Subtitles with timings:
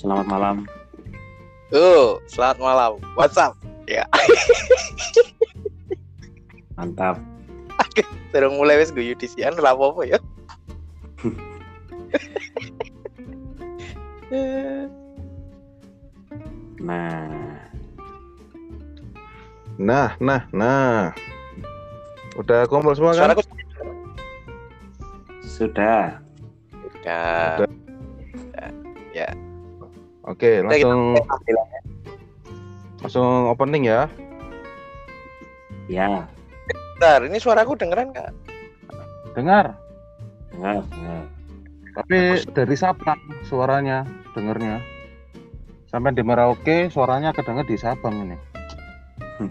[0.00, 0.56] Selamat malam.
[1.76, 2.92] Oh, selamat malam.
[3.20, 3.52] What's up?
[3.84, 4.08] Ya,
[6.80, 7.20] Mantap.
[8.32, 10.18] terus mulai wis guyu disian lah apa ya.
[16.80, 17.60] Nah,
[19.76, 21.12] Nah, nah, nah.
[22.40, 23.36] Udah kumpul semua kan?
[23.36, 23.42] Suaraku
[25.44, 26.24] sudah.
[26.88, 27.68] sudah.
[30.30, 31.80] Oke, langsung tampilannya.
[33.02, 34.06] langsung opening ya.
[35.90, 36.30] Ya,
[37.00, 38.30] Bentar, ini suaraku dengeran nggak?
[39.34, 39.74] Dengar.
[40.54, 41.22] dengar, dengar.
[41.96, 42.18] Tapi
[42.54, 44.06] dari Sabang suaranya,
[44.36, 44.78] dengernya.
[45.90, 48.36] Sampai di Merauke suaranya kedenger di Sabang ini.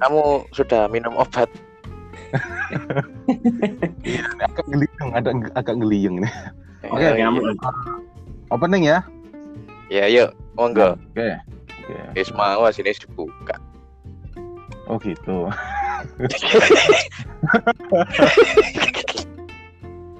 [0.00, 1.50] Kamu sudah minum obat?
[4.40, 6.32] Agak ngeliyeng, ada agak ngeliyeng nih.
[6.88, 7.42] Oke, nyamuk.
[8.54, 9.02] Opening ya.
[9.86, 10.98] Ya, yuk, monggo.
[11.14, 11.38] Oke.
[11.86, 11.96] Oke.
[12.18, 13.54] Wis mau sini dibuka.
[14.90, 15.46] Oh gitu.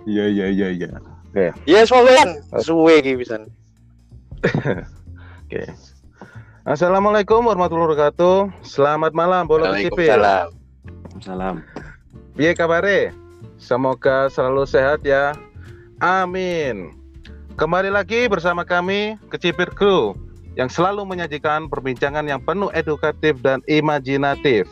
[0.06, 0.90] Iya iya iya iya.
[1.66, 3.50] Ya, soalnya suwe iki pisan.
[5.46, 5.66] Oke.
[6.66, 8.50] Assalamualaikum warahmatullahi wabarakatuh.
[8.66, 10.14] Selamat malam Bolo Kecipir.
[10.14, 10.46] Waalaikumsalam.
[11.22, 11.54] Salam.
[12.34, 13.10] Piye kabare?
[13.58, 15.34] Semoga selalu sehat ya.
[16.02, 16.94] Amin.
[17.56, 20.12] Kembali lagi bersama kami Kecipir Crew
[20.60, 24.68] yang selalu menyajikan perbincangan yang penuh edukatif dan imajinatif.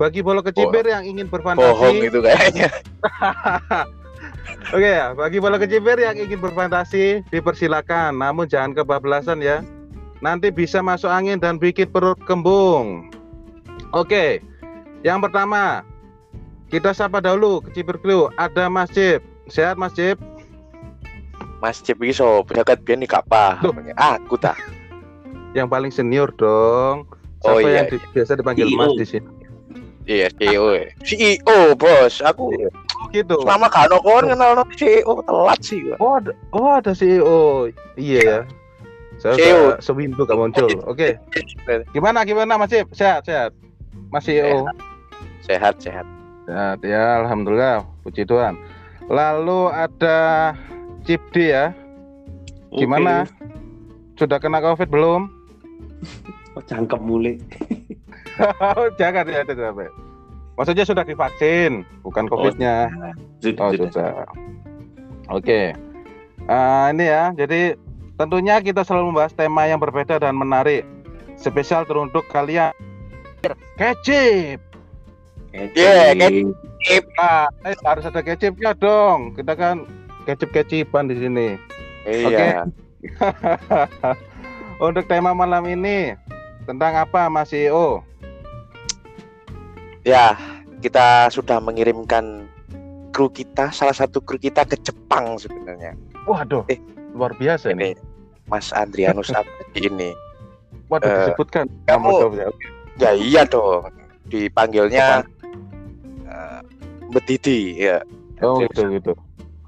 [0.00, 2.72] Bagi bolo kecipir yang ingin Bohong berfantasi, itu kayaknya.
[4.74, 9.60] Oke ya, bagi bolo kecipir yang ingin berfantasi dipersilakan, namun jangan kebablasan ya.
[10.24, 13.12] Nanti bisa masuk angin dan bikin perut kembung.
[13.92, 14.40] Oke,
[15.04, 15.84] yang pertama
[16.72, 18.32] kita sapa dahulu kecipir crew.
[18.40, 19.20] Ada Mas Cip,
[19.52, 20.31] sehat Mas Cip?
[21.62, 23.70] Mas Cip iki so berangkat biyen iki gak paham.
[23.94, 24.58] Aku ta.
[25.54, 27.06] Yang paling senior dong.
[27.46, 28.78] Oh, Siapa iya, yang di- biasa dipanggil CEO.
[28.78, 29.28] Mas di sini?
[30.02, 30.66] Iya, CEO.
[31.06, 32.18] CEO, Bos.
[32.18, 32.50] Aku
[32.92, 33.34] Oh, gitu.
[33.42, 35.96] selama ono kon kenal no CEO telat sih gua.
[35.98, 37.70] Oh, ada, oh ada CEO.
[37.94, 38.38] Iya ya.
[39.18, 39.62] Saya CEO.
[39.78, 40.66] sewindu gak muncul.
[40.82, 41.14] Oke.
[41.94, 42.90] Gimana gimana Mas Cip?
[42.90, 43.54] Sehat sehat.
[44.10, 44.66] Mas CEO.
[45.42, 46.06] Sehat, sehat.
[46.42, 47.86] Sehat ya, alhamdulillah.
[48.02, 48.58] Puji Tuhan.
[49.06, 50.18] Lalu ada
[51.02, 51.74] Cipdi ya.
[52.72, 53.28] Gimana?
[54.16, 55.28] Sudah kena Covid belum?
[56.54, 57.36] Kok cangkem mulai?
[59.00, 59.88] Jangan ya, sampai.
[60.52, 62.92] Maksudnya sudah divaksin, bukan Covidnya.
[63.40, 63.88] Sudah, Oh, sudah.
[63.88, 64.10] sudah.
[65.32, 65.72] Oke.
[66.42, 67.78] Eh, ini ya, jadi
[68.20, 70.84] tentunya kita selalu membahas tema yang berbeda dan menarik.
[71.40, 72.70] Spesial teruntuk kalian.
[73.80, 74.60] Kecip.
[75.52, 76.54] Yeah, Kecil.
[77.18, 79.34] Nah, eh, harus ada kecipnya dong.
[79.34, 79.86] Kita kan
[80.24, 81.46] kecip-kecipan di sini.
[82.06, 82.66] Iya.
[84.86, 86.14] Untuk tema malam ini
[86.66, 88.02] tentang apa Mas CEO?
[90.02, 90.34] Ya,
[90.82, 92.50] kita sudah mengirimkan
[93.14, 95.94] kru kita, salah satu kru kita ke Jepang sebenarnya.
[96.26, 96.78] Waduh, Eh,
[97.14, 97.94] luar biasa ini.
[97.94, 97.98] Ini
[98.50, 100.10] Mas Andrianus Abadi ini.
[100.90, 101.70] Waduh, eh, disebutkan.
[101.86, 102.50] kamu-.
[102.98, 103.86] Ya iya dong.
[104.26, 105.22] Dipanggilnya
[106.26, 106.60] eh,
[107.14, 108.02] Bedidi ya.
[108.42, 109.14] Oh gitu gitu.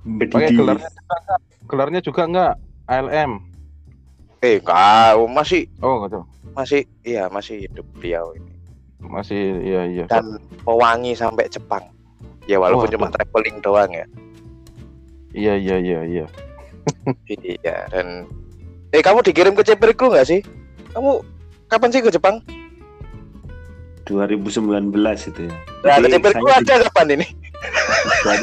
[0.05, 0.57] Pakai Bedidi.
[0.61, 1.41] gelarnya juga enggak?
[1.65, 2.53] Gelarnya juga enggak
[2.85, 3.33] ALM.
[4.39, 6.21] Eh, kau masih Oh gitu.
[6.53, 8.53] masih iya masih hidup beliau ini.
[9.01, 10.05] Masih iya iya.
[10.05, 11.81] Dan pewangi sampai Jepang.
[12.45, 13.01] Ya walaupun Waduh.
[13.01, 14.05] cuma traveling doang ya.
[15.33, 16.27] Iya iya iya iya.
[17.27, 18.29] Iya dan
[18.93, 20.41] eh kamu dikirim ke Ceperku nggak sih?
[20.93, 21.25] Kamu
[21.67, 22.45] kapan sih ke Jepang?
[24.05, 24.93] 2019
[25.25, 25.55] itu ya.
[25.83, 27.27] Nah, Ceperku saya ada kapan ini?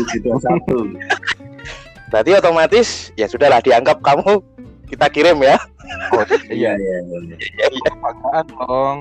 [0.01, 0.97] di 2021.
[2.11, 4.43] Berarti otomatis ya sudahlah dianggap kamu
[4.91, 5.55] kita kirim ya.
[6.11, 7.35] Oh, Iya, iya, iya.
[7.39, 7.91] Iya iya.
[8.03, 8.97] Apaan dong?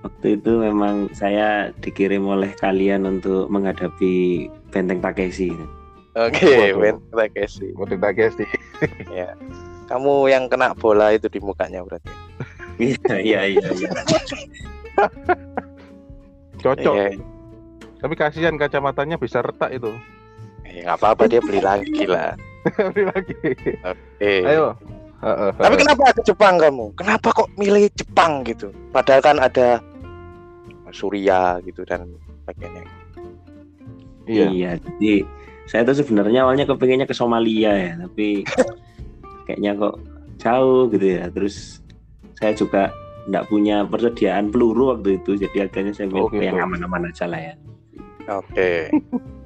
[0.00, 5.52] Waktu itu memang saya dikirim oleh kalian untuk menghadapi Benteng Takeshi.
[6.18, 6.80] Oke, Waduh.
[6.82, 7.70] Ben, kita kasih.
[7.78, 8.48] Mau ditagih sih.
[9.86, 12.10] Kamu yang kena bola itu di mukanya berarti.
[12.80, 13.90] Iya, iya, iya, iya.
[16.64, 16.94] Cocok.
[16.96, 17.08] Iya.
[18.00, 19.92] Tapi kasihan kacamatanya bisa retak itu.
[20.70, 22.38] Eh, nggak apa-apa dia beli lagi lah.
[22.94, 23.34] Beli lagi.
[24.20, 24.76] Eh, Ayo.
[25.20, 26.96] Heeh, Tapi kenapa ke Jepang kamu?
[26.96, 28.72] Kenapa kok milih Jepang gitu?
[28.88, 29.82] Padahal kan ada
[30.90, 32.08] Surya gitu dan
[32.42, 32.84] sebagainya.
[34.24, 34.46] Iya.
[34.48, 35.12] Iya, jadi
[35.66, 38.46] saya tuh sebenarnya awalnya kepengennya ke Somalia ya, tapi
[39.46, 39.94] kayaknya kok
[40.38, 41.26] jauh gitu ya.
[41.30, 41.80] Terus
[42.38, 42.94] saya juga
[43.28, 46.44] nggak punya persediaan peluru waktu itu, jadi akhirnya saya Oh, milih gitu.
[46.48, 47.54] yang aman-aman aja lah ya.
[48.30, 48.88] Oke.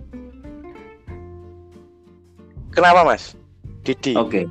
[2.74, 3.38] Kenapa Mas?
[3.86, 4.18] Didi.
[4.18, 4.50] Oke,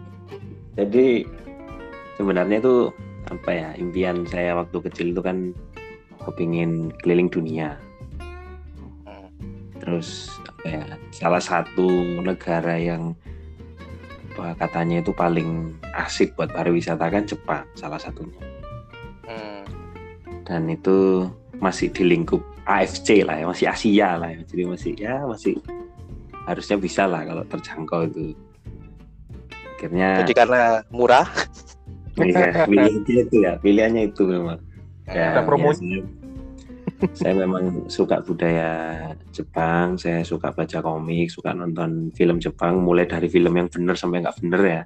[0.73, 1.27] Jadi
[2.17, 2.89] sebenarnya itu
[3.29, 5.51] apa ya impian saya waktu kecil itu kan
[6.23, 7.77] kepingin keliling dunia.
[9.83, 11.85] Terus apa ya salah satu
[12.23, 13.11] negara yang
[14.33, 18.39] apa, katanya itu paling asik buat pariwisata kan Jepang salah satunya.
[19.27, 19.61] Hmm.
[20.47, 21.27] Dan itu
[21.59, 24.41] masih di lingkup AFC lah ya masih Asia lah ya.
[24.47, 25.59] Jadi masih ya masih
[26.43, 28.35] harusnya bisa lah kalau terjangkau itu.
[29.75, 31.27] Akhirnya Jadi karena murah.
[32.15, 34.59] Iya, pilihannya itu ya, pilihannya itu memang.
[35.03, 35.71] Ya, Ada promo.
[35.71, 35.99] ya, saya,
[37.11, 38.69] saya memang suka budaya
[39.29, 44.23] Jepang, saya suka baca komik, suka nonton film Jepang, mulai dari film yang bener sampai
[44.23, 44.81] nggak bener ya.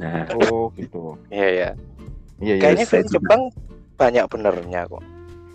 [0.00, 1.20] Nah, Oh gitu.
[1.28, 1.70] Iya ya.
[2.40, 2.62] Iya iya.
[2.62, 3.40] Kayaknya film juga- Jepang
[3.96, 5.04] banyak benernya kok.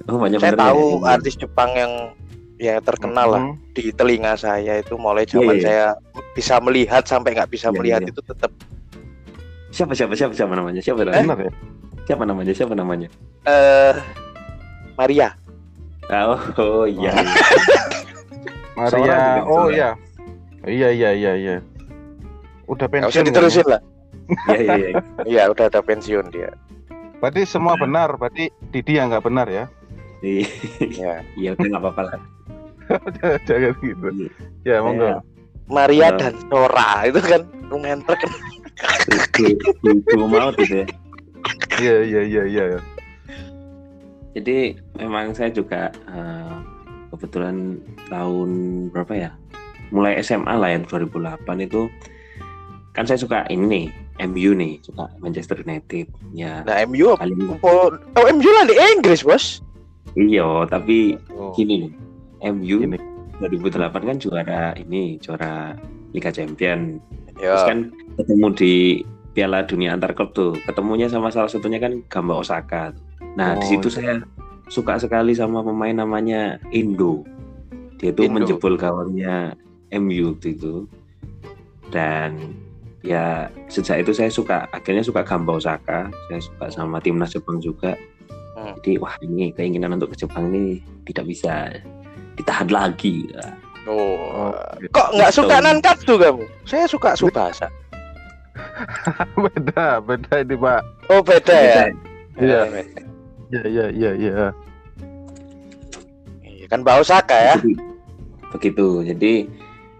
[0.05, 1.09] oh banyak Saya benernya tahu ya.
[1.17, 1.93] artis Jepang yang
[2.65, 3.55] ya terkenal lah Mhm.
[3.71, 5.65] di telinga saya itu mulai zaman Iya, iya.
[5.65, 5.85] saya
[6.33, 8.09] bisa melihat sampai nggak bisa Iya, melihat iya.
[8.09, 8.51] itu tetap
[9.69, 10.79] Siapa siapa siapa siapa namanya?
[10.79, 11.19] Siapa namanya?
[11.21, 11.51] Benar ya.
[12.05, 12.51] Siapa namanya?
[12.53, 13.07] Siapa namanya?
[13.43, 13.93] eh
[14.95, 15.29] Maria.
[16.07, 17.11] Ah, Oh, oh iya.
[18.77, 19.43] Maria.
[19.43, 19.89] Oh iya.
[20.63, 21.55] Iya iya iya iya.
[22.65, 23.25] Udah Nggak usah pensiun.
[23.27, 23.81] diterusin lah.
[24.49, 24.75] Iya iya.
[24.75, 24.99] iya.
[25.31, 26.49] Iya udah ada pensiun dia.
[27.19, 28.15] Berarti semua benar.
[28.15, 29.65] Berarti Didi yang nggak benar ya.
[30.23, 30.47] Iya,
[30.89, 31.13] Ya.
[31.35, 32.19] Iya, udah nggak apa-apa lah.
[33.47, 34.07] Jangan gitu.
[34.63, 35.21] Ya monggo.
[35.65, 36.17] Maria Eh.
[36.17, 38.37] dan Sora itu kan lumayan terkenal.
[39.09, 40.87] Itu itu mau gitu ya.
[41.75, 42.79] Iya iya iya iya.
[44.35, 44.57] Jadi
[44.95, 46.55] memang saya juga eh,
[47.09, 48.49] kebetulan tahun
[48.91, 49.31] berapa ya?
[49.89, 51.87] Mulai SMA lah ya 2008 itu
[52.91, 53.85] kan saya suka ini nih
[54.25, 59.19] MU nih suka Manchester United ya Nah MU paling oh, oh MU lah di Inggris
[59.21, 59.59] bos.
[60.15, 61.51] iya tapi Oh.
[61.51, 61.91] gini nih
[62.45, 62.97] MU Gini.
[63.35, 65.75] 2008 kan juara ini juara
[66.11, 67.01] Liga Champion
[67.35, 67.67] terus Ya.
[67.67, 68.73] kan ketemu di
[69.35, 72.95] Piala Dunia antar klub tuh ketemunya sama salah satunya kan Gamba Osaka
[73.35, 74.23] nah di Oh, situ saya
[74.65, 77.27] suka sekali sama pemain namanya Indo
[77.99, 78.39] dia tuh Indo.
[78.39, 79.51] menjebol gawangnya
[79.91, 80.87] MU waktu itu
[81.89, 82.55] dan
[83.01, 87.99] ya sejak itu saya suka akhirnya suka Gamba Osaka saya suka sama timnas Jepang juga
[88.55, 88.71] Hmm.
[88.79, 91.75] jadi wah ini keinginan untuk ke Jepang ini tidak bisa
[92.35, 93.31] ditahan lagi
[93.85, 94.49] Oh.
[94.49, 94.53] Oh,
[94.89, 95.65] Kok nggak suka Betul.
[95.69, 96.43] Nankatsu kamu?
[96.65, 97.69] Saya suka Subasa.
[99.45, 100.81] beda beda ini Pak.
[101.13, 101.83] Oh beda ya.
[102.41, 102.61] Iya.
[103.53, 104.33] Iya iya iya iya.
[106.41, 107.55] Iya kan Mbak Osaka ya.
[108.57, 109.33] Begitu jadi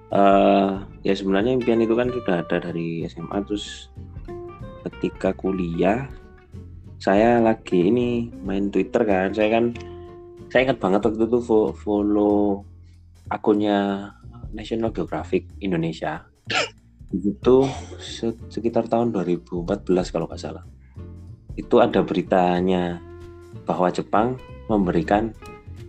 [0.10, 0.70] eh
[1.06, 3.94] ya sebenarnya impian itu kan sudah ada dari SMA terus
[4.90, 6.10] ketika kuliah
[6.98, 9.78] saya lagi ini main Twitter kan saya kan
[10.56, 12.63] saya ingat banget waktu itu fo- follow
[13.28, 14.07] akunnya
[14.56, 16.31] National Geographic Indonesia
[17.12, 17.68] itu
[18.00, 19.52] se- sekitar tahun 2014
[20.16, 20.63] kalau nggak salah
[21.60, 23.04] itu ada beritanya
[23.68, 24.40] bahwa Jepang
[24.72, 25.36] memberikan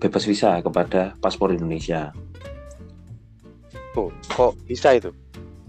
[0.02, 2.10] bebas visa kepada paspor Indonesia
[3.94, 5.14] Tuh, kok bisa itu?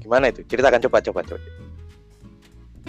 [0.01, 0.41] Gimana itu?
[0.49, 1.39] Ceritakan coba coba coba.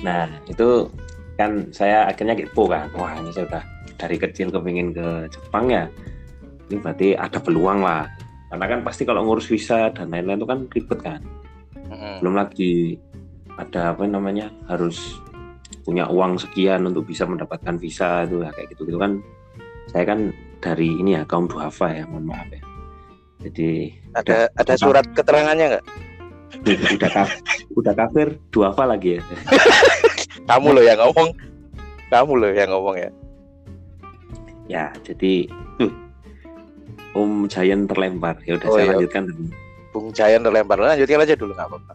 [0.02, 0.88] Nah itu
[1.36, 3.62] kan saya akhirnya kepo kan, wah ini saya udah
[3.98, 5.90] dari kecil kepingin ke Jepang ya,
[6.70, 8.06] ini berarti ada peluang lah.
[8.48, 11.20] Karena kan pasti kalau ngurus visa dan lain-lain itu kan ribet kan.
[11.90, 12.22] Mm-mm.
[12.24, 12.96] Belum lagi
[13.58, 15.18] ada apa namanya harus
[15.84, 19.20] punya uang sekian untuk bisa mendapatkan visa itu ya kayak gitu gitu kan.
[19.90, 20.30] Saya kan
[20.62, 22.62] dari ini ya kaum duafa ya, mohon maaf ya.
[23.38, 25.86] Jadi Ada ada surat keterangannya nggak?
[26.96, 27.38] udah kaf-
[27.76, 29.22] udah kafir duafa lagi ya.
[30.48, 31.28] Kamu loh yang ngomong.
[32.08, 33.10] Kamu loh yang ngomong ya.
[34.68, 35.48] Ya, jadi
[35.80, 35.92] uh,
[37.16, 38.38] Om Giant terlempar.
[38.44, 38.92] Ya udah Oh, saya iya.
[38.94, 39.44] lanjutkan dulu.
[39.88, 40.76] Bung Jayan terlempar.
[40.76, 41.92] Lanjutkan aja dulu nggak apa-apa.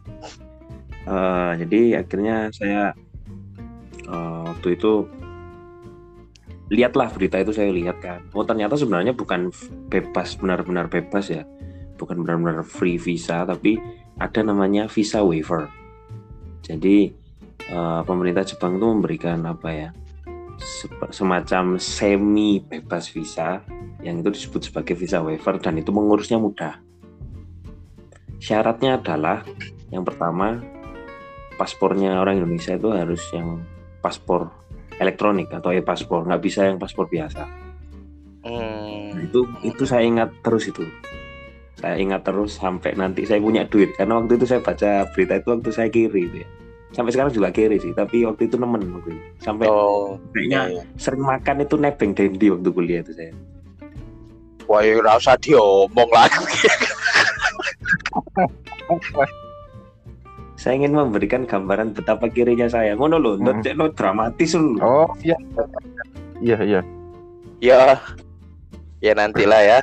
[1.03, 2.96] Eh, jadi akhirnya saya
[4.08, 5.03] eh, waktu itu
[6.72, 8.24] lihatlah berita itu saya lihat kan.
[8.34, 9.51] Oh ternyata sebenarnya bukan
[9.92, 11.44] bebas benar-benar bebas ya,
[12.00, 13.77] bukan benar-benar free visa, tapi
[14.18, 15.68] ada namanya visa waiver.
[16.63, 17.12] Jadi
[17.68, 19.89] eh, pemerintah Jepang itu memberikan apa ya
[21.12, 23.62] semacam semi bebas visa
[24.00, 26.79] yang itu disebut sebagai visa waiver dan itu mengurusnya mudah.
[28.39, 29.43] Syaratnya adalah
[29.91, 30.60] yang pertama
[31.55, 33.63] paspornya orang Indonesia itu harus yang
[34.03, 34.51] paspor
[35.00, 37.43] elektronik atau e-paspor, nggak bisa yang paspor biasa.
[38.43, 39.24] Nah, Hmm.
[39.24, 40.84] itu itu saya ingat terus itu.
[41.79, 45.48] Saya ingat terus sampai nanti saya punya duit karena waktu itu saya baca berita itu
[45.48, 46.50] waktu saya kiri itu ya.
[46.94, 49.18] Sampai sekarang juga kiri sih, tapi waktu itu nemen itu.
[49.42, 50.84] Sampai Oh, kayaknya iya, iya.
[50.96, 53.34] sering makan itu nebeng dendi waktu kuliah itu saya.
[54.70, 56.46] Wah, ya nggak usah diomong lagi.
[60.56, 62.96] saya ingin memberikan gambaran betapa kirinya saya.
[62.96, 63.60] Ngono lho, Hmm.
[63.60, 63.76] hmm.
[63.76, 64.80] no dramatis lho.
[64.80, 65.36] Oh iya.
[66.40, 66.82] Iya iya.
[67.60, 67.82] Ya,
[69.02, 69.80] ya nantilah ya.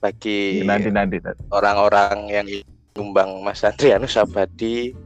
[0.00, 1.20] Bagi Nanti nanti.
[1.20, 1.44] nanti.
[1.52, 2.46] orang-orang yang
[2.96, 4.96] nyumbang Mas Andrianus Abadi,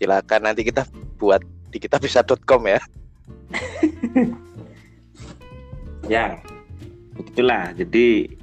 [0.00, 0.88] silakan nanti kita
[1.20, 2.80] buat di kitabisa.com ya.
[6.10, 6.42] Ya,
[7.14, 7.70] begitulah.
[7.70, 8.34] Jadi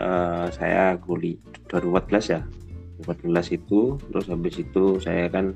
[0.00, 1.36] eh, saya kuliah
[1.68, 2.40] 2014 ya.
[3.04, 5.52] 2014 itu, terus habis itu saya kan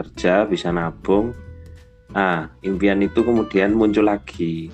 [0.00, 1.36] kerja bisa nabung.
[2.16, 4.72] Nah, impian itu kemudian muncul lagi.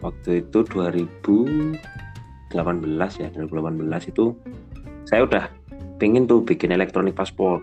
[0.00, 1.76] Waktu itu 2018
[3.20, 4.32] ya, 2018 itu
[5.04, 5.52] saya udah
[6.00, 7.60] pengen tuh bikin elektronik paspor.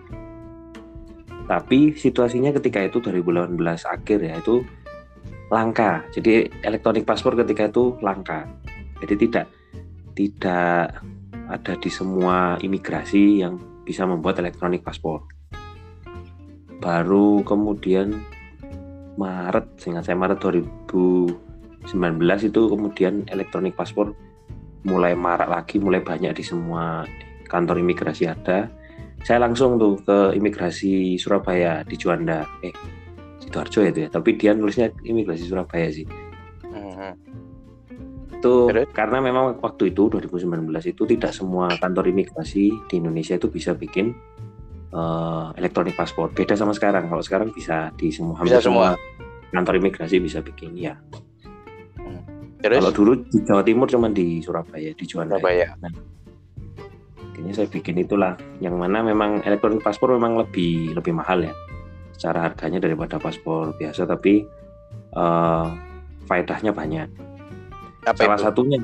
[1.44, 4.64] Tapi situasinya ketika itu 2018 akhir ya itu
[5.52, 6.04] langka.
[6.10, 8.48] Jadi elektronik paspor ketika itu langka.
[9.04, 9.46] Jadi tidak
[10.16, 11.04] tidak
[11.44, 15.28] ada di semua imigrasi yang bisa membuat elektronik paspor.
[16.80, 18.24] Baru kemudian
[19.14, 21.38] Maret, seingat saya Maret 2019
[22.48, 24.16] itu kemudian elektronik paspor
[24.84, 27.04] mulai marak lagi, mulai banyak di semua
[27.46, 28.68] kantor imigrasi ada.
[29.24, 32.44] Saya langsung tuh ke imigrasi Surabaya di Juanda.
[32.60, 32.76] Eh,
[33.40, 36.04] Sidoarjo itu ya, tapi dia nulisnya imigrasi Surabaya sih.
[36.64, 37.12] Mhm.
[38.36, 38.84] Itu Terus?
[38.92, 44.12] karena memang waktu itu 2019 itu tidak semua kantor imigrasi di Indonesia itu bisa bikin
[44.92, 46.28] eh, elektronik paspor.
[46.30, 47.08] Beda sama sekarang.
[47.08, 48.92] Kalau sekarang bisa di semua hampir Bisa semua.
[49.50, 50.94] kantor imigrasi bisa bikin ya.
[52.60, 55.36] Terus Kalau dulu di Jawa Timur cuma di Surabaya, di Juanda.
[55.36, 55.76] Surabaya.
[55.84, 55.92] Nah,
[57.44, 61.52] akhirnya saya bikin itulah yang mana memang elektronik paspor memang lebih lebih mahal ya
[62.16, 64.48] secara harganya daripada paspor biasa tapi
[65.12, 65.66] eh
[66.24, 67.04] faedahnya banyak.
[68.04, 68.44] apa Salah itu?
[68.48, 68.78] satunya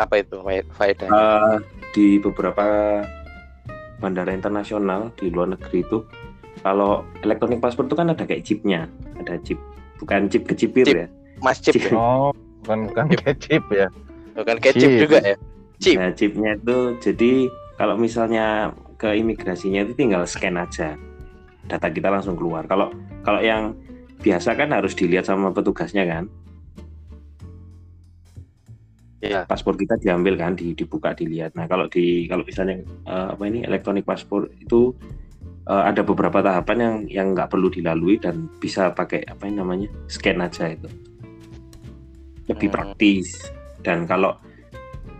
[0.00, 1.08] Apa itu fa- faedah?
[1.12, 1.56] eh,
[1.92, 2.64] di beberapa
[4.00, 6.00] bandara internasional di luar negeri itu
[6.64, 8.88] kalau elektronik paspor itu kan ada kayak chipnya,
[9.20, 9.60] ada chip
[10.00, 10.96] bukan chip kecipir Chip.
[10.96, 11.06] ya.
[11.44, 11.92] Mas chip, chip.
[11.92, 12.00] ya?
[12.00, 12.32] Oh
[12.64, 13.92] bukan bukan chip ya.
[14.32, 15.04] bukan Chip.
[15.04, 15.36] juga ya?
[15.80, 15.96] Chip.
[15.96, 17.48] Nah, chipnya itu jadi
[17.80, 20.92] kalau misalnya ke imigrasinya itu tinggal scan aja.
[21.64, 22.68] Data kita langsung keluar.
[22.68, 22.92] Kalau
[23.24, 23.72] kalau yang
[24.20, 26.28] biasa kan harus dilihat sama petugasnya kan.
[29.24, 29.48] Iya.
[29.48, 31.56] Paspor kita diambil kan, di- dibuka dilihat.
[31.56, 34.92] Nah, kalau di kalau misalnya eh, apa ini elektronik paspor itu
[35.64, 40.44] eh, ada beberapa tahapan yang yang nggak perlu dilalui dan bisa pakai apa namanya scan
[40.44, 40.88] aja itu.
[42.52, 42.76] Lebih Hmm.
[42.76, 43.48] praktis.
[43.80, 44.36] Dan kalau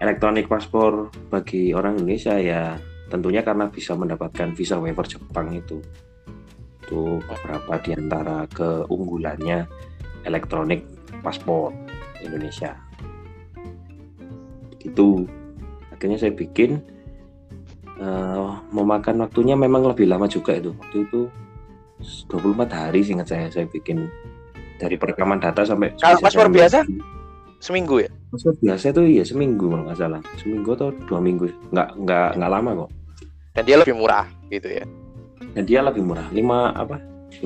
[0.00, 2.74] elektronik paspor bagi orang Indonesia ya
[3.12, 5.78] tentunya karena bisa mendapatkan visa waiver Jepang itu.
[6.80, 9.68] Itu beberapa di antara keunggulannya
[10.24, 10.82] elektronik
[11.20, 11.76] paspor
[12.24, 12.72] Indonesia.
[14.80, 15.28] Gitu.
[15.92, 16.80] Akhirnya saya bikin
[18.00, 20.72] eh, memakan waktunya memang lebih lama juga itu.
[20.72, 21.20] Waktu itu
[22.32, 24.08] 24 hari seingat saya saya bikin
[24.80, 26.88] dari perekaman data sampai Kalau paspor biasa?
[27.60, 28.08] Seminggu ya?
[28.32, 30.20] Paspor biasa itu iya seminggu kalau nggak salah.
[30.36, 31.44] Seminggu atau dua minggu.
[31.70, 32.90] Nggak nggak nggak lama kok.
[33.52, 34.84] Dan dia lebih murah gitu ya.
[35.50, 36.24] dan dia lebih murah.
[36.30, 37.02] Lima apa?
[37.42, 37.44] 50%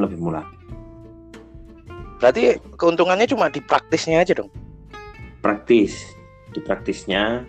[0.00, 0.46] lebih murah.
[2.16, 4.48] Berarti keuntungannya cuma di praktisnya aja dong.
[5.38, 6.06] praktis.
[6.48, 7.42] Di praktisnya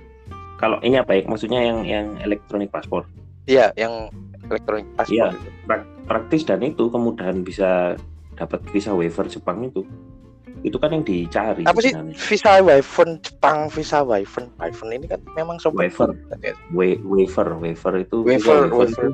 [0.57, 1.23] kalau ini apa ya?
[1.23, 3.05] Maksudnya yang yang elektronik paspor.
[3.45, 4.09] Iya, yang
[4.43, 5.27] elektronik paspor Iya.
[5.63, 7.95] Prak- praktis dan itu kemudahan bisa
[8.33, 9.85] dapat visa waiver Jepang itu
[10.61, 12.15] itu kan yang dicari Apa sih sebenarnya.
[12.15, 16.13] visa waiver Jepang, visa waiver, waiver ini kan memang sobat Waiver.
[16.69, 18.69] Wa- waiver waiver itu waiver.
[18.69, 19.07] itu,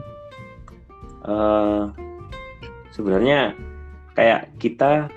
[1.25, 1.83] eh,
[2.91, 3.55] sebenarnya
[4.11, 5.07] kayak kita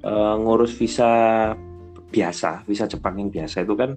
[0.00, 1.10] eh, ngurus visa
[2.06, 3.94] biasa visa Jepang yang biasa itu kan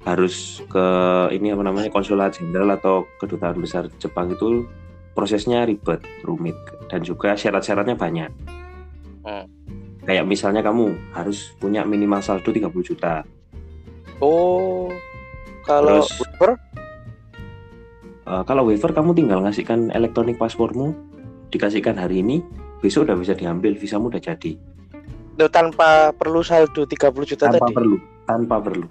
[0.00, 0.86] harus ke
[1.30, 4.64] ini apa namanya konsulat jenderal atau kedutaan besar Jepang itu
[5.10, 6.56] prosesnya ribet rumit
[6.86, 8.32] dan juga syarat-syaratnya banyak
[9.20, 9.44] Hmm.
[10.02, 13.22] Kayak misalnya kamu harus punya minimal saldo 30 juta
[14.20, 14.92] Oh,
[15.62, 16.52] kalau Terus- waiver
[18.22, 20.94] Eh, kalau waiver kamu tinggal ngasihkan elektronik paspormu
[21.48, 22.38] dikasihkan hari ini
[22.78, 24.54] besok udah bisa diambil visamu udah jadi
[25.30, 27.74] itu tanpa perlu saldo 30 juta tanpa tadi.
[27.74, 28.86] perlu tanpa perlu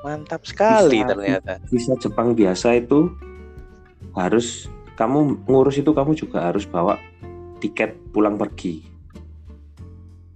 [0.00, 1.10] Mantap sekali Bisa.
[1.12, 1.52] ternyata.
[1.68, 3.12] visa Jepang biasa itu
[4.16, 4.64] harus
[4.96, 6.96] kamu ngurus itu kamu juga harus bawa
[7.60, 8.80] tiket pulang pergi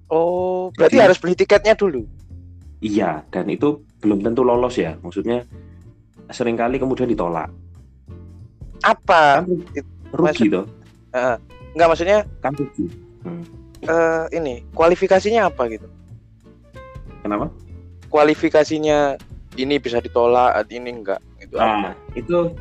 [0.09, 2.05] Oh, berarti Jadi- harus beli tiketnya dulu.
[2.85, 5.49] iya dan itu belum tentu lolos ya maksudnya
[6.29, 7.49] sering kali kemudian ditolak
[8.85, 9.41] Apa?
[9.41, 9.49] kan
[10.13, 10.69] rugi toh
[11.73, 12.85] Enggak maksudnya kan rugi
[13.89, 15.89] eh, ini kualifikasinya apa gitu?
[17.25, 17.49] kenapa
[18.13, 19.17] Kualifikasinya
[19.57, 21.57] ini bisa ditolak, ini enggak gitu.
[21.59, 22.53] Nah, itu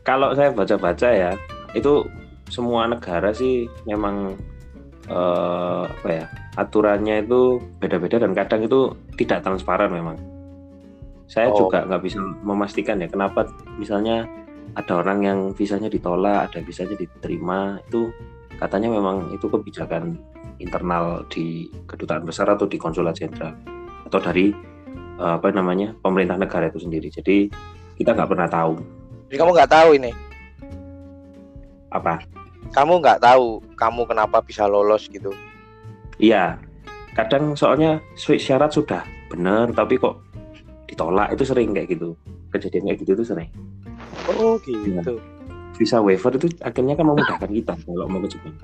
[0.00, 1.32] kalau saya baca-baca ya
[1.74, 2.06] itu
[2.48, 4.32] semua negara sih memang
[5.08, 6.24] eh, apa ya
[6.54, 10.16] aturannya itu beda-beda dan kadang itu tidak transparan memang.
[11.28, 11.66] Saya Oh.
[11.66, 14.24] juga nggak bisa memastikan ya kenapa misalnya
[14.76, 18.12] ada orang yang visanya ditolak, ada visanya diterima itu
[18.58, 20.18] katanya memang itu kebijakan
[20.58, 23.54] internal di kedutaan besar atau di konsulat jenderal
[24.08, 24.50] atau dari
[25.20, 27.08] eh, apa namanya pemerintah negara itu sendiri.
[27.08, 27.48] Jadi
[27.96, 28.74] kita nggak pernah tahu
[29.28, 30.10] Jadi kamu nggak tahu ini.
[31.88, 32.20] apa
[32.72, 35.32] Kamu nggak tahu kamu kenapa bisa lolos gitu.
[36.18, 36.58] Iya,
[37.14, 40.18] kadang soalnya sy- syarat sudah benar, tapi kok
[40.90, 42.16] ditolak itu sering kayak gitu.
[42.50, 43.50] Kejadian kayak gitu itu sering.
[44.28, 45.20] Oh gitu.
[45.78, 48.54] Visa waiver itu akhirnya kan memudahkan kita kalau mau ke Jepang.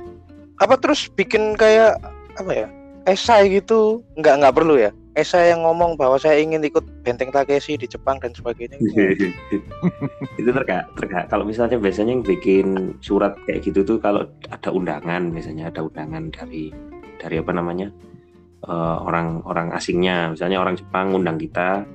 [0.58, 2.00] Apa terus bikin kayak
[2.34, 2.68] apa ya?
[3.04, 4.90] Esai gitu nggak nggak perlu ya?
[5.14, 8.82] Esai yang ngomong bahwa saya ingin ikut benteng Takeshi di Jepang dan sebagainya.
[8.82, 9.30] gitu.
[10.42, 15.30] itu terkait terkait kalau misalnya biasanya yang bikin surat kayak gitu tuh kalau ada undangan
[15.30, 16.74] biasanya ada undangan dari
[17.22, 17.94] dari apa namanya?
[18.66, 20.34] Eh, orang orang asingnya.
[20.34, 21.86] Misalnya orang Jepang undang kita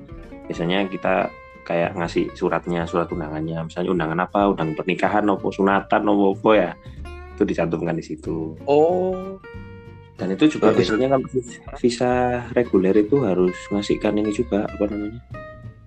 [0.48, 1.28] biasanya kita
[1.68, 3.68] kayak ngasih suratnya surat undangannya.
[3.68, 4.40] Misalnya undangan apa?
[4.48, 6.70] Undangan pernikahan nopo sunatan nopo apa ya?
[7.36, 8.56] Itu dicantumkan di situ.
[8.64, 9.36] Oh,
[10.20, 11.24] dan itu juga biasanya kalau
[11.80, 15.16] visa reguler itu harus ngasihkan ini juga apa namanya?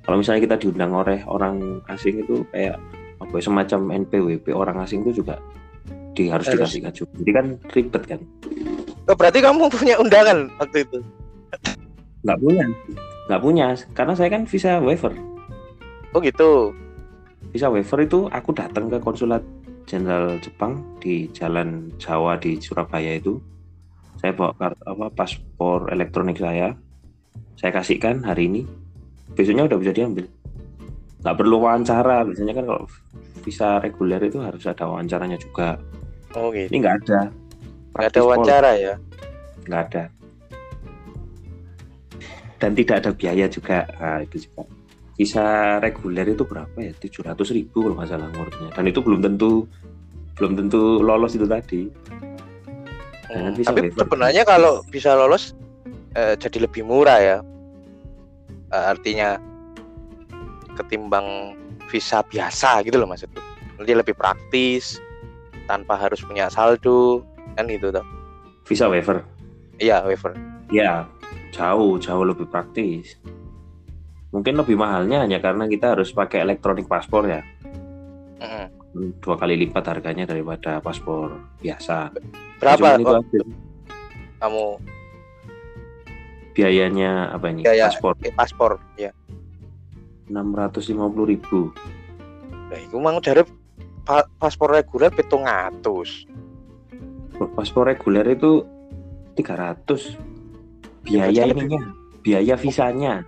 [0.02, 2.82] Kalau misalnya kita diundang oleh orang asing itu kayak
[3.22, 5.38] apa semacam NPWP orang asing itu juga
[6.18, 6.66] di harus Harus.
[6.66, 7.14] dikasihkan juga.
[7.22, 7.46] Jadi kan
[7.78, 8.20] ribet kan?
[9.06, 10.98] Oh, berarti kamu punya undangan waktu itu.
[12.26, 12.66] nggak punya.
[13.30, 13.68] Nggak punya.
[13.94, 15.14] Karena saya kan visa waiver.
[16.18, 16.74] Oh gitu.
[17.54, 19.46] visa waiver itu aku datang ke konsulat
[19.86, 23.38] jenderal Jepang di Jalan Jawa di Surabaya itu
[24.24, 26.80] saya bawa kart, apa paspor elektronik saya
[27.60, 28.62] saya kasihkan hari ini.
[29.36, 30.32] Besoknya udah bisa diambil.
[31.24, 32.24] Nggak perlu wawancara.
[32.28, 32.84] Biasanya kan kalau
[33.44, 35.76] visa reguler itu harus ada wawancaranya juga.
[36.40, 36.72] Oh gitu.
[36.72, 37.22] ini nggak ada.
[37.94, 38.96] Nggak ada pol, wawancara ya?
[39.68, 40.04] nggak ada.
[42.64, 43.88] Dan tidak ada biaya juga.
[44.00, 44.64] Nah, itu juga.
[45.20, 46.96] Visa reguler itu berapa ya?
[46.96, 48.28] 700 ribu kalau nggak salah
[48.74, 49.70] dan itu belum tentu
[50.34, 51.86] belum tentu lolos itu tadi
[53.34, 54.00] Jangan Hmm, bisa Tapi waiver.
[54.00, 55.58] sebenarnya kalau bisa lolos
[56.14, 57.38] eh, jadi lebih murah ya.
[58.70, 59.42] Eh, artinya
[60.74, 63.42] ketimbang visa biasa gitu loh maksudku.
[63.76, 65.02] Nanti lebih praktis
[65.66, 68.06] tanpa harus punya saldo kan gitu toh.
[68.64, 69.22] visa waiver
[69.76, 70.32] Iya, waiver.
[70.70, 71.06] ya
[71.52, 73.20] jauh jauh lebih praktis
[74.30, 77.44] mungkin lebih mahalnya hanya karena kita harus pakai elektronik paspor ya
[78.40, 78.66] Mm-mm.
[78.94, 82.14] Dua kali lipat harganya daripada paspor biasa
[82.58, 83.42] Berapa Cuman itu
[84.38, 84.66] kamu
[86.54, 87.90] biayanya apa ini Biaya.
[87.90, 88.72] paspor pakai paspor?
[88.96, 89.12] Ya.
[90.30, 90.94] 650
[91.26, 91.74] ribu
[92.70, 93.44] Lah iku mang jare
[94.02, 96.30] pa- paspor reguler 700.
[97.52, 98.64] paspor reguler itu
[99.34, 100.16] 300
[101.04, 101.82] biaya Ya, ininya
[102.22, 103.26] biaya visanya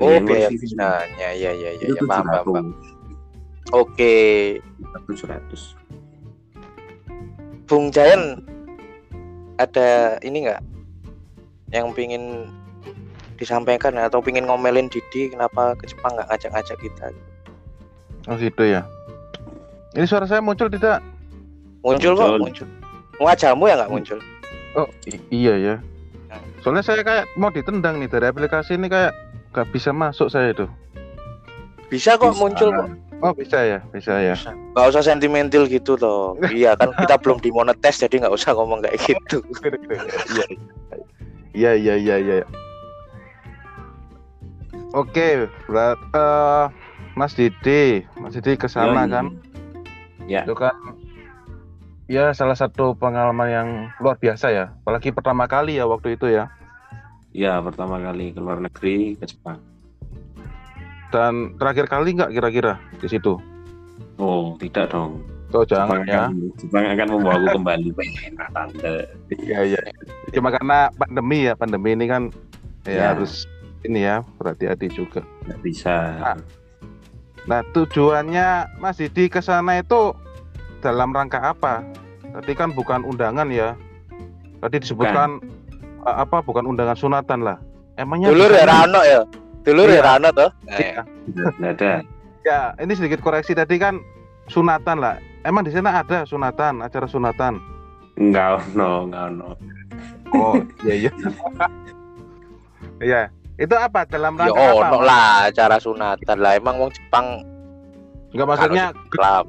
[0.00, 1.04] Oh, biaya visanya.
[1.04, 1.28] visanya.
[1.36, 2.66] Ya ya ya itu ya paham, paham,
[3.72, 3.88] paham.
[3.88, 4.14] 700 Oke,
[5.08, 5.80] 700
[7.64, 8.44] Bung Jayan
[9.56, 10.60] ada ini enggak
[11.72, 12.52] yang pingin
[13.40, 17.06] disampaikan atau pingin ngomelin Didi kenapa ke Jepang nggak ngajak-ngajak kita?
[18.28, 18.84] Oh gitu ya.
[19.96, 21.00] Ini suara saya muncul tidak?
[21.82, 22.40] Muncul kok, Muncul.
[22.44, 22.68] muncul.
[23.18, 24.18] Wajahmu ya nggak muncul?
[24.76, 25.74] Oh i- iya ya.
[26.62, 29.10] Soalnya saya kayak mau ditendang nih dari aplikasi ini kayak
[29.50, 30.70] gak bisa masuk saya itu.
[31.90, 32.40] Bisa kok Bisa.
[32.40, 32.88] muncul kok.
[33.22, 34.34] Oh bisa ya, bisa ya.
[34.74, 36.34] Nggak usah sentimental gitu loh.
[36.50, 39.38] iya kan kita belum dimonetes jadi nggak usah ngomong kayak gitu.
[41.52, 42.34] Iya iya iya iya.
[42.40, 42.46] iya.
[44.96, 46.64] Oke, berat eh,
[47.12, 49.36] Mas Didi, Mas Didi ke sana kan?
[50.24, 50.72] ya Itu kan
[52.08, 53.68] ya salah satu pengalaman yang
[54.00, 54.72] luar biasa ya.
[54.80, 56.48] Apalagi pertama kali ya waktu itu ya.
[57.36, 59.71] ya pertama kali ke luar negeri ke Jepang
[61.12, 63.36] Dan terakhir kali nggak kira-kira di situ?
[64.16, 65.20] oh tidak dong
[65.52, 66.20] Oh jangan Jepang ya.
[66.22, 67.88] akan, Jepang akan membawaku kembali
[68.24, 68.94] enak tante
[69.30, 69.80] Iya iya.
[70.30, 72.22] Cuma karena pandemi ya, pandemi ini kan
[72.82, 73.04] ya, Ya.
[73.12, 73.44] harus
[73.82, 75.20] ini ya berhati-hati juga.
[75.44, 76.38] nggak bisa Ah.
[77.44, 78.48] Nah tujuannya
[78.78, 80.16] Mas Didi ke sana itu
[80.80, 81.84] dalam rangka apa?
[82.32, 83.76] Tadi kan bukan undangan ya.
[84.58, 85.36] Tadi disebutkan
[86.00, 86.40] eh, apa?
[86.40, 87.58] Bukan undangan sunatan lah.
[87.94, 89.20] Emangnya Dulur di ya sana- Rano ya.
[89.62, 90.02] Dulur ya Iya.
[90.04, 90.50] Rano toh.
[90.68, 91.00] Iya.
[91.54, 91.92] nggak ada
[92.42, 94.02] Ya, ini sedikit koreksi tadi kan
[94.46, 95.14] sunatan lah.
[95.42, 97.62] Emang di sana ada sunatan, acara sunatan.
[98.14, 99.56] nggak no nggak no
[100.30, 101.12] Oh, iya iya.
[103.00, 103.22] Iya.
[103.54, 104.86] Itu apa dalam Ya rangka apa?
[104.88, 106.52] ono lah acara sunatan lah.
[106.54, 107.26] Emang wong Jepang
[108.30, 109.44] Enggak maksudnya Islam.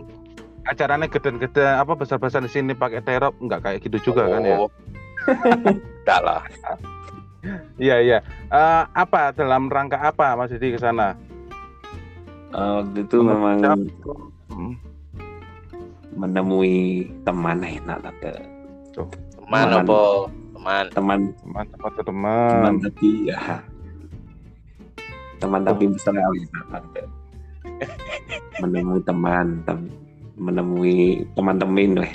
[0.63, 4.57] acaranya gede-gede apa besar-besar di sini pakai terop nggak kayak gitu juga kan ya?
[4.57, 4.69] Oh.
[6.01, 6.41] Enggak lah.
[7.75, 8.17] Iya iya.
[8.47, 11.13] Eh, apa dalam rangka apa Mas Didi ke sana?
[12.49, 13.79] Eh, waktu itu Menurut memang?
[14.47, 14.73] Hmm.
[16.13, 16.75] menemui
[17.25, 18.37] teman enak tante
[18.93, 19.81] Teman Teman.
[19.81, 19.99] apa?
[20.53, 20.85] Teman.
[20.93, 22.73] teman Teman teman teman teman.
[22.79, 23.41] tapi ya
[25.35, 27.01] teman tapi mesra enak tante
[28.59, 29.91] menemui teman tem-
[30.35, 30.95] menemui
[31.33, 32.13] teman-teman weh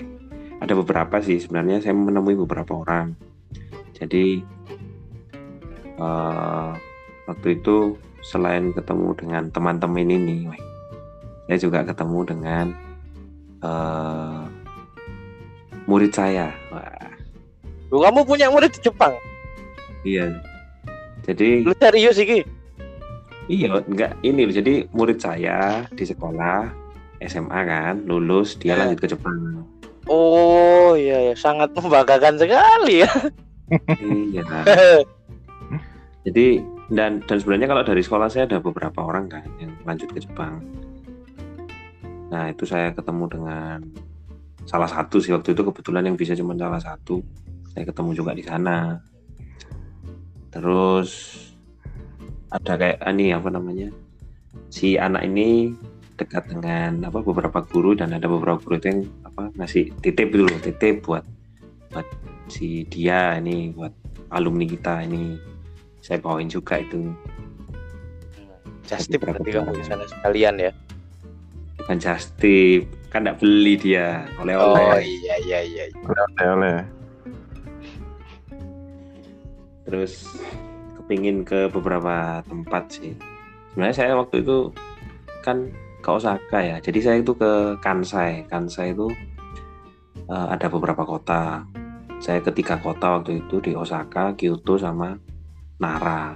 [0.58, 3.18] ada beberapa sih sebenarnya saya menemui beberapa orang
[3.92, 4.40] jadi
[5.98, 6.68] eh,
[7.26, 10.48] waktu itu selain ketemu dengan teman-teman ini
[11.46, 12.66] saya juga ketemu dengan
[13.62, 14.42] eh,
[15.84, 19.14] murid saya Wah, kamu punya murid di Jepang?
[20.04, 20.28] iya
[21.24, 22.40] jadi Lu serius iki?
[23.48, 24.52] Iya, enggak ini loh.
[24.52, 26.68] Jadi murid saya di sekolah
[27.24, 28.84] SMA kan, lulus dia Ya.
[28.84, 29.64] lanjut ke Jepang.
[30.04, 33.12] Oh iya ya, sangat membanggakan sekali ya.
[34.08, 34.44] iya.
[36.26, 40.18] Jadi dan dan sebenarnya kalau dari sekolah saya ada beberapa orang kan yang lanjut ke
[40.24, 40.60] Jepang.
[42.28, 43.78] Nah, itu saya ketemu dengan
[44.68, 47.24] salah satu sih waktu itu kebetulan yang bisa cuma salah satu.
[47.72, 49.00] Saya ketemu juga di sana.
[50.52, 51.10] Terus
[52.48, 53.88] ada kayak ah, ini apa namanya?
[54.68, 55.72] Si anak ini
[56.18, 60.50] dekat dengan apa beberapa guru dan ada beberapa guru itu yang apa ngasih titip dulu
[60.58, 61.22] titip buat
[61.94, 62.04] buat
[62.50, 63.94] si dia ini buat
[64.34, 65.38] alumni kita ini
[66.08, 67.12] saya bawain juga itu
[68.88, 70.72] Just tip berarti kamu di sana sekalian ya.
[71.76, 75.84] bukan just tip kan nggak beli dia Oh oleh-oleh iya iya iya.
[75.92, 76.00] iya.
[76.08, 76.76] Oleh oleh.
[79.84, 80.24] terus
[80.96, 83.12] kepingin ke beberapa tempat sih
[83.72, 84.72] sebenarnya saya waktu itu
[85.44, 85.68] kan
[86.00, 89.12] ke Osaka ya jadi saya itu ke Kansai Kansai itu
[90.28, 91.64] eh, ada beberapa kota
[92.24, 95.12] saya ke tiga kota waktu itu di Osaka Kyoto sama
[95.78, 96.34] Nara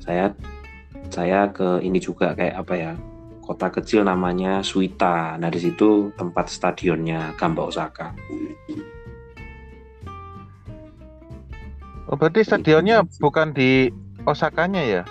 [0.00, 0.32] saya
[1.08, 2.92] saya ke ini juga kayak apa ya
[3.44, 8.12] kota kecil namanya Suita nah di situ tempat stadionnya Gamba Osaka
[12.08, 13.92] Oh, berarti stadionnya bukan di
[14.24, 15.02] Osakanya ya?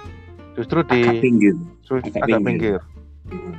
[0.57, 1.53] Justru di agak pinggir
[1.85, 2.81] Su- agak agak pinggir.
[2.81, 2.81] pinggir.
[3.29, 3.53] Hmm.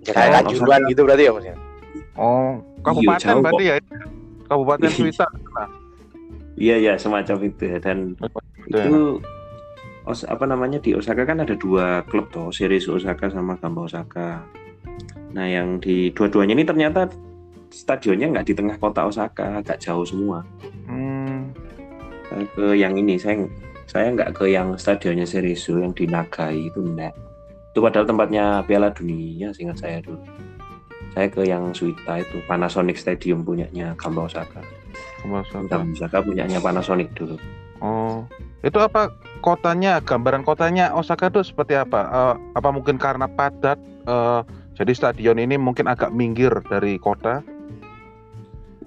[0.00, 1.56] Ya kayak Oh, kanjuruan gitu berarti ya Mas ya.
[2.16, 3.44] Oh, kabupaten jauh kok.
[3.44, 3.76] berarti ya?
[4.48, 4.96] Kabupaten Iya.
[5.12, 5.26] Suita.
[6.54, 7.78] Iya ya semacam itu ya.
[7.82, 8.84] dan Itu ya.
[8.86, 9.00] itu
[10.04, 14.44] Os- apa namanya di Osaka kan ada dua klub toh series Osaka sama Gamba Osaka.
[15.32, 17.08] Nah yang di dua-duanya ini ternyata
[17.72, 20.44] stadionnya nggak di tengah kota Osaka, agak jauh semua.
[20.86, 21.50] Hmm,
[22.28, 23.48] Saya ke yang ini saya
[23.88, 27.16] saya nggak ke yang stadionnya Serisu yang di Nagai itu enggak.
[27.72, 30.20] Itu padahal tempatnya Piala Dunia seingat saya dulu.
[31.16, 34.60] Saya ke yang Suita itu Panasonic Stadium punyanya Gamba Osaka.
[35.24, 37.36] Gamba Osaka punyanya Panasonic dulu.
[37.80, 38.24] Oh,
[38.60, 40.00] itu apa kotanya?
[40.04, 42.00] Gambaran kotanya Osaka itu seperti apa?
[42.08, 43.76] Eh, apa mungkin karena padat?
[44.04, 44.40] eh,
[44.76, 47.40] jadi stadion ini mungkin agak minggir dari kota.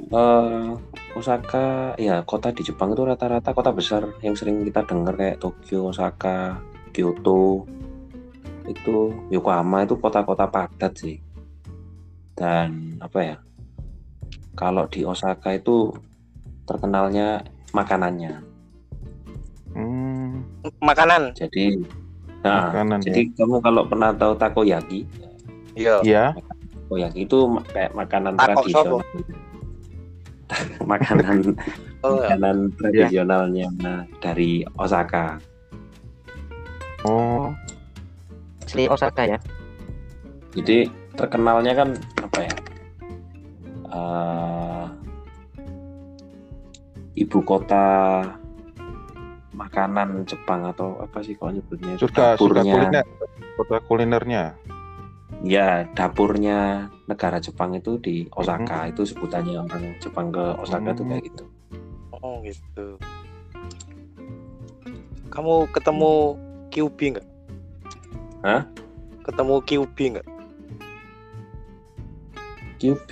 [0.08, 0.70] eh
[1.18, 5.90] Osaka ya kota di Jepang itu rata-rata kota besar yang sering kita dengar kayak Tokyo,
[5.90, 6.62] Osaka,
[6.94, 7.66] Kyoto
[8.70, 11.18] itu Yokohama itu kota-kota padat sih
[12.38, 13.38] dan apa ya
[14.54, 15.90] kalau di Osaka itu
[16.68, 18.44] terkenalnya makanannya
[19.72, 20.42] Hmm,
[20.82, 21.34] Makanan.
[21.34, 21.78] jadi
[22.42, 25.06] nah makanan jadi kamu kalau pernah tahu takoyaki
[25.74, 26.02] Iya.
[26.02, 26.26] ya.
[26.86, 27.38] takoyaki itu
[27.70, 29.00] kayak makanan Tako tradisional
[30.92, 31.38] makanan
[32.02, 32.34] Oh, ya.
[32.38, 33.68] makanan tradisionalnya
[34.18, 35.38] dari Osaka
[37.06, 37.54] Oh,
[38.62, 39.38] asli Osaka ya
[40.52, 42.56] Jadi terkenalnya kan apa ya?
[43.88, 44.86] eh,
[47.18, 48.22] ibu kota
[49.52, 51.98] makanan Jepang atau apa sih kalau nyebutnya?
[51.98, 53.06] suka dapurnya, kuliner.
[53.58, 54.44] Kota kulinernya.
[55.42, 61.12] ya dapurnya negara Jepang itu di Osaka itu sebutannya orang Jepang ke Osaka tuh Hmm.
[61.12, 61.44] kayak gitu.
[62.12, 62.88] Oh gitu.
[65.30, 66.12] Kamu ketemu
[66.70, 67.28] QB nggak?
[68.42, 68.62] Hah?
[69.22, 70.28] Ketemu QB nggak?
[72.78, 73.10] QB?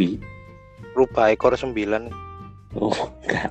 [0.94, 2.10] Rubah ekor sembilan.
[2.74, 3.50] Oh enggak.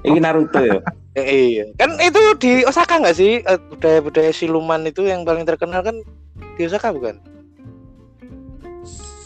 [0.00, 0.80] Ini Naruto ya?
[1.14, 1.26] Eh,
[1.60, 1.64] iya.
[1.76, 3.44] Kan itu di Osaka nggak sih?
[3.44, 5.96] Eh, Budaya-budaya siluman itu yang paling terkenal kan
[6.56, 7.20] di Osaka bukan?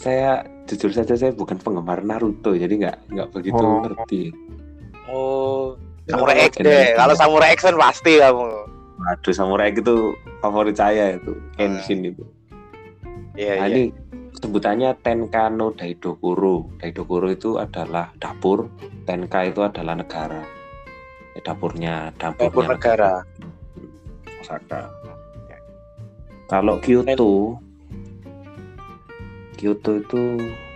[0.03, 3.81] Saya jujur saja saya bukan penggemar Naruto jadi nggak nggak begitu Oh.
[3.81, 4.23] ngerti.
[5.05, 5.63] Oh,
[6.05, 6.85] Samurai X kalau deh.
[6.97, 8.45] Kalau Samurai X kan pasti kamu.
[8.95, 9.95] Waduh, Samurai X itu
[10.41, 12.23] favorit saya itu, Kenshin itu.
[13.35, 13.75] Iya, Nah, iya.
[13.75, 13.83] ini
[14.37, 16.69] sebutannya Tenkano Daidokuro.
[16.81, 18.69] Daidokuro itu adalah dapur,
[19.05, 20.41] Tenka itu adalah negara.
[21.35, 23.11] Ya, dapurnya, dapurnya Dapur negara.
[24.39, 24.87] Osaka.
[26.45, 27.57] Kalau Kyoto,
[29.55, 30.21] Kyoto itu,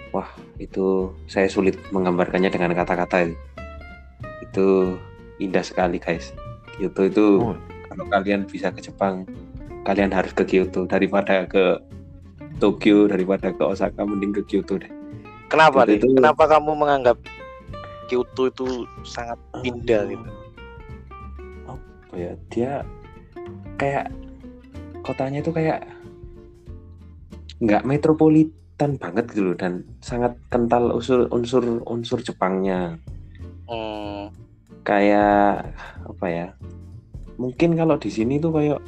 [0.09, 0.25] wah
[0.57, 3.29] itu saya sulit menggambarkannya dengan kata-kata.
[4.41, 4.97] Itu
[5.37, 6.33] indah sekali guys.
[6.73, 7.55] Kyoto itu Oh.
[7.85, 9.29] kalau kalian bisa ke Jepang,
[9.85, 11.77] kalian harus ke Kyoto daripada ke
[12.57, 14.91] Tokyo daripada ke Osaka mending ke Kyoto deh.
[15.47, 15.97] Kenapa Kyoto nih?
[16.01, 17.17] itu- Kenapa kamu menganggap
[18.09, 18.65] Kyoto itu
[19.05, 20.27] sangat indah gitu?
[22.09, 22.31] Apa ya?
[22.49, 22.71] Dia
[23.77, 24.05] kayak
[25.05, 25.85] kotanya itu kayak
[27.59, 32.97] nggak metropolitan banget gitu loh dan sangat kental unsur unsur unsur Jepangnya.
[33.69, 34.33] Hmm,
[34.81, 35.69] Kayak
[36.01, 36.47] apa ya?
[37.37, 38.79] Mungkin kalau di sini tuh kayak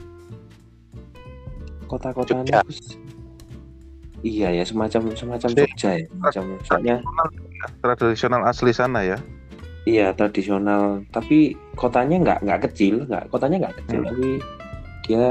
[2.67, 2.97] s-
[4.21, 6.95] Iya ya semacam semacam Jogja ya, semacam soalnya
[7.81, 9.17] Tradisional asli sana ya.
[9.81, 14.09] Iya tradisional, tapi kotanya nggak nggak kecil, nggak kotanya nggak kecil, Hmm.
[14.13, 14.27] tapi
[15.01, 15.25] dia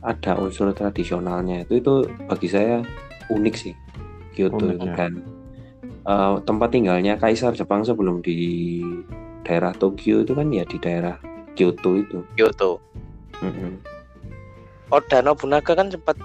[0.00, 2.80] ada unsur tradisionalnya itu itu bagi saya
[3.28, 3.74] unik sih
[4.32, 4.94] Kyoto Unik, itu ya.
[4.96, 5.12] kan
[6.00, 8.80] Eh, tempat tinggalnya Kaisar Jepang sebelum di
[9.44, 11.20] daerah Tokyo itu kan ya di daerah
[11.52, 12.24] Kyoto itu.
[12.34, 12.80] Kyoto.
[13.44, 13.76] Mm-mm.
[14.88, 16.16] Oda Nobunaga kan sempat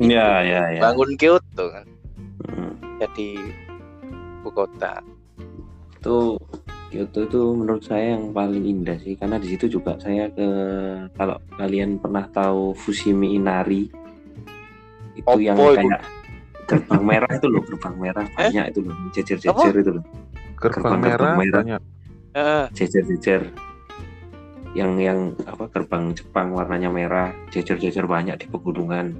[0.00, 0.80] Iya iya iya.
[0.80, 1.86] bangun Kyoto kan,
[2.48, 2.72] Mm.
[3.00, 3.28] jadi
[4.40, 5.00] ibu kota.
[6.06, 6.38] Itu
[6.86, 10.46] Kyoto itu menurut saya yang paling indah sih karena di situ juga saya ke
[11.18, 13.90] kalau kalian pernah tahu Fushimi Inari
[15.18, 15.82] itu Opo yang itu?
[15.82, 16.02] kayak
[16.70, 20.04] gerbang merah itu loh gerbang merah banyak itu loh jejer-jejer itu loh
[20.56, 21.60] Gerbang Gerbang merah, merah.
[21.60, 21.82] banyak.
[22.36, 22.64] Heeh.
[22.72, 23.42] jejer-jejer
[24.76, 29.16] yang yang apa gerbang Jepang warnanya merah jejer-jejer banyak di pegunungan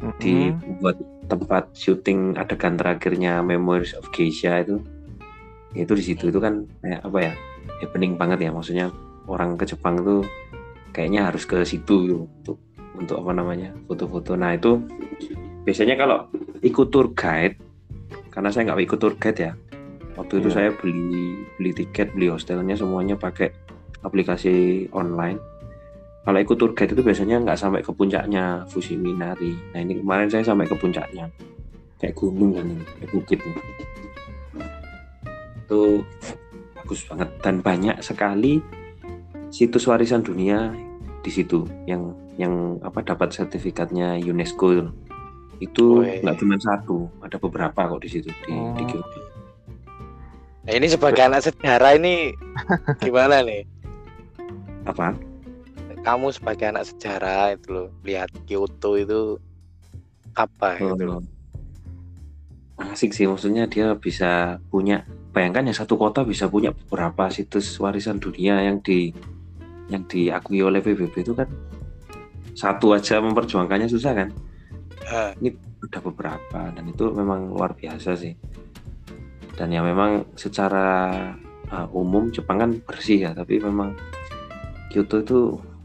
[0.00, 0.18] Mm-mm.
[0.18, 0.96] dibuat
[1.28, 4.80] tempat syuting adegan terakhirnya Memories of Geisha itu
[5.74, 7.32] itu di situ itu kan kayak apa ya
[7.82, 8.86] happening banget ya maksudnya
[9.26, 10.22] orang ke Jepang itu
[10.94, 12.56] kayaknya harus ke situ gitu, untuk
[12.94, 14.78] untuk apa namanya foto-foto nah itu
[15.66, 16.30] biasanya kalau
[16.62, 17.58] ikut tour guide
[18.30, 19.52] karena saya nggak ikut tour guide ya
[20.14, 20.54] waktu itu Iya.
[20.54, 23.50] saya beli beli tiket beli hostelnya semuanya pakai
[24.06, 25.42] aplikasi online
[26.24, 29.52] kalau ikut tour guide itu biasanya nggak sampai ke puncaknya Fushimi Inari.
[29.76, 31.28] Nah ini kemarin saya sampai ke puncaknya,
[32.00, 33.38] kayak gunung kan, ini, kayak bukit.
[35.64, 36.04] Itu
[36.76, 38.60] bagus banget dan banyak sekali
[39.48, 40.76] situs warisan dunia
[41.24, 44.92] di situ yang yang apa dapat sertifikatnya UNESCO
[45.62, 46.04] itu.
[46.20, 48.84] Nggak cuma satu, ada beberapa kok di situ di, di Oh.
[48.84, 49.20] Kyoto.
[50.64, 52.32] Nah, ini sebagai anak sejarah ini
[53.04, 53.68] gimana nih?
[54.88, 55.12] Apa?
[56.04, 59.40] Kamu sebagai anak sejarah itu loh, lihat Kyoto itu
[60.34, 61.22] apa gitu loh.
[62.74, 68.22] asik sih maksudnya dia bisa punya bayangkan ya satu kota bisa punya beberapa situs warisan
[68.22, 69.10] dunia yang di
[69.90, 71.50] yang diakui oleh PBB itu kan
[72.54, 74.28] satu aja memperjuangkannya susah kan?
[75.42, 75.50] Ini
[75.84, 78.32] udah beberapa dan itu memang luar biasa sih.
[79.58, 81.10] Dan ya memang secara
[81.70, 83.94] uh, umum Jepang kan bersih ya tapi memang
[84.90, 85.40] Kyoto itu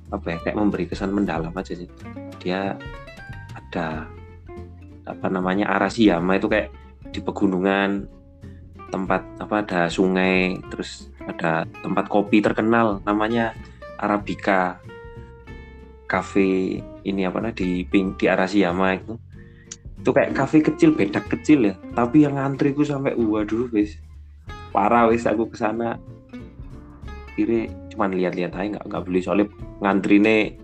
[0.09, 1.89] apa ya kayak memberi kesan mendalam aja sih.
[2.37, 2.77] Dia
[3.57, 4.05] ada
[5.09, 6.69] apa namanya Arashiyama itu kayak
[7.09, 8.18] di pegunungan
[8.89, 13.53] tempat apa ada sungai terus ada tempat kopi terkenal namanya
[14.01, 14.81] Arabica
[16.09, 16.81] cafe.
[17.05, 19.13] Ini apa namanya di ping di Arashiyama itu.
[19.99, 21.75] Itu kayak kafe kecil bedak kecil ya.
[21.93, 24.01] Tapi yang ngantri ku sampai waduh wis.
[24.73, 25.97] Parah wis aku ke sana
[27.37, 29.19] kiri cuman lihat-lihat aja nggak nggak beli.
[29.21, 29.47] Soalnya
[29.79, 30.57] ngantrine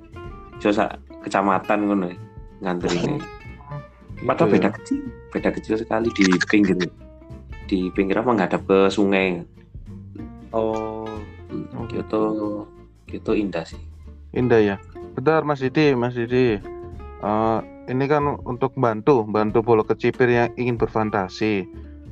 [0.59, 2.09] sosa kecamatan
[2.59, 3.21] ngantrine.
[4.25, 4.55] Padahal Gitu ya.
[4.55, 4.99] beda kecil
[5.35, 6.79] beda kecil sekali di pinggir
[7.65, 9.41] di pinggir apa nggak ada ke sungai
[10.55, 11.03] Oh,
[11.91, 12.21] Kyoto
[13.09, 13.81] Kyoto indah sih
[14.35, 14.75] Indah ya.
[15.15, 16.59] Bentar Mas Didi, Mas Didi.
[17.23, 21.63] Eh, ini kan untuk bantu, bantu bola kecipir yang ingin berfantasi.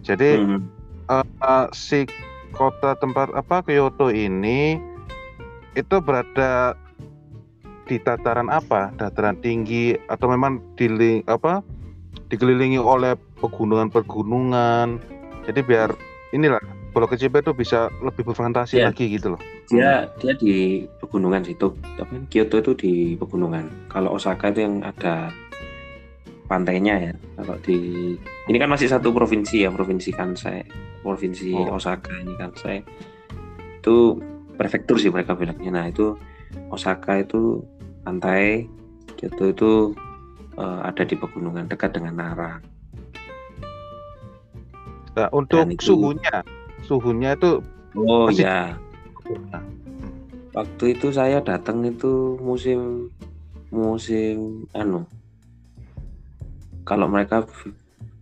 [0.07, 0.63] Jadi Hmm.
[1.11, 2.07] eh, si
[2.55, 4.79] kota tempat apa Kyoto ini
[5.75, 6.79] itu berada
[7.83, 8.95] di dataran apa?
[8.95, 11.59] Dataran tinggi atau memang di apa
[12.31, 15.11] dikelilingi oleh pegunungan-pegunungan.
[15.43, 15.89] Jadi biar
[16.31, 18.89] inilah bola kecipir itu bisa lebih berfantasi Iya.
[18.89, 19.41] lagi gitu loh.
[19.65, 25.31] dia dia di pegunungan situ tapi Kyoto itu di pegunungan kalau Osaka itu yang ada
[26.45, 27.77] pantainya ya kalau di
[28.45, 30.67] ini kan masih satu provinsi ya provinsi Kansai
[30.99, 31.79] provinsi Oh.
[31.79, 32.83] Osaka ini Kansai
[33.79, 34.19] itu
[34.53, 36.13] prefektur sih mereka bilangnya nah itu
[36.69, 37.63] Osaka itu
[38.03, 38.67] pantai
[39.15, 39.71] Kyoto itu
[40.53, 42.59] eh, ada di pegunungan dekat dengan Nara.
[45.13, 46.35] Nah, untuk Dan itu- suhunya,
[46.81, 47.61] suhunya itu
[47.93, 48.73] Oh Masih- ya,
[50.49, 53.05] waktu itu saya datang itu musim
[53.69, 55.05] musim anu.
[56.89, 57.45] Kalau mereka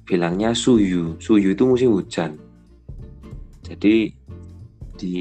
[0.04, 2.36] bilangnya suyu, suyu itu musim hujan.
[3.64, 4.12] Jadi
[5.00, 5.16] di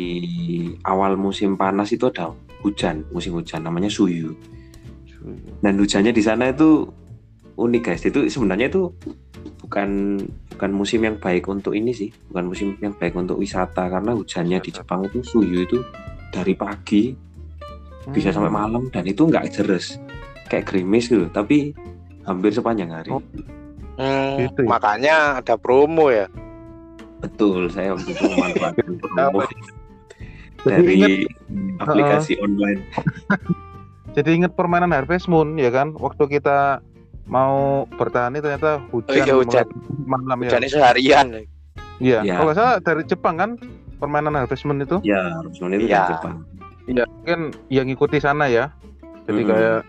[0.83, 2.35] awal musim panas itu ada
[2.67, 4.35] hujan, musim hujan namanya suyu.
[5.63, 6.91] Dan hujannya di sana itu
[7.61, 8.03] unik guys.
[8.03, 8.89] Itu sebenarnya itu
[9.61, 10.17] bukan
[10.51, 14.59] bukan musim yang baik untuk ini sih, bukan musim yang baik untuk wisata karena hujannya
[14.59, 15.79] di Jepang itu suyu itu
[16.31, 17.13] dari pagi
[18.11, 18.43] bisa Hmm.
[18.43, 20.01] sampai malam dan itu nggak deres
[20.49, 21.77] kayak gerimis gitu tapi
[22.25, 23.21] hampir sepanjang hari Oh.
[24.01, 24.67] Hmm, Gitu ya?
[24.67, 26.25] makanya ada promo ya.
[27.21, 29.45] betul saya waktu itu memanfaatkan promo
[30.63, 31.29] dari
[31.79, 32.81] aplikasi online
[34.11, 35.95] Jadi ingat permainan Harvest Moon ya kan?
[35.95, 36.83] Waktu kita
[37.31, 39.67] mau bertani ternyata hujan, iya, hujan.
[40.05, 40.51] malam ya.
[40.51, 41.27] Hujannya seharian.
[42.03, 42.19] Iya.
[42.27, 42.35] Ya.
[42.43, 43.51] Kalau nggak salah dari Jepang kan
[44.03, 46.03] permainan Harvest Moon itu ya Rusmon itu Iya.
[46.03, 46.37] dari Jepang
[46.91, 47.41] mungkin
[47.71, 48.75] yang ngikuti sana ya.
[49.31, 49.51] Jadi Mm-mm.
[49.53, 49.81] kayak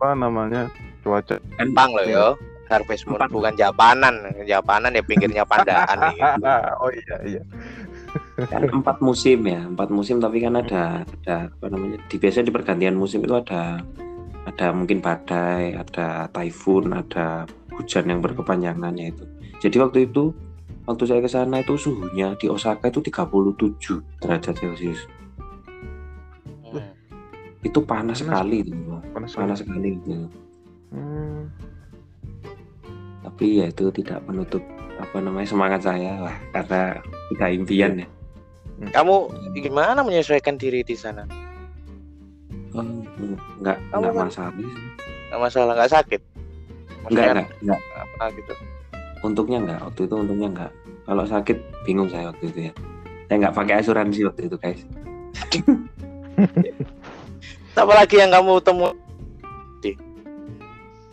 [0.00, 0.62] apa namanya
[1.04, 1.36] cuaca.
[1.60, 2.26] Jepang loh ya.
[2.72, 3.28] Harvest Moon Empat.
[3.28, 4.14] bukan Japanan.
[4.48, 6.16] Japanan ya pinggirnya pandaan nih.
[6.82, 7.42] oh iya iya.
[8.48, 12.54] kan empat musim ya empat musim tapi kan ada ada apa namanya di biasanya di
[12.54, 13.80] pergantian musim itu ada
[14.42, 19.24] ada mungkin badai ada typhoon ada hujan yang berkepanjangannya itu
[19.62, 20.34] jadi waktu itu
[20.82, 25.00] waktu saya ke sana itu suhunya di Osaka itu 37 derajat celcius
[26.72, 26.88] Hmm.
[27.60, 28.18] itu panas Panas.
[28.18, 28.72] sekali itu
[29.12, 30.10] Panas panas sekali itu
[30.90, 31.46] Hmm.
[33.22, 34.60] tapi ya itu tidak menutup
[34.96, 36.82] apa namanya semangat saya lah karena
[37.28, 38.08] kita impian ya
[38.82, 41.22] Kamu gimana menyesuaikan diri di sana?
[42.72, 42.84] Oh,
[43.60, 44.66] nggak Kamu nggak kan- masalah sih.
[45.28, 46.20] Nggak masalah, nggak sakit?
[46.22, 48.52] nggak Maksudnya nggak nggak apa gitu?
[49.22, 50.72] untungnya nggak waktu itu untungnya nggak
[51.06, 51.54] kalau sakit
[51.86, 52.72] bingung saya waktu itu ya
[53.26, 54.82] saya nggak pakai asuransi waktu itu guys
[57.72, 58.90] Apa lagi yang kamu temu?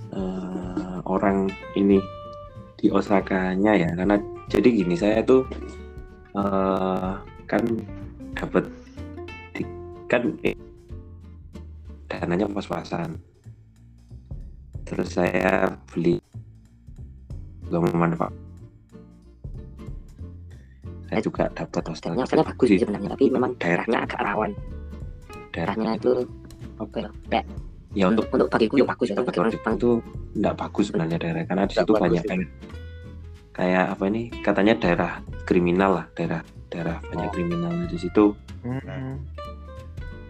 [0.09, 1.45] Eh, orang
[1.77, 2.01] ini
[2.75, 4.17] di Osakanya ya karena
[4.49, 5.45] jadi gini saya tuh
[6.33, 7.11] eh,
[7.45, 7.61] kan
[8.33, 8.65] dapat
[10.09, 10.57] kan eh,
[12.09, 13.15] dananya pas-pasan
[14.83, 16.17] terus saya beli
[17.69, 18.33] juga memanfaat
[21.09, 24.51] saya juga dapat hostel Hostelnya hostelnya bagus sih sebenarnya, tapi memang daerahnya agak rawan.
[25.49, 26.11] daerah Daerahnya itu
[26.77, 27.09] apa ya?
[27.29, 27.45] Kayak
[27.97, 29.91] ya untuk untuk bagiku ya bagus ya, orang Jepang itu
[30.37, 32.29] tidak bagus sebenarnya daerah karena di situ banyak ya.
[32.29, 32.47] kayak
[33.49, 35.11] kayak apa ini katanya daerah
[35.49, 37.33] kriminal lah daerah daerah banyak Oh.
[37.33, 38.25] kriminal di situ
[38.59, 39.17] Hmm.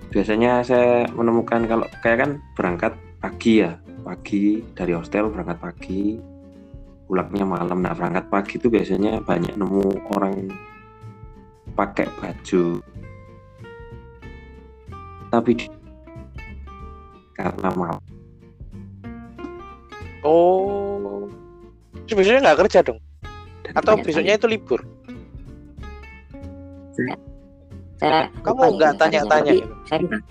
[0.09, 6.17] Biasanya saya menemukan kalau kayak kan berangkat pagi ya pagi dari hostel berangkat pagi
[7.05, 10.49] pulangnya malam nah berangkat pagi itu biasanya banyak nemu orang
[11.77, 12.81] pakai baju
[15.29, 15.69] tapi
[17.37, 18.01] karena malam
[20.19, 21.31] Oh,
[22.11, 22.99] besoknya nggak kerja dong?
[23.63, 24.83] dan Atau besoknya itu libur?
[26.91, 27.15] saya
[27.99, 29.51] Kamu lupa ya nggak tanya-tanya
[29.83, 30.21] saya nggak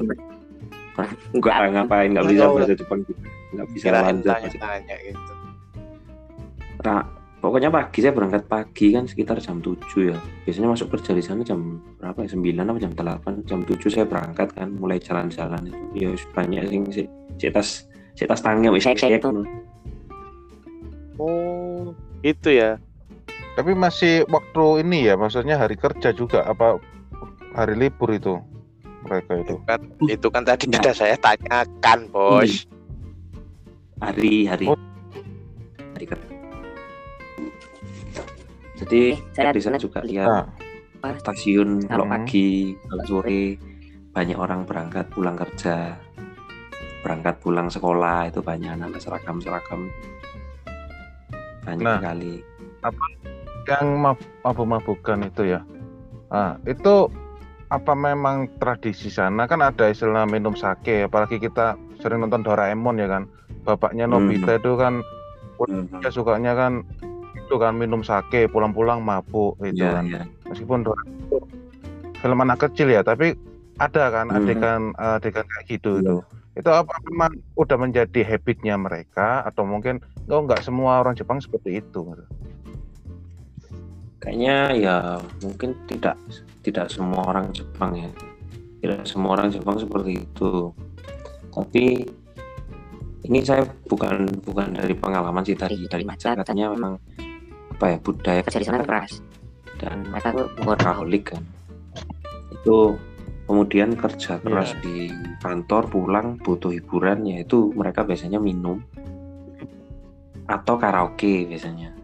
[1.37, 5.33] nggak ngapain nggak bisa bahasa Jepang juga nggak bisa lanjut tanya-tanya gitu.
[6.79, 7.03] Nah,
[7.43, 9.77] pokoknya pagi saya berangkat pagi kan sekitar jam 7
[10.15, 10.19] ya.
[10.47, 12.29] Biasanya masuk kerja di sana jam berapa ya?
[12.39, 13.49] 9 apa jam 8?
[13.51, 15.85] Jam 7 saya berangkat kan mulai jalan-jalan itu.
[15.97, 17.03] Ya banyak sing si,
[17.37, 19.45] si tas si tas tangnya wis tuh.
[21.19, 22.79] Oh, itu ya.
[23.59, 26.79] Tapi masih waktu ini ya, maksudnya hari kerja juga apa
[27.55, 28.37] hari libur itu
[29.05, 29.55] mereka itu.
[29.65, 32.67] Kan, itu kan tadi sudah saya tanyakan, bos.
[33.99, 34.79] Hari hari Oh.
[35.95, 36.27] hari kerja.
[38.79, 40.47] Jadi Eh, saya di sana juga lihat
[40.99, 42.15] Nah, stasiun kalau Hmm.
[42.15, 43.59] pagi, kalau sore
[44.11, 45.95] banyak orang berangkat pulang kerja,
[47.03, 49.87] berangkat pulang sekolah itu banyak anak seragam seragam
[51.63, 51.99] banyak Nah.
[52.01, 52.35] sekali.
[53.69, 55.61] yang mab mabuk-mabukan itu ya.
[56.33, 57.05] Ah, itu
[57.69, 63.09] apa memang tradisi sana kan ada istilah minum sake, apalagi kita sering nonton Doraemon ya
[63.09, 63.29] kan.
[63.63, 65.05] Bapaknya Nobita itu kan
[65.59, 65.91] Hmm.
[65.99, 66.87] dia sukanya kan
[67.35, 70.05] itu kan minum sake, pulang-pulang mabuk gitu Ya, kan.
[70.07, 70.23] ya.
[70.49, 71.45] Meskipun Doraemon
[72.19, 73.35] film anak kecil ya, tapi
[73.77, 74.39] ada kan Hmm.
[74.41, 76.03] adegan adegan kayak gitu Iya.
[76.03, 76.17] itu.
[76.59, 81.79] Itu apa memang udah menjadi habitnya mereka atau mungkin oh, nggak semua orang Jepang seperti
[81.79, 82.17] itu?
[84.19, 84.97] Kayaknya ya
[85.47, 86.19] mungkin tidak
[86.67, 88.11] tidak semua orang Jepang ya.
[88.83, 90.75] Tidak semua orang Jepang seperti itu.
[91.55, 92.07] Tapi
[93.27, 96.99] ini saya bukan bukan dari pengalaman sih dari dari baca katanya memang
[97.75, 99.23] apa ya budaya kerja di sana keras.
[99.79, 100.35] dan mereka
[100.67, 101.43] workaholic kan.
[102.51, 102.99] Itu
[103.47, 105.07] kemudian kerja keras di
[105.39, 108.83] kantor pulang butuh hiburan yaitu mereka biasanya minum
[110.51, 111.95] atau karaoke biasanya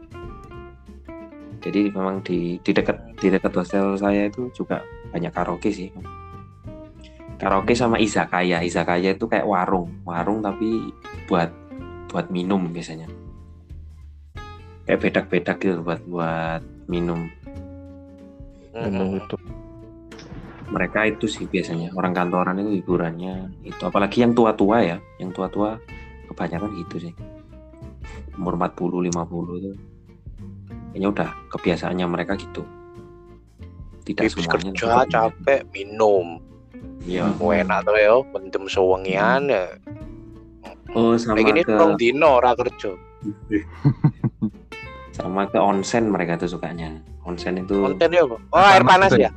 [1.65, 5.89] jadi memang di di dekat di dekat hostel saya itu juga banyak karaoke sih.
[7.41, 8.61] Karaoke sama izakaya.
[8.61, 9.89] Izakaya itu kayak warung.
[10.05, 10.93] Warung tapi
[11.25, 11.49] buat
[12.12, 13.09] buat minum biasanya.
[14.85, 17.33] Kayak bedak-bedak gitu buat buat minum.
[18.77, 19.25] Minum Mm-mm.
[19.25, 19.37] itu.
[20.69, 21.97] mereka itu sih biasanya.
[21.97, 23.81] Orang kantoran itu hiburannya itu.
[23.89, 24.97] Apalagi yang tua-tua ya.
[25.17, 25.81] Yang tua-tua
[26.29, 27.15] kebanyakan gitu sih.
[28.37, 29.93] Umur 40 50 itu
[30.95, 32.62] kayaknya udah kebiasaannya mereka gitu.
[34.07, 36.38] Tidak Habis semuanya kerja tapi- capek minum.
[37.05, 37.34] Iya.
[37.36, 39.76] mau enak tuh ya mendem sewengian ya.
[40.95, 42.95] Oh sama gini ke tolong dino ora kerja.
[45.14, 47.03] Sama ke onsen mereka tuh sukanya.
[47.22, 48.36] Onsen itu kontennya apa?
[48.51, 49.30] Oh Air air panas panas ya?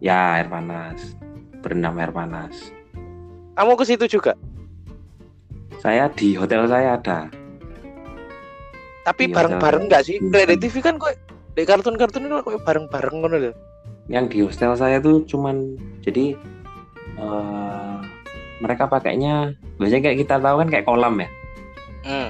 [0.00, 1.16] Ya air panas.
[1.60, 2.72] Berendam air panas.
[3.54, 4.36] Kamu ke situ juga?
[5.80, 7.28] Saya di hotel saya ada
[9.04, 9.90] tapi Iya, bareng-bareng jalan.
[9.90, 10.30] nggak sih Iya.
[10.30, 11.12] Kayak di TV kan kok
[11.52, 13.52] di kartun-kartun itu kok bareng-bareng ngono lho
[14.04, 15.56] yang di hostel saya tuh cuman
[16.00, 16.36] jadi
[17.14, 17.96] eh,
[18.58, 21.28] mereka pakainya biasanya kayak kita tahu kan kayak kolam ya
[22.02, 22.28] hmm.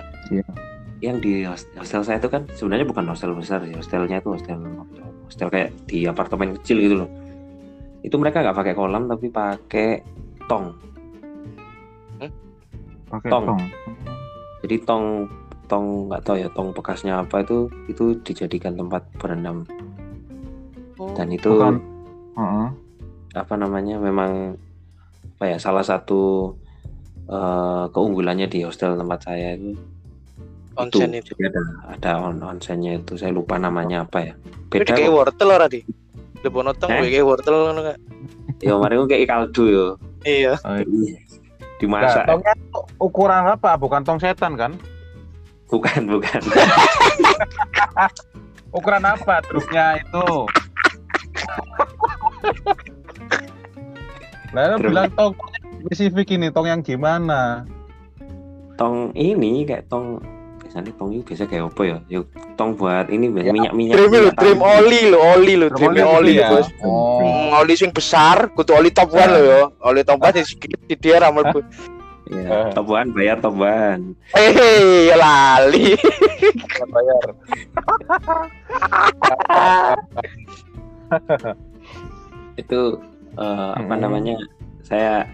[1.01, 4.59] yang di hos- hostel saya itu kan sebenarnya bukan hostel besar sih hostelnya itu hostel
[5.25, 7.11] hostel kayak di apartemen kecil gitu loh
[8.01, 9.89] itu mereka nggak pakai kolam tapi pakai
[10.47, 10.75] tong
[13.05, 13.47] Pakai Tong.
[13.47, 13.63] tong.
[14.61, 15.05] jadi tong
[15.75, 17.57] tong nggak tahu ya tong bekasnya apa itu
[17.87, 19.67] itu dijadikan tempat berendam
[21.13, 21.83] dan itu Bukan.
[22.35, 22.67] Heeh.
[23.35, 24.55] apa namanya memang
[25.35, 26.55] apa ya salah satu
[27.27, 29.75] eh, keunggulannya di hostel tempat saya itu
[30.75, 34.91] onsen itu Jadi ada ada on onsennya itu saya lupa namanya apa ya itu beda
[34.93, 35.17] kayak kok.
[35.17, 35.81] wortel ora di
[36.41, 37.09] Lebono tong Eh?
[37.09, 37.99] kayak wortel ngono kak
[38.59, 39.87] ya kemarin itu kayak kaldu yo
[40.23, 41.19] iya Oh, iya.
[41.77, 42.55] dimasak Nah, tongnya
[42.97, 43.75] ukuran apa?
[43.75, 44.73] Bukan tong setan kan?
[45.67, 46.41] Bukan bukan
[48.75, 50.51] Ukuran apa truknya itu?
[54.51, 54.85] Lalu Truk.
[54.85, 55.33] bilang tong
[55.81, 57.63] spesifik ini tong yang gimana?
[58.75, 60.19] tong ini kayak tong
[60.59, 64.11] biasanya tong itu biasa kayak apa ya yuk tong buat ini Ya, minyak minyak trim
[64.11, 66.51] lo trim oli lo oli lo trim oli ya.
[66.51, 67.23] bos Oh.
[67.23, 70.83] Hmm, oli sing besar kudu oli top one lo yo oli top one sing sedikit
[70.85, 71.47] di dia ramal
[72.29, 75.93] ya tobuan bayar tobuan hehe ya lali.
[76.89, 77.25] Bayar.
[82.61, 82.81] itu
[83.37, 84.03] eh, apa Mm-mm.
[84.03, 84.37] namanya
[84.85, 85.27] saya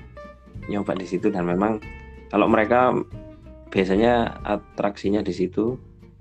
[0.67, 1.79] nyoba di situ dan memang
[2.31, 2.95] kalau mereka
[3.71, 5.79] biasanya atraksinya di situ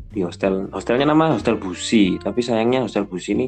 [0.10, 0.70] di hostel.
[0.74, 3.48] Hostelnya nama hostel Busi tapi sayangnya hostel Busi ini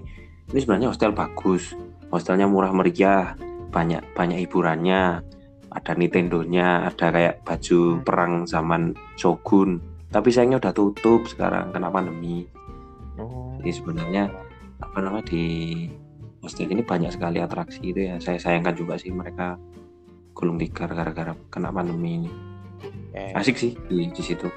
[0.51, 1.73] ini sebenarnya hostel bagus.
[2.11, 3.37] Hostelnya murah meriah
[3.71, 5.23] banyak banyak hiburannya
[5.71, 9.79] ada Nintendo-nya ada kayak baju perang zaman Shogun.
[10.11, 12.47] Tapi sayangnya udah tutup sekarang kena pandemi.
[13.19, 13.59] Oh.
[13.59, 14.23] jadi sebenarnya
[14.81, 15.45] apa namanya di
[16.41, 18.15] hostel ini banyak sekali atraksi itu ya.
[18.19, 19.55] Saya sayangkan juga sih mereka
[20.35, 22.31] gulung tikar gara-gara kena pandemi ini.
[23.15, 24.49] Eh, asik sih di, di situ.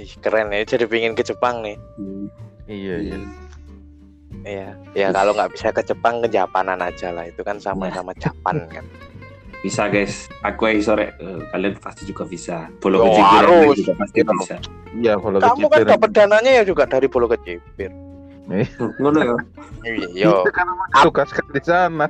[0.00, 1.76] Ih, keren ya jadi pingin ke Jepang nih.
[2.64, 3.16] Iya iya.
[3.20, 3.49] Iya,
[4.42, 7.24] ya kalau nggak bisa ke Jepang ke Japanan aja lah.
[7.24, 8.84] Itu kan sama-sama Japan kan.
[9.60, 13.76] bisa guys aku yang sore eh, kalian pasti juga bisa bolo Yo, kecil harus.
[13.76, 14.32] juga pasti Iya.
[14.32, 14.56] bisa
[14.90, 17.92] Iya kalau Kamu kan dapat dananya ya juga dari Pulau Kecipir.
[18.96, 19.36] ngono ya
[20.16, 20.48] Yo,
[21.04, 22.08] tugas kan di sana.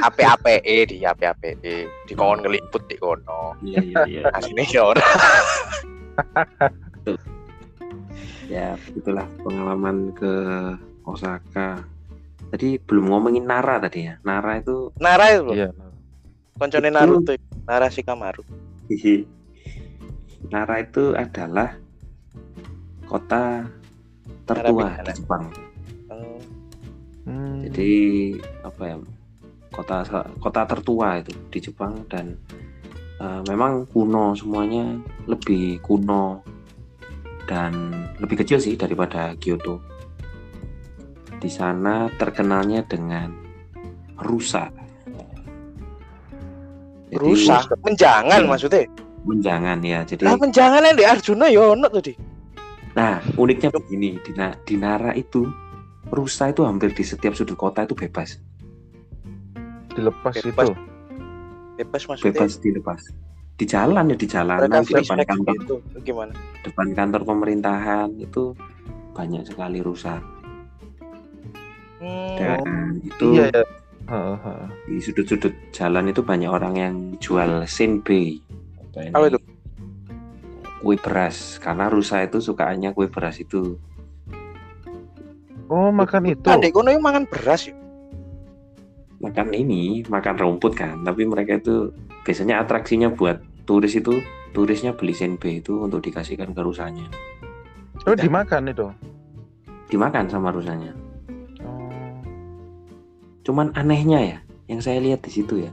[0.00, 3.52] ape-ape di ape-ape di kon ngeliput di kono.
[3.60, 5.04] iya iya iya Asine ya ora.
[8.48, 10.32] ya itulah pengalaman ke
[11.08, 11.80] Osaka
[12.48, 15.70] tadi belum ngomongin Nara tadi ya Nara itu Nara itu, Iya.
[16.58, 17.32] koncone Naruto,
[17.68, 18.42] Nara Shikamaru.
[20.48, 21.76] Nara itu adalah
[23.04, 23.68] kota
[24.48, 25.44] tertua di Jepang.
[26.08, 26.38] Hmm,
[27.28, 27.60] Hmm.
[27.68, 27.92] Jadi
[28.64, 28.96] apa ya?
[29.68, 30.00] Kota
[30.40, 32.34] kota tertua itu di Jepang dan
[33.20, 34.96] eh, memang kuno semuanya
[35.28, 36.40] lebih kuno
[37.44, 39.78] dan lebih kecil sih daripada Kyoto.
[41.38, 43.30] Di sana terkenalnya dengan
[44.18, 44.70] rusa.
[47.08, 48.50] Jadi, rusak, menjangan Iya.
[48.50, 48.82] maksudnya.
[49.24, 50.00] Menjangan ya.
[50.04, 52.12] Jadi Lah menjangan yang di Arjuna ya ono tadi.
[52.92, 55.46] Nah, uniknya begini, di, Na- di Nara itu
[56.10, 58.40] rusa itu hampir di setiap sudut kota itu bebas,
[59.94, 60.66] Dilepas Bebas.
[60.68, 60.74] itu.
[61.78, 62.32] Bebas maksudnya.
[62.34, 63.02] bebas dilepas.
[63.58, 65.76] di jalan ya di jalanan di depan kantor gitu
[66.06, 66.30] gimana
[66.62, 68.54] depan kantor pemerintahan itu
[69.10, 70.22] banyak sekali rusak
[71.98, 72.58] hmm, dan
[73.00, 73.62] itu Iya ya.
[74.08, 74.68] Heeh, heeh.
[74.88, 78.40] di sudut-sudut jalan itu banyak orang yang jual senbei
[78.80, 79.12] apa ini?
[79.12, 79.38] Apa itu?
[80.78, 83.76] kue beras karena rusa itu sukaannya kue beras itu
[85.68, 86.48] Oh, makan itu.
[86.48, 87.76] Dek kono yang mangan beras ya
[89.18, 91.90] makan ini makan rumput kan tapi mereka itu
[92.22, 94.22] biasanya atraksinya buat turis itu
[94.54, 97.10] turisnya beli senbei itu untuk dikasihkan ke rusanya
[98.06, 98.86] Oh, dimakan itu.
[99.90, 100.94] dimakan sama rusanya.
[103.48, 104.38] Cuman anehnya ya
[104.68, 105.72] yang saya lihat di situ ya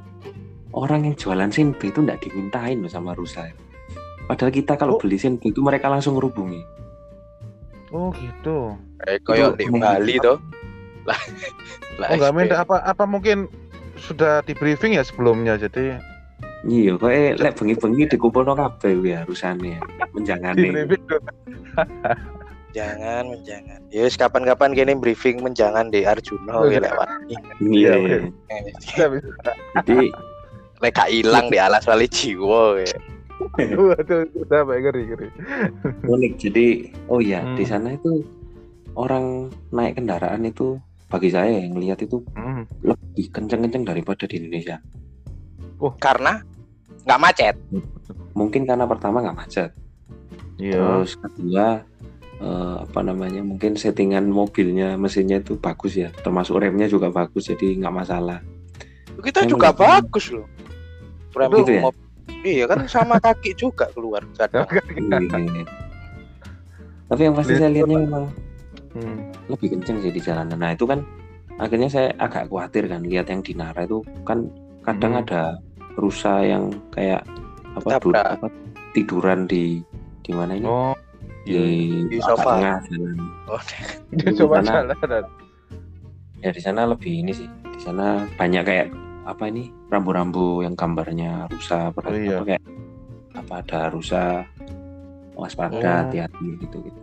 [0.72, 3.52] orang yang jualan senbei itu nggak dimintain loh sama rusa
[4.26, 5.00] padahal kita kalau Oh.
[5.00, 6.64] beli senbei itu mereka langsung ngerubungi.
[7.92, 8.74] Oh, gitu.
[9.04, 10.40] eh koyo di Itu- Bali toh.
[11.04, 11.20] Lah
[11.96, 13.46] lah Oh, nggak minta apa apa mungkin
[13.98, 16.00] sudah di briefing ya sebelumnya jadi
[16.66, 20.66] iya kok eh lek bengi-bengi dikumpulno kabeh ya rusane ya di menjangane
[22.76, 23.00] briefing tuh.
[23.00, 26.80] jangan menjangan yes kapan-kapan gini briefing menjangan di Arjuna Oh, oh, iya.
[26.82, 28.18] lewat iya Iya, iya.
[28.68, 29.06] Bisa.
[29.80, 29.98] jadi
[30.78, 32.98] lek gak hilang di alas wali jiwa ya.
[33.58, 34.92] Waduh, udah baik
[36.06, 36.66] unik jadi
[37.08, 37.56] oh ya Hmm.
[37.56, 38.24] di sana itu
[38.94, 42.64] orang naik kendaraan itu bagi saya yang lihat itu Hmm.
[42.82, 44.80] lebih kenceng-kenceng daripada di Indonesia
[45.96, 46.40] karena
[47.04, 47.56] nggak macet
[48.32, 49.70] mungkin karena pertama nggak macet
[50.56, 50.80] Iya.
[50.80, 51.84] terus kedua
[52.38, 57.80] eh, apa namanya mungkin settingan mobilnya mesinnya itu bagus ya termasuk remnya juga bagus jadi
[57.80, 58.40] nggak masalah
[59.18, 59.80] kita Emang juga gitu.
[59.82, 60.48] bagus loh
[61.34, 61.82] rem Gitu ya?
[61.82, 62.04] mob-
[62.42, 65.64] iya kan sama kaki juga keluar kadang Iya.
[67.06, 68.26] tapi yang pasti saya lihatnya memang
[68.92, 69.28] Hmm.
[69.48, 71.04] lebih kenceng sih di jalanan nah itu kan
[71.56, 74.48] akhirnya saya agak khawatir kan lihat yang di Nara itu kan
[74.82, 75.22] kadang Hmm.
[75.22, 75.42] ada
[75.96, 77.24] rusa yang kayak
[77.74, 78.28] apa, du- Tabrak.
[78.40, 78.48] apa,
[78.92, 79.84] tiduran di
[80.20, 80.96] di mana ini Oh,
[81.46, 81.58] di,
[82.10, 82.58] Di sofa.
[82.58, 83.18] tengah jalan.
[83.46, 83.62] oh,
[84.12, 85.30] dia Di coba sana-
[86.42, 88.88] ya di sana lebih ini sih di sana banyak kayak
[89.24, 92.38] apa ini rambu-rambu yang gambarnya rusa Oh, iya.
[92.38, 92.64] apa kayak
[93.36, 94.24] apa ada rusa
[95.34, 95.98] waspada Oh.
[96.04, 97.00] hati-hati gitu gitu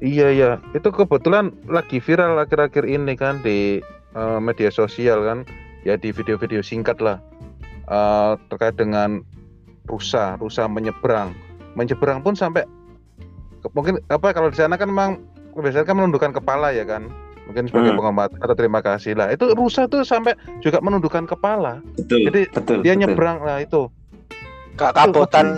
[0.00, 5.38] Iya iya, itu kebetulan lagi viral akhir-akhir ini kan di eh, media sosial kan,
[5.82, 7.20] ya di video-video singkat lah
[7.84, 9.20] eh, terkait dengan
[9.84, 11.36] rusa, rusa menyeberang,
[11.74, 12.64] menyeberang pun sampai
[13.70, 15.20] mungkin apa kalau di sana kan memang
[15.52, 17.06] biasanya kan menundukkan kepala ya kan,
[17.44, 18.16] mungkin sebagai Hmm.
[18.16, 19.28] atau terima kasih lah.
[19.28, 23.00] Itu rusa tuh sampai juga menundukkan kepala, betul Jadi betul dia betul.
[23.04, 23.86] nyebrang lah itu.
[24.74, 25.52] gak kabotan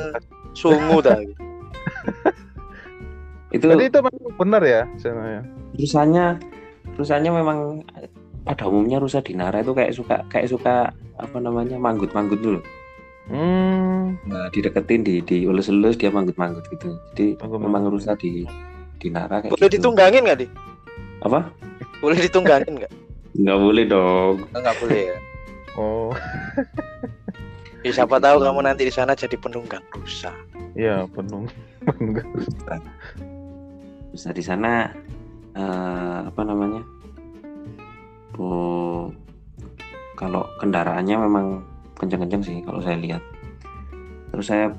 [0.51, 1.15] sungu dah
[3.55, 5.43] itu Jadi itu memang benar ya sebenarnya.
[5.73, 6.25] rusanya
[6.97, 7.87] rusanya memang
[8.43, 12.59] pada umumnya rusa di Nara itu kayak suka kayak suka apa namanya manggut-manggut dulu
[13.31, 16.99] Hmm, nah, dideketin di di elus-elus dia manggut-manggut gitu.
[17.15, 17.63] Jadi Manggut-manggut.
[17.63, 18.43] memang rusa di
[18.99, 19.79] di Nara kayak boleh gitu.
[19.79, 20.47] ditunggangin nggak di?
[21.23, 21.41] Apa?
[22.03, 22.93] Boleh ditunggangin nggak?
[23.39, 24.35] Nggak boleh dong.
[24.51, 25.19] Nggak boleh ya?
[25.79, 26.11] Oh.
[27.83, 30.31] Ya, siapa tahu kamu nanti di sana jadi penunggang rusa.
[30.79, 31.47] Iya penuh.
[34.13, 34.93] Terus di sana
[35.55, 36.83] eh, apa namanya?
[38.39, 39.11] Oh,
[40.15, 41.47] kalau kendaraannya memang
[42.03, 43.23] kenceng-kenceng sih kalau saya lihat.
[44.35, 44.75] Terus saya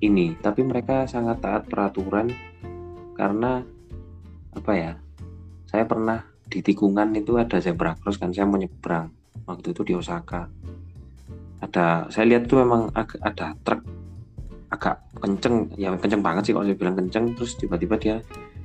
[0.00, 2.32] ini, tapi mereka sangat taat peraturan
[3.14, 3.60] karena
[4.56, 4.92] apa ya?
[5.68, 9.08] Saya pernah di tikungan itu ada zebra cross kan saya mau nyebrang
[9.44, 10.48] waktu itu di Osaka.
[11.62, 13.80] Ada saya lihat tuh memang ada truk
[14.72, 18.16] agak kenceng ya kenceng banget sih kalau saya bilang kenceng terus tiba-tiba dia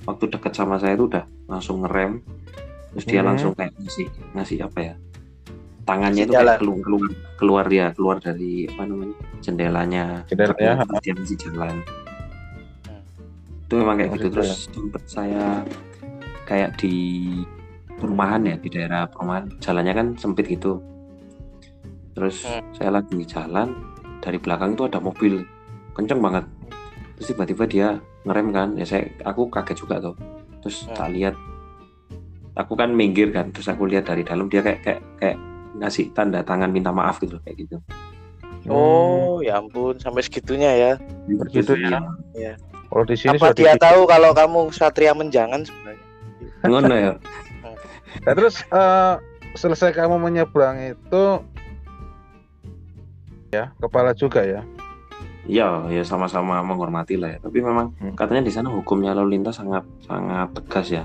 [0.08, 2.24] waktu deket sama saya itu udah langsung ngerem
[2.96, 3.28] terus dia Mhm.
[3.28, 4.94] langsung kayak ngasih ngasih apa ya
[5.88, 6.58] tangannya itu kayak jalan.
[6.60, 7.10] keluar keluar
[7.40, 10.06] keluar dia keluar dari apa namanya jendelanya.
[10.28, 11.76] Jendelanya, dia ngasih jalan.
[12.84, 13.02] Hmm.
[13.68, 14.28] itu memang kayak gitu.
[14.36, 15.64] terus sempet saya
[16.44, 16.96] kayak di
[17.98, 19.48] perumahan ya di daerah perumahan.
[19.64, 20.84] Jalannya kan sempit gitu.
[22.14, 22.64] Terus Hmm.
[22.76, 23.72] saya lagi jalan
[24.20, 25.48] dari belakang itu ada mobil.
[25.96, 26.46] Kenceng banget.
[27.18, 27.88] Terus tiba-tiba dia
[28.28, 28.70] ngerem kan.
[28.76, 30.16] Ya saya aku kaget juga tuh.
[30.62, 30.96] Terus Hmm.
[31.00, 31.36] tak lihat.
[32.58, 33.54] Aku kan minggir kan.
[33.54, 35.38] Terus aku lihat dari dalam dia kayak kayak kayak
[35.78, 37.78] ngasih tanda tangan minta maaf gitu kayak gitu
[38.68, 40.92] oh ya ampun sampai segitunya ya
[41.26, 42.02] Begitu ya.
[42.34, 42.54] Iya.
[42.88, 46.06] Kalau di sini apa sudah dia di- tahu kalau kamu satria menjangan sebenarnya
[46.64, 47.14] ngono ya
[48.18, 49.14] Nah, terus eh,
[49.54, 51.24] selesai kamu menyeberang itu
[53.50, 54.62] ya kepala juga ya.
[55.46, 57.40] Iya, ya sama-sama menghormati lah ya.
[57.40, 58.12] Tapi memang Hmm.
[58.14, 61.04] katanya di sana hukumnya lalu lintas sangat sangat tegas ya.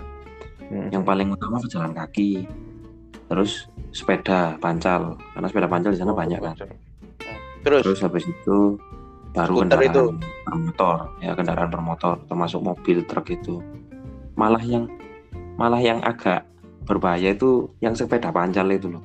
[0.66, 0.88] Hmm.
[0.90, 2.48] Yang paling utama pejalan kaki,
[3.32, 6.52] terus sepeda pancal, karena sepeda pancal di sana banyak kan.
[7.64, 8.76] terus Terus habis itu
[9.32, 10.04] baru kendaraan itu.
[10.44, 13.64] bermotor ya kendaraan bermotor termasuk mobil truk itu
[14.36, 14.84] malah yang
[15.56, 16.44] malah yang agak
[16.84, 19.00] berbahaya itu yang sepeda pancal itu loh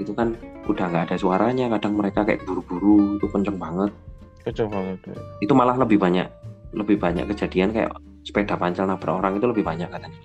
[0.00, 0.32] itu kan
[0.64, 3.92] udah nggak ada suaranya kadang mereka kayak buru-buru itu kenceng banget
[4.40, 4.98] Kacau banget.
[5.04, 5.14] ya.
[5.44, 6.24] itu malah lebih banyak
[6.72, 7.92] lebih banyak kejadian kayak
[8.24, 10.16] sepeda pancal nabrak orang itu lebih banyak katanya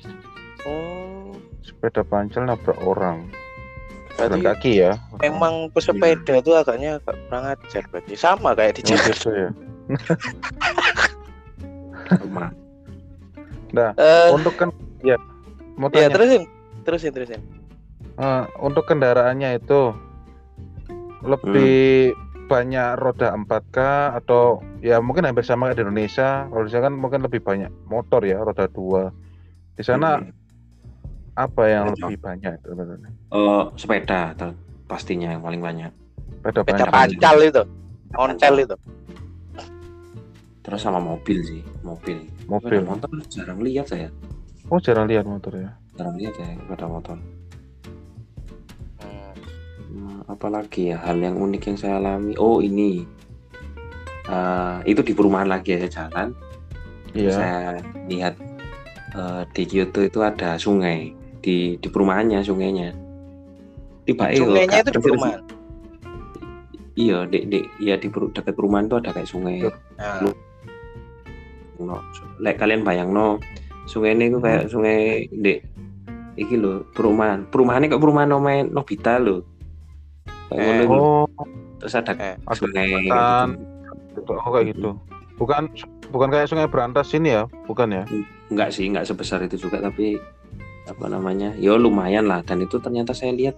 [0.63, 0.96] Oh,
[1.67, 3.27] Sepeda pancal nabrak orang.
[4.15, 4.91] Jalan berarti kaki ya.
[5.21, 9.09] memang pesepeda itu agaknya agak kurang ajar berarti sama kayak di Oh, Jakarta.
[9.13, 9.49] gitu ya.
[12.17, 12.45] Cuma,
[13.77, 14.69] Eh, Untuk kan
[15.03, 15.19] ya
[15.77, 16.43] mau ya tanya terusin,
[16.81, 17.41] terusin, terusin.
[18.17, 19.93] eh, untuk kendaraannya itu
[21.21, 22.47] lebih Hmm.
[22.47, 23.77] banyak roda 4K
[24.17, 26.47] atau ya mungkin hampir sama kayak di Indonesia.
[26.47, 29.11] Kalau di sana kan mungkin lebih banyak motor ya, roda dua.
[29.75, 30.31] Di sana hmm,
[31.37, 32.09] apa yang Betul.
[32.09, 32.53] lebih banyak
[33.29, 34.57] eh, sepeda ter-
[34.89, 35.91] pastinya yang paling banyak
[36.41, 37.63] Sepeda Sepeda pancal itu,
[38.17, 38.75] ontel itu.
[40.63, 42.81] terus sama mobil sih mobil Mobil.
[42.81, 44.09] Sepeda motor jarang lihat saya
[44.67, 45.71] Oh jarang lihat motor ya.
[45.95, 47.15] jarang lihat ya sepeda motor.
[49.87, 53.07] Hmm, apalagi ya hal yang unik yang saya alami oh ini
[54.27, 56.27] Eh, itu di perumahan lagi ya saya jalan
[57.15, 57.31] Iya.
[57.31, 57.59] saya
[58.05, 58.35] lihat
[59.15, 61.15] eh, di Kyoto itu ada sungai
[61.47, 62.91] di di perumahannya sungainya.
[64.03, 65.39] Tiba eh, Sungainya kok, itu di perumahan.
[66.97, 69.63] iya di, di iya di peru- dekat perumahan itu ada kayak sungai.
[69.95, 70.27] Nah,
[71.79, 71.95] no.
[72.43, 73.39] Lek kalian bayang no
[73.87, 75.63] sungai ini kayak sungai di
[76.35, 77.47] iki lho perumahan.
[77.47, 79.39] Perumahannya kayak perumahan Nome Nobita lho.
[80.51, 80.87] Kayak Eh.
[80.91, 81.23] Oh,
[81.79, 82.35] terus ada Eh.
[82.51, 84.31] sungai gitu.
[84.35, 84.89] oh kayak gitu.
[85.37, 85.69] Bukan
[86.09, 88.03] bukan kayak Sungai Berantas ini ya, bukan ya?
[88.49, 90.15] enggak sih enggak sebesar itu juga tapi
[90.87, 91.51] apa namanya?
[91.55, 92.41] Ya lumayan lah.
[92.41, 93.55] Dan itu ternyata saya lihat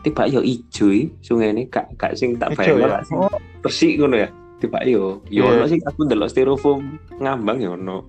[0.00, 1.64] tiba yo ijo i, sungai ini.
[1.66, 3.00] Kak kak sing tak Ijo bayang ya.
[3.10, 4.28] Oh, bersih ngono ya.
[4.56, 5.80] Tiba yo yo ono sih.
[5.82, 8.04] Aku ndelok styrofoam ngambang ya ono.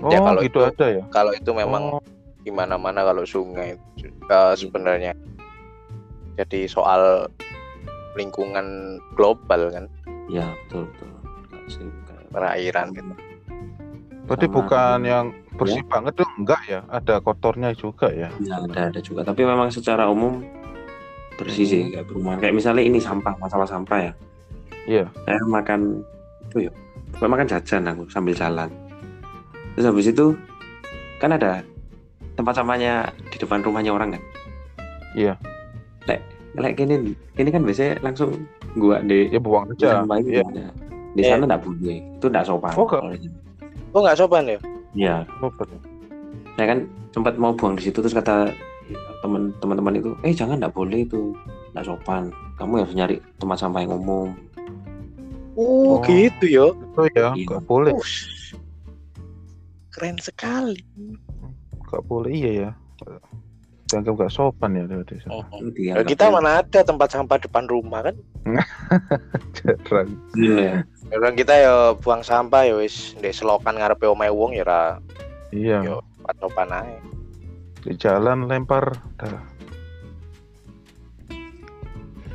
[0.00, 1.02] Oh Ya, kalau gitu itu- ada ya.
[1.08, 2.02] kalau itu memang Oh,
[2.40, 5.16] di mana-mana kalau sungai eh, sebenarnya.
[6.34, 7.24] Jadi soal
[8.12, 8.66] lingkungan
[9.14, 9.86] global kan?
[10.26, 11.08] Ya betul betul.
[12.28, 13.14] Perairan gitu.
[14.24, 16.80] berarti sama- bukan yang bersih banget tuh enggak ya?
[16.88, 18.28] Ada kotornya juga ya.
[18.38, 20.42] Ya, ada ada juga tapi memang secara umum
[21.34, 24.12] bersih sih kayak perumahan kayak misalnya ini sampah masalah sampah ya
[24.84, 25.04] Iya.
[25.24, 25.98] saya makan
[26.44, 26.72] itu ya
[27.10, 28.70] pokoknya makan jajan aku sambil jalan
[29.74, 30.38] terus habis itu
[31.16, 31.66] kan ada
[32.34, 32.92] tempat sampahnya
[33.28, 34.22] di depan rumahnya orang kan
[35.14, 35.34] Iya.
[36.04, 36.22] lek
[36.54, 36.94] lek gini
[37.34, 39.98] ini kan biasanya langsung gua di Ya buang aja.
[39.98, 40.70] sampah itu Iya.
[41.10, 42.94] di sana enggak boleh itu enggak sopan Oh, nggak.
[42.96, 43.36] kalau di sini.
[43.90, 44.58] Oh nggak sopan ya?
[44.94, 45.26] Iya,
[46.54, 46.78] saya kan
[47.10, 48.54] sempat mau buang di situ terus kata
[49.20, 51.34] teman teman-teman itu eh jangan enggak boleh itu
[51.72, 54.30] enggak sopan kamu harus nyari tempat sampah yang umum
[55.54, 56.02] Oh, Oh.
[56.02, 56.66] gitu ya.
[56.66, 57.46] Itu ya, Iya.
[57.46, 57.94] enggak boleh.
[57.94, 58.58] Ush.
[59.88, 60.82] Keren sekali.
[61.78, 62.70] Enggak boleh iya ya.
[63.86, 65.14] Dianggap enggak sopan ya berarti.
[65.30, 65.46] Oh.
[65.62, 68.18] Itu Ya, kita mana ada tempat sampah depan rumah kan?
[69.62, 70.10] Jarang.
[70.34, 70.82] Iya.
[71.14, 74.82] Orang kita ya buang sampah ya wis ndek selokan ngarepe omahe wong ya ora
[75.54, 75.78] Iya.
[75.86, 75.96] Yo.
[76.40, 76.98] sopan ae.
[77.84, 79.38] Di jalan lempar dah.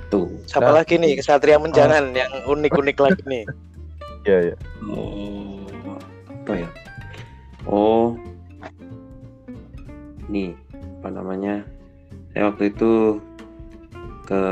[0.10, 0.82] tuh Siapa Nah.
[0.82, 3.44] lagi nih kesatria menjangan yang unik-unik lagi nih?
[4.28, 4.56] Iya, iya.
[4.84, 5.64] Oh,
[6.28, 6.70] apa ya?
[7.64, 8.14] Oh,
[10.28, 10.52] nih
[11.00, 11.64] apa namanya?
[12.36, 13.16] Saya waktu itu
[14.28, 14.44] ke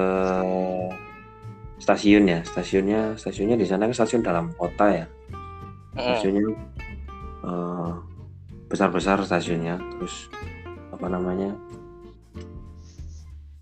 [1.87, 5.05] stasiun ya, stasiunnya stasiunnya di sana kan stasiun dalam kota ya,
[5.95, 6.51] stasiunnya
[7.47, 7.91] eh,
[8.67, 10.27] besar-besar stasiunnya, terus
[10.91, 11.55] apa namanya?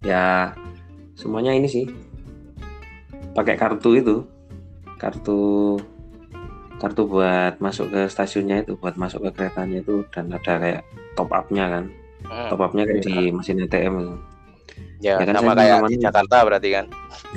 [0.02, 0.58] Ya
[1.14, 1.86] semuanya ini sih.
[3.38, 4.26] Pakai kartu itu,
[4.98, 5.78] kartu
[6.82, 10.02] kartu buat masuk ke stasiunnya itu buat masuk ke keretanya itu.
[10.10, 10.82] Dan ada kayak
[11.14, 11.86] top up-nya kan.
[12.50, 14.18] Top up-nya kayak di mesin ATM.
[15.06, 16.86] Ya, Ya kan, sama kayak di Jakarta berarti kan.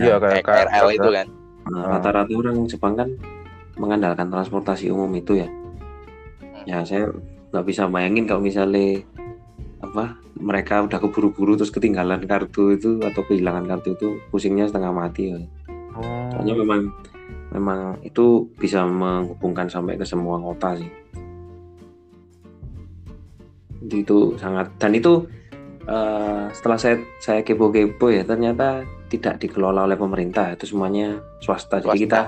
[0.00, 1.26] Iya kayak Kayak KRL itu kan.
[1.68, 3.08] Nah, rata-rata orang Jepang kan
[3.76, 5.48] mengandalkan transportasi umum itu ya
[6.68, 7.08] ya saya
[7.54, 9.00] nggak bisa bayangin kalau misalnya
[9.80, 15.32] apa mereka udah keburu-buru terus ketinggalan kartu itu atau kehilangan kartu itu pusingnya setengah mati
[15.32, 15.38] ya.
[15.96, 16.28] Oh.
[16.34, 16.80] soalnya memang
[17.54, 20.90] memang itu bisa menghubungkan sampai ke semua kota sih
[23.88, 25.24] itu sangat dan itu
[25.88, 30.52] eh, setelah saya saya kepo-kepo ya ternyata tidak dikelola oleh pemerintah.
[30.52, 32.20] Itu semuanya swasta, jadi kita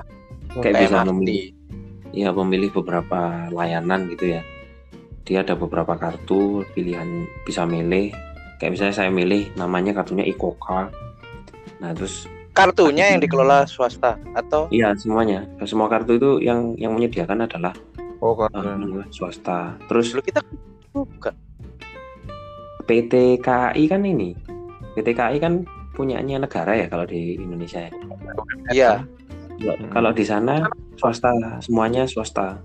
[0.59, 1.53] kayak bisa memilih
[2.11, 4.41] ya memilih beberapa layanan gitu ya.
[5.23, 8.11] Dia ada beberapa kartu pilihan bisa milih.
[8.57, 10.89] Kayak misalnya saya milih namanya kartunya Ikoka.
[11.79, 14.67] Nah terus kartunya yang dikelola swasta atau?
[14.73, 15.47] Iya semuanya.
[15.63, 17.71] Semua kartu itu yang yang menyediakan adalah
[18.21, 19.81] Oh, namanya swasta.
[19.89, 20.45] Terus dulu kita
[20.93, 21.33] bukan
[22.91, 24.35] PT KAI kan ini.
[24.91, 27.91] PT KAI kan punyanya negara ya kalau di Indonesia ya.
[28.69, 29.87] iya Kalau- Hmm.
[29.87, 30.65] Kalau di sana
[30.97, 31.29] swasta,
[31.61, 32.57] semuanya swasta.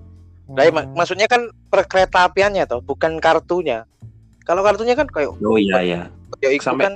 [0.48, 3.84] Nah, mak- maksudnya kan perkereta apiannya toh bukan kartunya
[4.42, 6.00] kalau kartunya kan kayak Oh iya ya.
[6.40, 6.94] ya itu Sampai- kan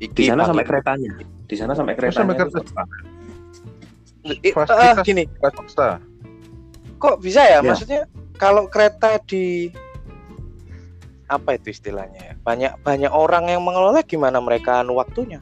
[0.00, 1.12] Di sana sampai keretanya.
[1.46, 2.18] Di sana sampai keretanya.
[2.24, 2.58] sampai kereta.
[4.50, 4.72] swasta.
[4.72, 5.88] Ah, gini swasta.
[6.96, 7.60] kok bisa ya Ya.
[7.60, 8.00] maksudnya
[8.34, 9.68] kalau kereta di
[11.32, 15.40] apa itu istilahnya ya banyak banyak orang yang mengelola gimana mereka anu waktunya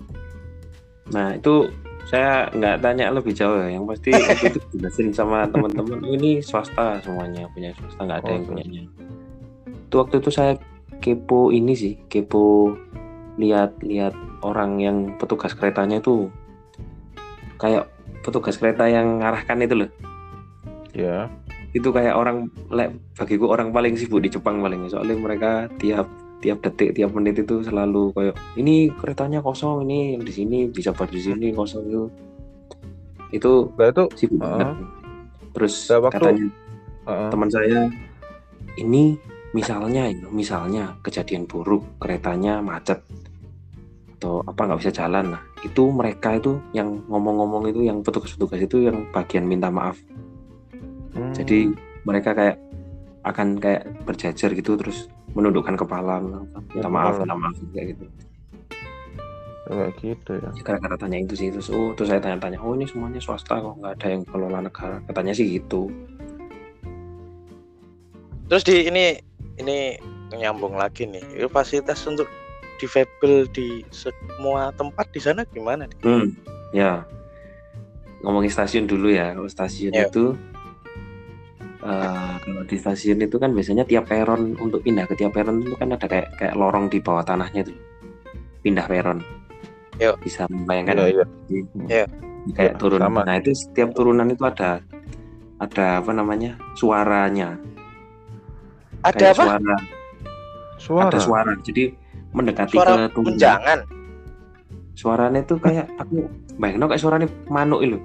[1.10, 1.70] Nah itu
[2.08, 3.76] saya nggak tanya lebih jauh ya.
[3.78, 4.10] Yang pasti
[4.48, 8.82] itu dijelasin sama teman-teman "Oh, ini swasta semuanya punya swasta nggak ada Oh, yang punyanya.
[9.90, 10.52] Itu waktu itu saya
[11.02, 12.74] kepo ini sih kepo
[13.40, 14.14] lihat-lihat
[14.44, 16.28] orang yang petugas keretanya itu
[17.60, 17.88] kayak
[18.20, 19.90] petugas kereta yang ngarahkan itu loh.
[20.90, 21.30] Ya.
[21.70, 26.10] Itu kayak orang le- bagiku orang paling sibuk di Jepang paling soalnya mereka tiap
[26.40, 30.88] tiap detik tiap menit itu selalu kayak ini keretanya kosong ini yang di sini bisa
[31.06, 32.02] di sini kosong itu
[33.30, 34.50] itu Nah itu sibuk Heeh.
[34.56, 34.76] banget
[35.52, 36.46] terus Nah, waktu- katanya
[37.06, 37.30] heeh.
[37.30, 37.80] teman saya
[38.76, 39.14] ini
[39.52, 40.02] misalnya
[40.32, 43.04] misalnya kejadian buruk keretanya macet
[44.16, 48.88] atau apa nggak bisa jalan nah itu mereka itu yang ngomong-ngomong itu yang petugas-petugas itu
[48.88, 50.09] yang bagian minta maaf Hmm.
[51.44, 51.60] Jadi
[52.04, 52.56] mereka kayak
[53.20, 56.18] akan kayak berjajar gitu terus menundukkan kepala
[56.72, 58.04] minta maaf minta maaf kayak gitu
[59.70, 60.50] kayak gitu ya.
[60.50, 63.78] Ya, gara-gara tanya itu sih terus oh terus saya tanya-tanya oh ini semuanya swasta kok
[63.78, 65.92] nggak ada yang kelola negara katanya sih gitu
[68.50, 69.14] terus di ini
[69.62, 69.94] ini
[70.34, 72.26] nyambung lagi nih itu fasilitas untuk
[72.82, 75.98] difabel di semua tempat di sana gimana nih?
[76.02, 76.26] hmm
[76.72, 77.04] ya
[78.24, 80.06] ngomongin stasiun dulu ya kalau stasiun Ya.
[80.08, 80.34] itu
[81.80, 85.74] eh, kalau di stasiun itu kan biasanya tiap peron untuk pindah ke tiap peron itu
[85.76, 87.74] kan ada kayak kayak lorong di bawah tanahnya itu
[88.60, 89.24] pindah peron
[90.00, 90.16] Yo.
[90.20, 91.24] bisa membayangkan Iya, iya.
[91.88, 92.04] Iya.
[92.56, 93.20] kayak Ya, turun sama.
[93.28, 94.80] nah itu setiap turunan itu ada
[95.60, 97.60] ada apa namanya suaranya
[99.04, 99.76] ada kayak apa suara
[100.80, 101.08] Suara.
[101.12, 101.92] ada suara jadi
[102.32, 103.78] mendekati suara ke turunan menjangan
[104.96, 107.98] suaranya itu kayak aku bayangin kayak suaranya manuk itu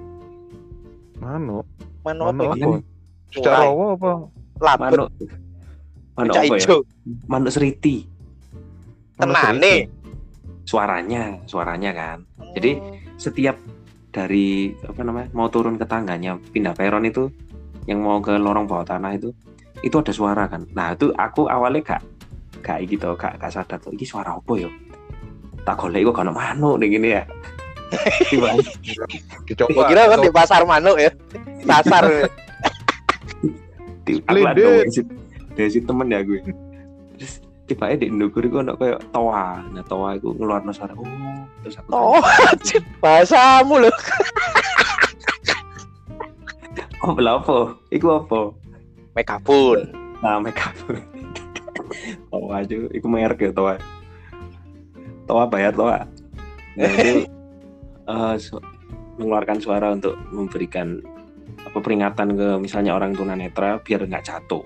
[1.16, 1.64] Manu.
[2.04, 2.95] manu Manu apa apa?
[3.34, 3.94] Secara Mulai.
[3.94, 4.12] apa?
[4.56, 4.74] Apa?
[4.80, 5.08] manuk.
[6.16, 6.76] Manuk apa ya?
[7.28, 8.06] Manuk seriti.
[9.16, 9.88] Tenane.
[10.66, 12.18] Suaranya suaranya kan.
[12.56, 13.56] Jadi- setiap
[14.12, 17.32] dari apa namanya mau turun ke tangganya pindah peron itu
[17.88, 19.32] yang mau ke lorong bawah tanah itu
[19.80, 20.64] itu ada suara kan.
[20.72, 22.02] Nah itu aku awalnya gak
[22.60, 24.68] gak gitu gak, gak sadar tuh ini suara apa ya?
[25.64, 27.22] Tak golek kok kalau manuk nih gini ya.
[28.28, 28.52] Tiba
[29.88, 31.10] kira kan di pasar manuk ya.
[31.64, 32.04] Pasar
[34.06, 34.86] aku ada
[35.56, 36.40] dari temen ya gue.
[37.16, 39.58] Terus tiba di Indogur itu ada kayak toa.
[39.74, 41.04] Nah toa itu ngeluarin suara oh
[41.66, 43.90] terus aku oh anjir, bahasamu loh
[47.02, 47.74] oh belah apa?
[47.90, 48.54] Iku apa?
[49.18, 49.90] Megafon
[50.24, 50.72] nah make up
[52.32, 53.74] toa aja iku merek ya toa.
[55.26, 56.06] Toa bayar toa.
[56.78, 57.26] Nah itu
[58.14, 58.62] eh, su-
[59.18, 61.02] mengeluarkan suara untuk memberikan
[61.66, 64.64] apa peringatan ke misalnya orang tunanetra biar nggak jatuh.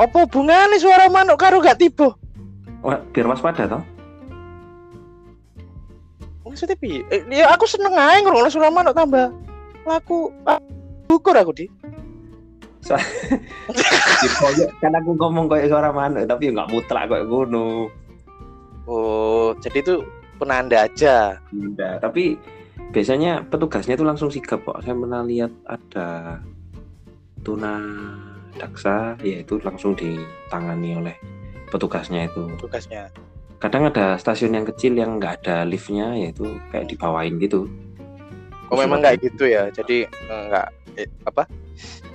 [0.00, 2.16] Apa hubungannya suara manuk karo gak tiba?
[2.80, 3.84] Wah, biar waspada toh.
[6.40, 7.04] Maksudnya piye?
[7.12, 9.28] Eh, ya aku seneng aja ngrungokno suara manuk tambah
[9.84, 10.32] laku.
[10.48, 10.56] Ah,
[11.12, 11.66] syukur aku di.
[12.80, 17.92] Kayak- kan aku ngomong kayak suara mana tapi ya nggak mutlak kayak gunung
[18.88, 19.94] oh jadi itu
[20.40, 21.36] penanda aja.
[21.52, 22.40] Enggak, tapi
[22.90, 24.82] biasanya petugasnya itu langsung sigap kok.
[24.82, 26.38] Saya pernah lihat ada
[27.40, 27.80] tuna
[28.58, 31.16] daksa, ya itu langsung ditangani oleh
[31.70, 32.50] petugasnya itu.
[32.58, 33.08] tugasnya
[33.60, 37.68] Kadang ada stasiun yang kecil yang nggak ada liftnya, yaitu kayak dibawain gitu.
[38.70, 41.42] oh memang nggak gitu ya jadi eh, nggak eh, apa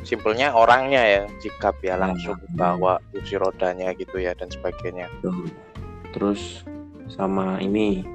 [0.07, 2.55] simpelnya orangnya ya sikap ya Nah, langsung hmm.
[2.55, 5.09] bawa kursi rodanya gitu ya dan sebagainya.
[6.13, 6.63] Terus
[7.11, 8.05] sama ini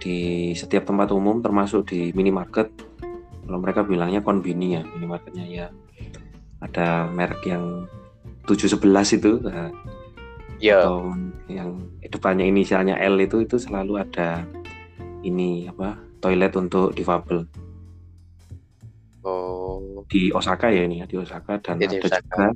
[0.00, 2.72] di setiap tempat umum termasuk di minimarket.
[3.46, 5.66] Kalau mereka bilangnya konbini ya minimarketnya ya.
[6.60, 7.84] Ada merek yang
[8.48, 9.68] 711 itu nah,
[10.60, 10.84] ya.
[10.84, 11.12] atau
[11.48, 14.44] yang depannya inisialnya L itu itu selalu ada
[15.20, 17.44] ini apa toilet untuk difabel.
[19.20, 20.04] Oh.
[20.08, 21.60] Di Osaka ya ini ya di Osaka.
[21.60, 22.24] Dan di ada Osaka.
[22.24, 22.46] juga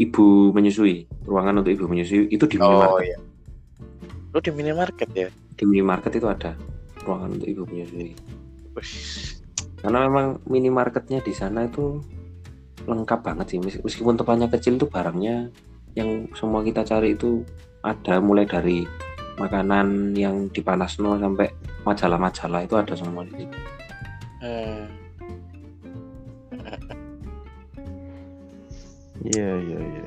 [0.00, 3.18] ibu menyusui ruangan untuk ibu menyusui itu di oh minimarket.
[4.30, 6.54] lu di minimarket ya di minimarket itu ada
[7.04, 8.12] ruangan untuk ibu menyusui
[8.76, 8.92] Wih,
[9.82, 11.98] karena memang minimarketnya di sana itu
[12.86, 15.50] lengkap banget sih Mes- meskipun tempatnya kecil tuh barangnya
[15.98, 17.42] yang semua kita cari itu
[17.82, 18.86] ada mulai dari
[19.40, 21.48] makanan yang dipanasno sampai
[21.82, 23.58] majalah-majalah itu ada semua di situ.
[24.44, 24.82] hmm.
[29.20, 30.04] Iya iya iya.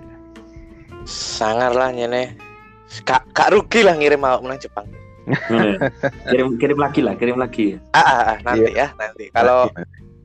[1.06, 2.34] sangar lah nyene
[3.06, 4.88] kak kak rugi lah ngirim awak menang Jepang
[6.32, 7.80] kirim kirim lagi lah kirim lagi.
[7.96, 9.32] Ah, ah, ah, nanti ya nanti.
[9.32, 9.72] Kalau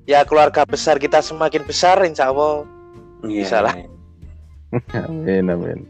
[0.08, 2.66] ya keluarga besar kita semakin besar insya Allah
[3.26, 3.42] Iya.
[3.42, 3.74] Bisa lah.
[5.06, 5.80] Amin amin.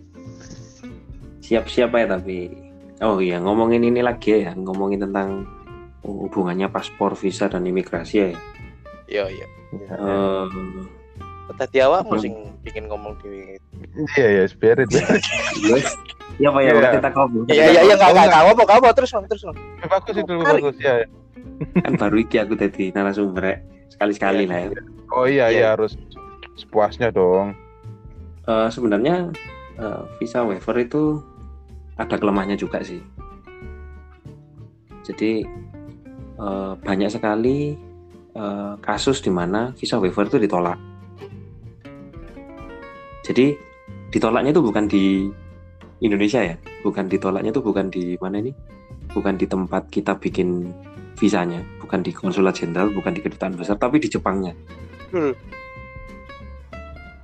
[1.45, 2.53] siap-siap ya tapi.
[3.01, 5.49] Oh iya ngomongin ini lagi ya ngomongin tentang
[6.05, 8.29] hubungannya paspor visa dan imigrasi ya.
[9.09, 9.93] Yo yo Iya.
[10.01, 10.45] Eh,
[11.55, 12.21] tadi awak Apa?
[12.21, 13.57] sing bikin ngomong di
[14.19, 14.89] iya ya spirit.
[16.39, 16.91] Iya Pak ya, Iya.
[17.03, 17.45] kita ngobrol.
[17.51, 19.43] iya iya iya nggak nggak nggak apa apa apa terus terus
[19.83, 20.95] bagus itu bagus ya.
[21.83, 23.57] Kan baru iki aku tadi narasumber ya.
[23.91, 24.51] Sekali-sekali Iya.
[24.51, 24.69] lah ya.
[25.11, 25.57] Oh iya Iya.
[25.57, 25.99] iya harus
[26.55, 27.59] sepuasnya dong.
[28.47, 29.35] Eh, sebenarnya
[29.79, 31.19] eh, visa waiver itu
[31.99, 33.03] ada kelemahannya juga sih.
[35.03, 35.43] Jadi
[36.39, 37.75] eh, banyak sekali
[38.37, 40.79] eh, kasus di mana visa waiver itu ditolak.
[43.29, 43.53] Jadi
[44.09, 45.29] ditolaknya itu bukan di
[46.01, 48.57] Indonesia ya, bukan ditolaknya itu bukan di mana ini,
[49.13, 50.73] bukan di tempat kita bikin
[51.21, 54.57] visanya, bukan di konsulat jenderal, bukan di kedutaan besar, tapi di Jepangnya.
[55.13, 55.37] Dul.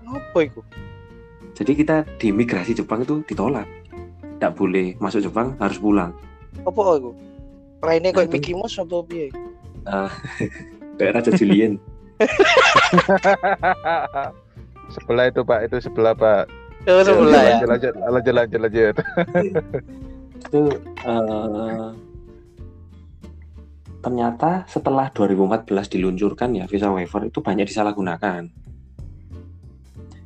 [0.04, 0.62] apa itu
[1.58, 3.66] Jadi kita di imigrasi Jepang itu ditolak.
[4.36, 6.12] Tidak boleh masuk Jepang, harus pulang.
[6.54, 7.10] apa itu
[7.82, 9.28] lainnya kayak Mickey Mouse apa piye
[10.98, 11.82] Kayak Raja Julian.
[14.94, 16.44] sebelah itu Pak, itu sebelah Pak.
[16.86, 18.94] oh sebelah ya Lanjut lanjut lanjut lanjut lanjut.
[20.44, 20.60] itu
[21.02, 21.88] eh,
[23.98, 25.64] ternyata setelah 2014
[25.96, 28.52] diluncurkan ya visa waiver itu banyak disalahgunakan.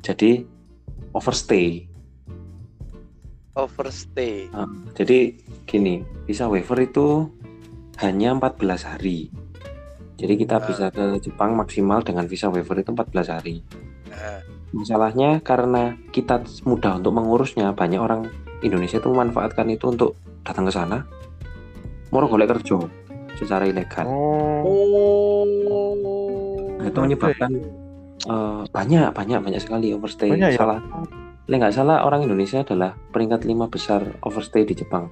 [0.03, 0.43] Jadi
[1.15, 1.87] overstay.
[3.55, 5.35] overstay Eh, jadi
[5.67, 7.27] gini, visa waiver itu
[7.99, 9.27] hanya 14 hari.
[10.15, 10.63] Jadi kita Ah.
[10.63, 13.63] bisa ke Jepang maksimal dengan visa waiver itu 14 hari.
[14.09, 14.39] nah,
[14.69, 18.29] Masalahnya karena kita mudah untuk mengurusnya, banyak orang
[18.61, 21.05] Indonesia itu memanfaatkan itu untuk datang ke sana,
[22.13, 22.77] moro golek kerja
[23.33, 24.05] secara ilegal.
[24.05, 25.43] Oh.
[26.79, 27.51] Nah, itu menyebabkan
[28.23, 30.31] eh, banyak banyak banyak sekali overstay.
[30.31, 30.59] Banyak ya?
[30.59, 30.79] Salah,
[31.49, 35.09] Lek nggak salah orang Indonesia adalah peringkat lima besar overstay di Jepang.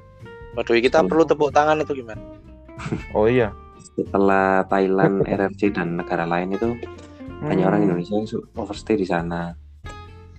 [0.57, 2.17] waduh kita perlu tepuk tangan itu gimana
[3.13, 3.53] Oh iya.
[3.97, 6.77] Setelah Thailand, RRC dan negara lain itu
[7.39, 7.87] banyak orang Hmm.
[7.91, 9.53] Indonesia yang overstay di sana.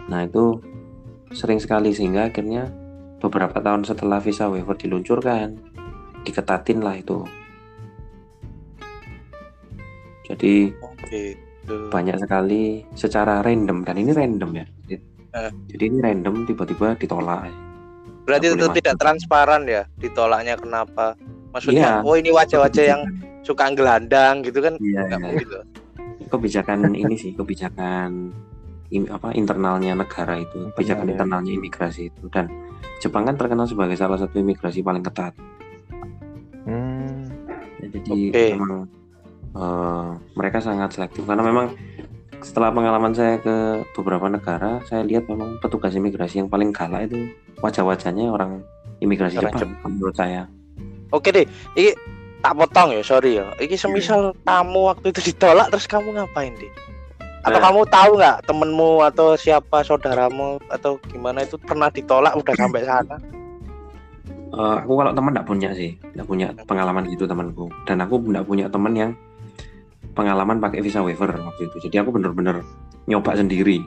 [0.09, 0.59] Nah itu
[1.30, 2.66] sering sekali sehingga akhirnya
[3.18, 5.59] beberapa tahun setelah visa waiver diluncurkan
[6.22, 7.22] diketatin lah itu.
[10.28, 14.66] Jadi gitu banyak sekali secara random dan ini random ya.
[14.88, 15.51] Eh.
[15.68, 17.49] Jadi ini random tiba-tiba ditolak.
[18.24, 19.01] berarti boleh tidak masuk.
[19.01, 21.16] transparan ya ditolaknya kenapa
[21.49, 22.05] maksudnya Iya.
[22.05, 23.01] oh ini wajah-wajah yang
[23.40, 25.61] suka gelandang gitu kan Iya, iya.
[26.28, 28.30] Kebijakan ini sih kebijakan
[28.92, 31.12] im- apa internalnya negara itu kebijakan ya.
[31.16, 32.48] internalnya imigrasi itu dan
[32.98, 35.34] Jepang kan terkenal sebagai salah satu imigrasi paling ketat
[36.68, 37.24] Hmm.
[37.80, 38.44] Ya, jadi Oke.
[38.52, 38.84] memang
[39.56, 41.72] eh, mereka sangat selektif karena memang
[42.44, 47.32] setelah pengalaman saya ke beberapa negara saya lihat memang petugas imigrasi yang paling galak itu
[47.64, 48.62] wajah-wajahnya orang
[49.00, 50.46] imigrasi Orang Jepang menurut saya
[51.10, 51.90] oke deh ini
[52.39, 53.47] tak potong ya sorry ya.
[53.59, 56.72] Ini semisal kamu waktu itu ditolak terus kamu ngapain deh
[57.49, 57.64] atau Nah.
[57.70, 63.16] kamu tahu nggak temenmu atau siapa saudaramu atau gimana itu pernah ditolak udah sampai sana?
[64.49, 65.95] Eh, aku kalau teman nggak punya sih.
[66.18, 69.11] Nggak punya pengalaman gitu temanku dan aku nggak punya teman yang
[70.12, 71.89] pengalaman pakai visa waiver waktu itu.
[71.89, 72.66] Jadi aku bener-bener
[73.07, 73.86] nyoba sendiri.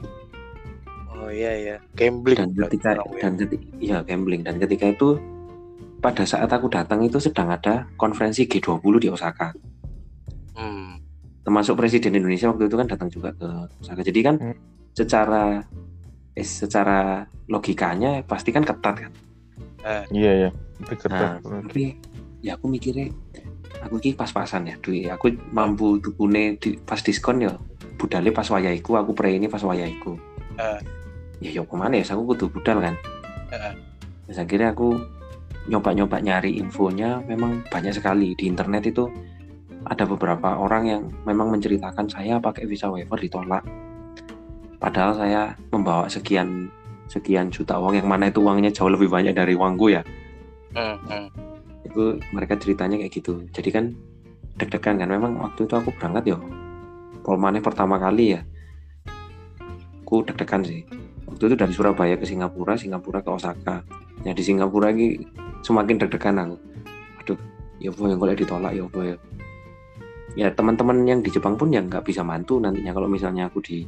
[1.11, 1.75] Oh iya iya.
[1.99, 3.03] Gambling dan ketika ya.
[3.19, 4.41] dan ketika iya gambling.
[4.47, 5.19] Dan ketika itu
[6.01, 9.53] pada saat aku datang itu sedang ada konferensi G20 di Osaka
[10.57, 10.91] hmm.
[11.41, 13.47] termasuk presiden Indonesia waktu itu kan datang juga ke
[13.79, 14.57] Osaka jadi kan Hmm.
[14.91, 15.63] secara
[16.33, 19.13] eh, secara logikanya pasti kan ketat kan
[20.13, 20.49] Iya ya.
[20.77, 21.41] Itu Nah, ketat.
[21.41, 21.97] tapi
[22.39, 23.09] ya aku mikirnya
[23.81, 27.57] aku ki pas-pasan ya duit aku mampu tukune di, pas diskon ya
[27.97, 30.17] budale pas wayaiku aku pre ini pas wayaiku
[30.61, 30.79] Eh.
[31.41, 32.93] ya yo ke mana ya aku kudu budal kan
[33.49, 33.73] Eh.
[34.27, 35.01] Terus akhirnya aku
[35.69, 38.33] nyoba-nyoba nyari infonya memang banyak sekali.
[38.33, 39.05] Di internet itu
[39.85, 43.61] ada beberapa orang yang memang menceritakan saya pakai visa waiver ditolak.
[44.81, 46.69] Padahal saya membawa sekian
[47.05, 50.01] sekian juta uang yang mana itu uangnya jauh lebih banyak dari uangku ya.
[50.71, 51.27] Hmm, hmm.
[51.83, 53.43] itu mereka ceritanya kayak gitu.
[53.51, 53.85] Jadi kan
[54.55, 56.37] deg-degan kan memang waktu itu aku berangkat ya
[57.21, 58.41] polmane pertama kali ya.
[60.07, 60.83] Aku deg-degan sih
[61.31, 63.81] waktu itu dari Surabaya ke Singapura Singapura ke Osaka.
[64.21, 65.17] Ya di Singapura ini
[65.63, 66.55] semakin deg-degan aku.
[67.23, 67.39] Aduh
[67.79, 69.15] ya yang kalau ditolak ya apa ya?
[70.31, 73.83] Ya teman-teman yang di Jepang pun yang nggak bisa mantu nantinya kalau misalnya aku di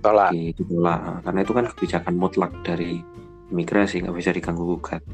[0.00, 0.32] Tolak.
[0.32, 1.20] di- ditolak.
[1.24, 3.00] Karena itu kan kebijakan mutlak dari
[3.52, 5.04] imigrasi nggak bisa diganggu gugat.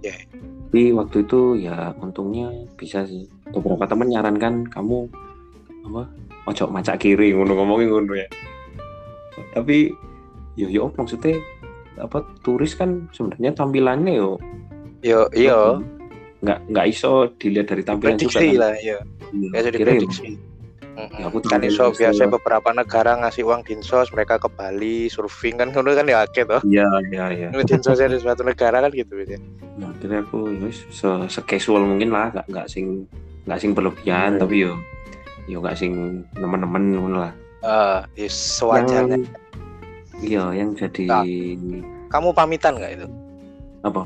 [0.00, 0.16] Ya.
[0.70, 2.46] tapi waktu itu ya untungnya
[2.78, 3.26] bisa sih.
[3.50, 5.10] Beberapa teman nyarankan kamu
[5.90, 6.06] apa?
[6.46, 8.30] Ojo macak kiri ngono ngomongin ngono ya.
[9.50, 9.90] Tapi
[10.54, 11.38] yo yo maksudnya
[11.96, 14.30] apa turis kan sebenarnya tampilannya yo
[15.00, 15.80] Yo yo
[16.40, 18.52] nggak nggak iso dilihat dari tampilan juga kan.
[18.54, 18.98] lah yo.
[19.30, 20.28] Iya, Ya jadi kira ya, prediksi.
[20.90, 22.32] Ya, aku kan iso di biasa Solo.
[22.34, 26.60] beberapa negara ngasih uang dinsos mereka ke Bali surfing kan ngono kan ya akeh toh.
[26.62, 29.40] iya iya iya dinsos dari suatu negara kan gitu biasanya.
[29.76, 33.08] nah, akhirnya aku ya wis, se, se casual mungkin lah nggak nggak sing
[33.44, 34.40] nggak sing berlebihan Hmm.
[34.40, 34.72] tapi yo
[35.46, 35.92] yo nggak sing
[36.34, 39.16] nemen-nemen ngono lah Eh, ya sewajarnya.
[39.16, 39.39] Yang-
[40.20, 41.24] iya yang jadi Nah.
[42.08, 43.06] Kamu pamitan nggak itu?
[43.80, 44.02] apa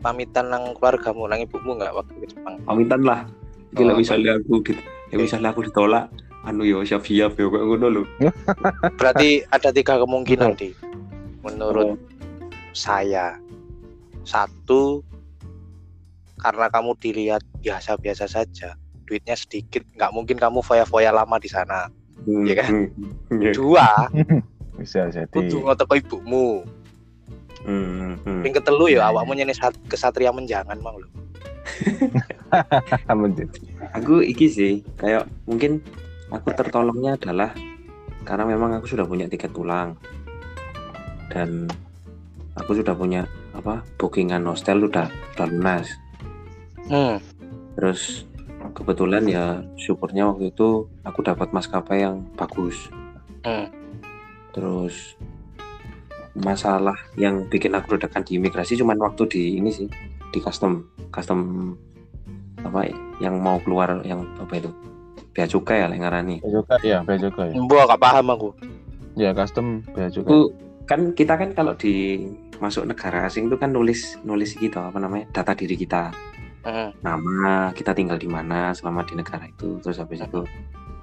[0.00, 2.54] Pamitan nang keluargamu, nang ibumu nggak waktu ke Jepang?
[2.62, 3.20] pamitan lah
[3.72, 4.72] Gila Oh, misalnya aku di,
[5.08, 6.06] ya misalnya aku ditolak
[6.42, 8.02] anu yo siap siap yo kayak ngono lho
[8.98, 10.56] Berarti ada tiga kemungkinan Oh.
[10.56, 10.70] di
[11.40, 11.96] menurut
[12.70, 13.36] saya.
[14.22, 15.04] Satu
[16.36, 18.72] karena kamu dilihat biasa-biasa saja,
[19.04, 21.88] duitnya sedikit, nggak mungkin kamu foya-foya lama di sana.
[22.20, 22.70] Hmm, Iya kan?
[22.70, 22.88] hmm,
[23.38, 23.52] iya.
[23.52, 23.88] Dua,
[24.74, 25.28] Bisa jadi.
[25.28, 26.64] kudu ngotot ke ibumu.
[27.64, 28.42] Hmm, hmm.
[28.44, 31.08] Ping ketelu ya awakmu nyenes sat- kesatria menjangan mang lho.
[33.94, 35.80] Aku iki sih kayak mungkin
[36.28, 37.50] aku tertolongnya adalah
[38.22, 39.96] karena memang aku sudah punya tiket pulang
[41.28, 41.68] dan
[42.54, 45.88] aku sudah punya apa bookingan hostel udah udah lunas
[46.84, 47.16] Hmm.
[47.74, 48.28] terus
[48.72, 49.44] kebetulan ya
[49.74, 52.76] syukurnya waktu itu aku dapat maskapai yang bagus
[53.40, 53.68] Hmm.
[54.54, 55.18] Terus
[56.34, 59.86] masalah yang bikin aku redakan di imigrasi cuman waktu di ini sih
[60.34, 61.74] di custom custom
[62.62, 62.90] apa
[63.22, 64.70] yang mau keluar yang apa itu
[65.34, 67.50] bea cukai ya yang ngarani Bea cukai ya, bea cukai.
[67.54, 68.48] Mbok gak paham aku.
[69.18, 70.26] Ya custom bea cukai.
[70.26, 70.38] itu
[70.86, 72.26] kan kita kan kalau di
[72.58, 76.14] masuk negara asing itu kan nulis nulis gitu apa namanya data diri kita
[76.64, 76.88] Heeh.
[77.02, 80.42] nama kita tinggal di mana selama di negara itu terus habis itu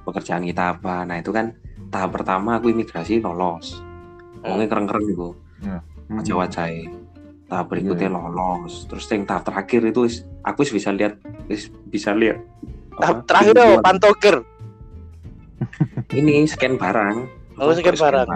[0.07, 1.53] pekerjaan kita apa nah itu kan
[1.91, 3.83] tahap pertama aku imigrasi lolos
[4.41, 5.29] ngomongnya keren-keren gitu
[5.61, 5.77] Hmm.
[6.09, 6.65] wajah-wajah
[7.45, 8.17] tahap berikutnya Iya.
[8.17, 12.41] lolos terus yang tahap terakhir itu wis- aku wis bisa lihat wis bisa lihat
[12.93, 14.35] Tahap apa, terakhir oh, pantoker.
[16.17, 17.17] ini scan barang
[17.55, 18.27] Oh, Apa, scan barang.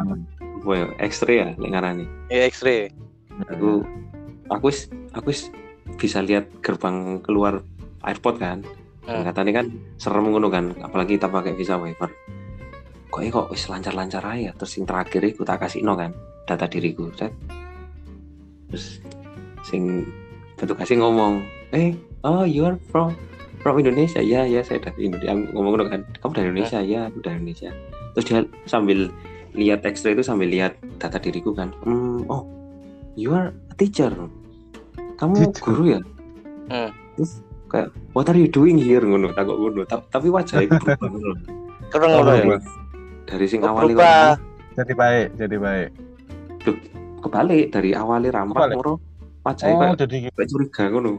[0.62, 2.94] apa ya X-ray ya lek ngarani Ya X-ray.
[3.44, 3.82] aku
[4.48, 5.50] aku wis aku wis
[5.96, 7.66] bisa lihat gerbang keluar
[8.04, 8.62] airport kan
[9.02, 9.22] Hmm.
[9.22, 9.24] hmm.
[9.24, 12.10] katanya kan serem ngono kan apalagi kita pakai visa waiver
[13.12, 16.12] kok eh, kok wis lancar-lancar aja terus yang terakhir aku tak kasih no kan?
[16.46, 17.34] Data diriku set.
[18.70, 19.02] Terus
[19.66, 20.06] sing
[20.60, 21.42] petugasnya ngomong
[21.74, 23.18] eh oh you are from
[23.62, 24.22] from Indonesia.
[24.22, 25.34] Ya ya saya dari Indonesia.
[25.54, 26.80] Ngomong ngono kan kamu dari Indonesia?
[26.86, 27.10] Ya.
[27.10, 27.74] Aku dari Indonesia.
[28.14, 28.40] Terus dia
[28.70, 29.10] sambil
[29.56, 32.44] lihat X-ray itu sambil lihat data diriku kan hmm, oh
[33.16, 34.12] you are a teacher.
[35.16, 35.64] Kamu Teacher.
[35.64, 36.00] guru ya?
[36.68, 36.92] Hmm.
[37.16, 37.40] terus
[37.72, 39.00] kayak what are you doing here?
[39.00, 39.88] Ngono takut ngono.
[39.88, 41.32] Ta- tapi wajahnya berubah ngono.
[41.96, 42.60] Ngono ya.
[43.26, 44.30] Dari sing Oh, awalnya berubah.
[44.76, 45.90] Jadi baik, jadi baik.
[47.20, 49.02] kebalik dari awalnya ramah moro
[49.42, 50.36] wajahnya Oh, kayak, jadi gitu.
[50.36, 51.14] kayak curiga ngono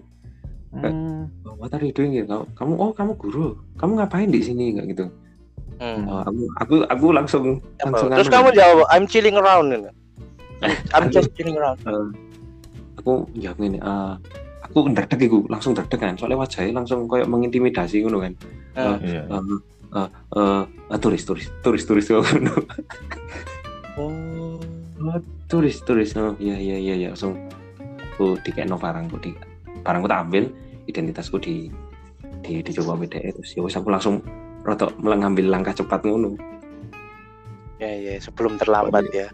[0.70, 1.24] Hmm.
[1.42, 4.86] oh, what are you doing here kamu, oh kamu guru kamu ngapain di sini kayak
[4.92, 5.06] gitu
[5.76, 6.06] Hmm.
[6.06, 7.44] Oh, aku aku aku langsung
[7.76, 7.90] Apa?
[7.90, 9.90] langsung Terus anu, kamu jawab I'm chilling around ini.
[10.90, 11.76] I'm just chilling around.
[11.82, 12.06] eh,
[12.96, 14.12] aku jawab ini eh,
[14.62, 18.32] aku nderdek iku langsung nderdek kan soalnya wajahnya langsung kayak mengintimidasi ngono kan
[18.72, 18.96] Hmm.
[19.00, 19.22] Iya.
[19.26, 19.42] eh
[20.04, 22.54] eh, turis turis turis turis ngono
[23.96, 24.60] Oh.
[25.00, 26.12] Oh, turis turis.
[26.20, 27.08] Oh iya iya iya iya.
[27.16, 27.36] Langsung
[28.12, 29.32] aku dikeno barangku di
[29.80, 30.44] barangku tak ambil
[30.84, 31.72] identitasku di
[32.44, 34.20] di dicoba BDE terus ya wis aku langsung
[34.68, 36.36] rotok mengambil langkah cepat ngono.
[37.80, 39.28] Ya ya sebelum terlambat ya.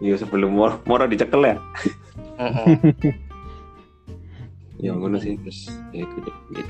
[0.00, 1.56] ya sebelum moro, moro dicekel ya.
[4.76, 6.16] Ya ngono sih terus ya itu
[6.52, 6.68] deh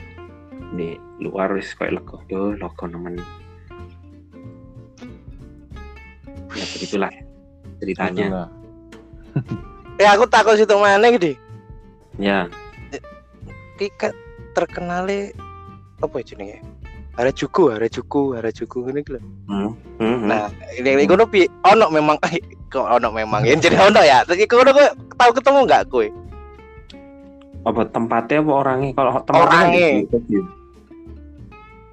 [0.77, 3.17] di, luar wis kayak lego yo lego nemen
[6.57, 7.13] ya begitulah
[7.81, 8.49] ceritanya.
[9.97, 11.33] Eh aku takut situ mana gitu.
[12.21, 12.53] ya
[13.81, 14.13] Ki kan
[14.53, 15.33] terkenale
[16.05, 16.61] apa jenenge?
[17.17, 19.21] Harajuku, Harajuku, Harajuku ngene iki lho.
[19.49, 20.19] hmm, hmm, hmm.
[20.29, 22.21] Nah, ini ini kono pi ono memang
[22.73, 24.21] kok ono memang ya jadi ono ya.
[24.29, 26.09] Tapi kono kowe tahu ketemu enggak kowe?
[27.67, 29.89] apa tempatnya apa orangnya kalau tempatnya Orangnya.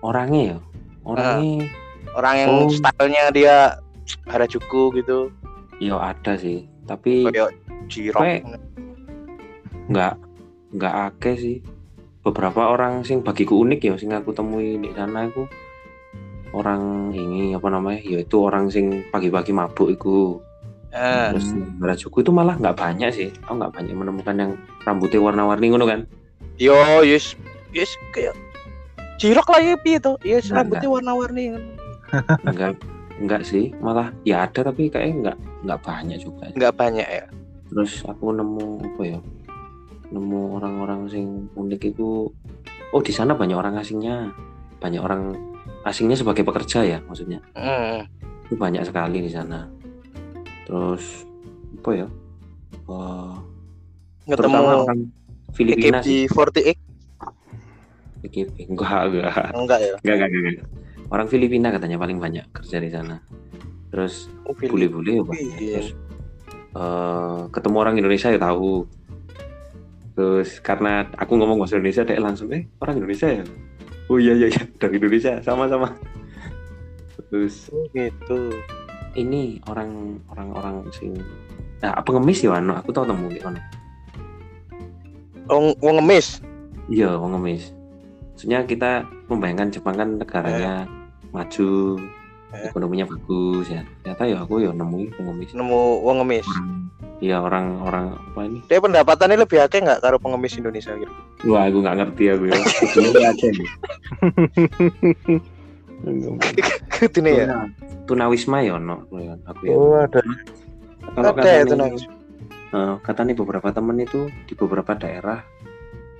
[0.03, 0.57] Orangnya ya?
[1.07, 1.65] Orangnya
[2.13, 2.69] Orang yang Oh.
[2.69, 3.57] stylenya dia
[4.29, 5.31] Harajuku gitu.
[5.81, 6.69] ya ada sih.
[6.85, 7.55] Tapi Kayak
[7.89, 8.21] Jirok.
[9.89, 10.13] Nggak
[10.75, 11.57] nggak akeh sih.
[12.21, 15.43] Beberapa orang sing bagiku unik ya sing aku temui di sana aku
[16.53, 17.99] orang ini apa namanya?
[18.05, 20.37] Yaitu orang sing pagi-pagi mabuk itu
[20.93, 21.49] Eh, terus
[21.81, 23.29] Harajuku itu malah nggak banyak sih.
[23.49, 24.51] Aku nggak banyak menemukan yang
[24.85, 26.05] rambutnya warna-warni ngono kan?
[26.61, 27.33] Yo yes
[27.73, 28.37] yes kayak
[29.17, 29.75] Jirok lah ya?
[30.21, 31.45] Yes Enggak, rambutnya warna-warni.
[32.49, 32.77] enggak
[33.17, 37.25] enggak sih malah ya ada tapi kayaknya enggak enggak banyak juga Enggak banyak ya.
[37.69, 39.19] terus aku nemu apa ya
[40.09, 42.29] nemu orang-orang sing unik itu
[42.89, 44.29] oh di sana banyak orang asingnya
[44.77, 45.33] banyak orang
[45.83, 48.05] asingnya sebagai pekerja ya maksudnya Hmm.
[48.45, 49.65] itu banyak sekali di sana
[50.63, 51.25] terus
[51.75, 52.07] apa ya
[52.83, 53.33] Eh,
[54.23, 54.99] Ketemu terutama orang
[55.51, 56.82] Filipina sih AKB48
[58.23, 58.71] PKP.
[58.71, 59.93] enggak enggak enggak ya?
[59.99, 60.67] enggak enggak enggak
[61.11, 63.19] orang Filipina katanya paling banyak kerja di sana
[63.91, 65.43] terus Oh, bule-bule ya banyak.
[65.55, 65.73] Iya.
[65.77, 65.89] terus
[66.73, 68.87] eh, ketemu orang Indonesia ya tahu
[70.13, 73.43] terus karena aku ngomong bahasa Indonesia dia langsung eh orang Indonesia ya
[74.05, 75.89] oh iya iya iya dari Indonesia sama-sama
[77.27, 78.53] terus Oh, gitu.
[79.13, 79.89] ini orang
[80.27, 81.13] orang orang sing
[81.81, 83.59] nah pengemis ya Wano aku tahu temu di mana
[85.43, 86.39] Wong wong ngemis.
[86.87, 87.73] iya pengemis
[88.33, 88.91] maksudnya kita
[89.29, 90.89] membayangkan Jepang kan negaranya
[91.29, 91.97] maju
[92.53, 92.69] Eh.
[92.69, 96.45] ekonominya bagus ya ternyata ya aku ya nemuin pengemis Nemu wong ngemis.
[97.17, 101.09] iya orang orang apa ini Dia pendapatannya lebih akeh nggak karo pengemis Indonesia gitu.
[101.49, 102.57] Wah, aku nggak ngerti aku ya.
[106.03, 107.47] Gitu ya.
[107.47, 107.57] Tuna,
[108.05, 109.07] tunawisma ya ono
[109.47, 109.73] aku ya.
[109.73, 110.19] Oh, ada.
[111.15, 111.91] Kalau Ada ya kata tuh nih,
[112.75, 115.39] eh, kata nih beberapa temen itu di beberapa daerah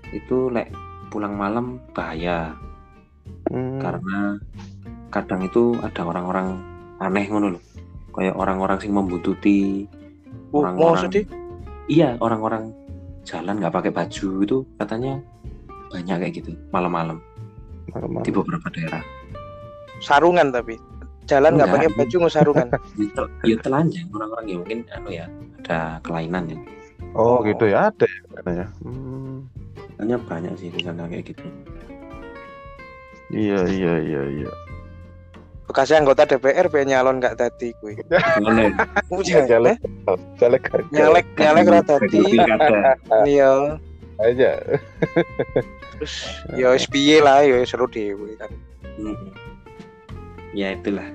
[0.10, 0.72] itu lek
[1.14, 2.58] pulang malam bahaya
[3.46, 3.78] Hmm.
[3.78, 4.42] karena
[5.08, 6.58] kadang itu ada orang-orang
[6.98, 7.64] aneh ngono loh.
[8.12, 9.86] Kayak orang-orang sing membuntuti
[10.50, 11.24] Oh, orang-orang maksudnya
[11.88, 12.64] iya orang-orang
[13.24, 15.14] jalan nggak pakai baju itu katanya
[15.90, 17.18] banyak kayak gitu malam-malam
[18.22, 19.02] di beberapa daerah.
[19.98, 20.76] sarungan tapi
[21.26, 22.68] jalan nggak pakai baju nggak sarungan.
[23.00, 25.26] ya, tel- ya telanjang orang-orang ya mungkin anu ya
[25.62, 26.58] ada kelainan ya
[27.14, 28.66] Oh, gitu ya ada ya katanya.
[28.82, 29.46] Hmm.
[29.94, 31.44] Katanya banyak sih di sana kayak gitu
[33.34, 34.52] Iya iya iya iya.
[35.66, 37.74] Bekasnya anggota DPR pengen nyalon nggak tadi.
[39.10, 39.74] Ujian, Caleg.
[39.74, 39.78] eh?
[40.38, 40.92] Caleg gagal.
[40.94, 42.20] nyalek nyalek ra tadi.
[43.26, 43.80] Iya.
[44.22, 44.52] aja.
[45.98, 46.14] Terus
[46.54, 48.52] ya wis piye lah ya seru dewe kan.
[49.02, 49.18] Mm.
[50.54, 51.10] ya itulah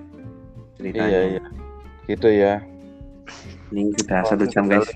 [0.74, 1.42] ceritanya Iya iya.
[2.10, 2.54] Gitu ya.
[3.70, 4.90] ini sudah satu jam guys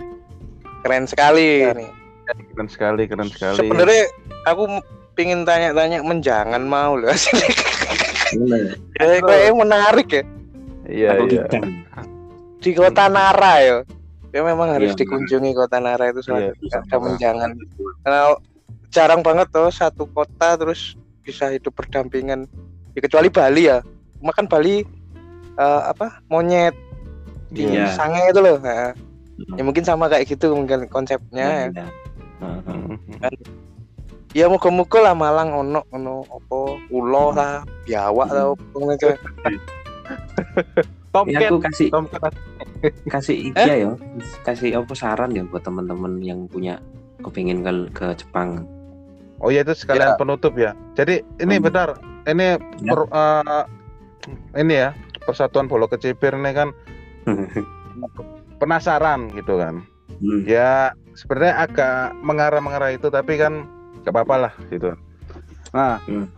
[0.82, 1.86] Keren sekali ini.
[2.26, 3.58] Keren sekali, keren sekali.
[3.62, 4.04] Sebenarnya
[4.46, 4.82] aku
[5.14, 7.12] pingin tanya-tanya menjangan mau loh.
[8.32, 8.80] Bener.
[8.96, 10.24] ya, kayak menarik ya
[10.88, 11.44] Iya iya.
[12.58, 13.76] di kota Nara ya.
[14.32, 16.26] Ya memang harus Iya, dikunjungi kota Nara itu Iya.
[16.26, 17.50] soalnya ada menjangan.
[18.02, 18.20] Karena
[18.88, 22.48] jarang banget tuh satu kota terus bisa hidup berdampingan.
[22.96, 23.84] Ya, kecuali Bali ya.
[24.24, 24.82] Makan Bali
[25.52, 26.72] eh, apa monyet
[27.52, 27.92] di Iya.
[27.92, 28.56] sange itu loh.
[28.59, 28.96] Nah.
[29.52, 31.68] Ya mungkin sama kayak gitu mungkin konsepnya.
[31.68, 31.68] ya.
[31.68, 31.86] Iya.
[32.40, 32.60] Heeh.
[32.66, 32.96] Hmm.
[34.32, 38.54] Ya muga-muga lah Malang ono ono apa ulo lah, biawak lah Hmm.
[38.54, 39.09] apa ngono itu.
[39.09, 39.18] Ya,
[41.12, 41.40] Tomcat.
[41.44, 42.32] aku kasih Tomcat.
[43.06, 43.90] kasih ide ya
[44.42, 46.80] kasih apa saran ya buat teman-teman yang punya
[47.20, 48.64] kepingin ke ke Jepang
[49.38, 50.70] Oh iya itu sekalian penutup ya.
[50.94, 51.64] Jadi ini Hmm.
[51.64, 51.88] bentar,
[52.24, 52.88] ini Ya.
[52.88, 53.64] per- eh,
[54.56, 56.70] ini ya Persatuan Bolo Kecipir ini kan
[58.62, 59.82] penasaran gitu kan.
[60.22, 60.47] Hmm.
[60.47, 63.66] Ya sebenarnya agak mengarah-mengarah itu tapi kan
[64.06, 64.94] gak apa-apa lah gitu.
[65.74, 66.30] Nah, Hmm.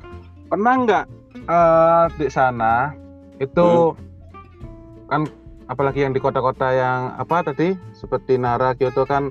[0.49, 1.05] pernah nggak
[1.45, 2.97] eh, di sana
[3.37, 4.01] itu Hmm.
[5.05, 5.21] kan
[5.69, 9.29] apalagi yang di kota-kota yang apa tadi seperti Nara Kyoto kan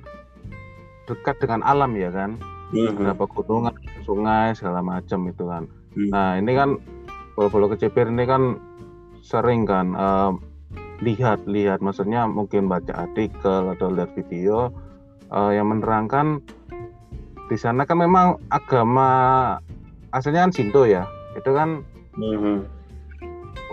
[1.10, 2.38] dekat dengan alam ya kan
[2.70, 2.94] Hmm.
[2.94, 3.74] beberapa gunungan
[4.06, 5.64] sungai segala macam itu kan
[5.98, 6.10] Hmm.
[6.10, 6.70] nah ini kan
[7.34, 8.58] bolo-bolo kecipir ini kan
[9.24, 9.94] sering kan
[11.04, 14.72] eh, lihat-lihat maksudnya mungkin baca artikel atau lihat video
[15.28, 16.40] eh, yang menerangkan
[17.52, 19.10] di sana kan memang agama
[20.16, 21.04] aslinya kan Shinto ya.
[21.36, 22.64] Itu kan Hmm.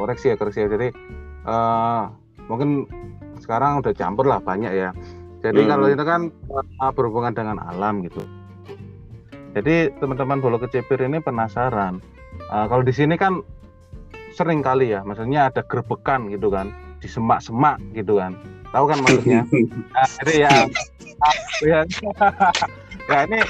[0.00, 0.68] koreksi ya koreksi ya.
[0.68, 0.88] Jadi
[1.46, 2.02] eh,
[2.50, 2.88] mungkin
[3.40, 4.90] sekarang udah campur lah banyak ya.
[5.40, 6.28] Jadi kalau itu kan
[6.58, 8.20] eh, berhubungan dengan alam gitu.
[9.50, 12.02] Jadi teman-teman bolo kecipir ini penasaran.
[12.50, 13.40] Eh, kalau di sini kan
[14.34, 15.04] sering kali ya.
[15.04, 18.36] Maksudnya ada gerbekan gitu kan di semak-semak gitu kan.
[18.70, 19.42] Tahu kan maksudnya?
[19.94, 20.52] Nah, jadi ya
[21.70, 21.80] ya
[23.04, 23.40] ya ini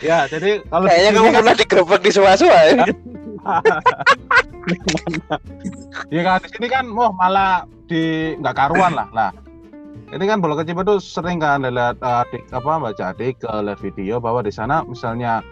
[0.00, 2.84] Ya, jadi kalau Kayaknya kamu kan- pernah digerebek di suwa-suwa ya.
[6.08, 9.30] ya kan di sini kan oh malah di nggak karuan lah lah.
[10.10, 13.78] Ini kan bola kecil itu sering kan lihat eh, adik apa baca adik ke lihat
[13.78, 15.44] video bahwa di sana misalnya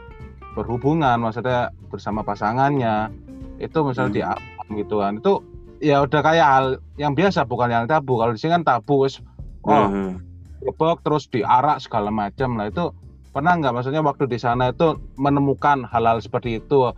[0.53, 3.13] berhubungan maksudnya bersama pasangannya
[3.61, 4.73] itu misalnya Hmm.
[4.73, 5.13] di gitu kan.
[5.21, 5.45] Itu
[5.79, 9.23] ya udah kayak hal yang biasa bukan yang tabu kalau di sini kan tabu wis
[9.63, 10.19] oh Hmm.
[10.61, 12.91] gebok terus diarak segala macam lah itu
[13.31, 16.91] pernah nggak maksudnya waktu di sana itu menemukan hal-hal seperti itu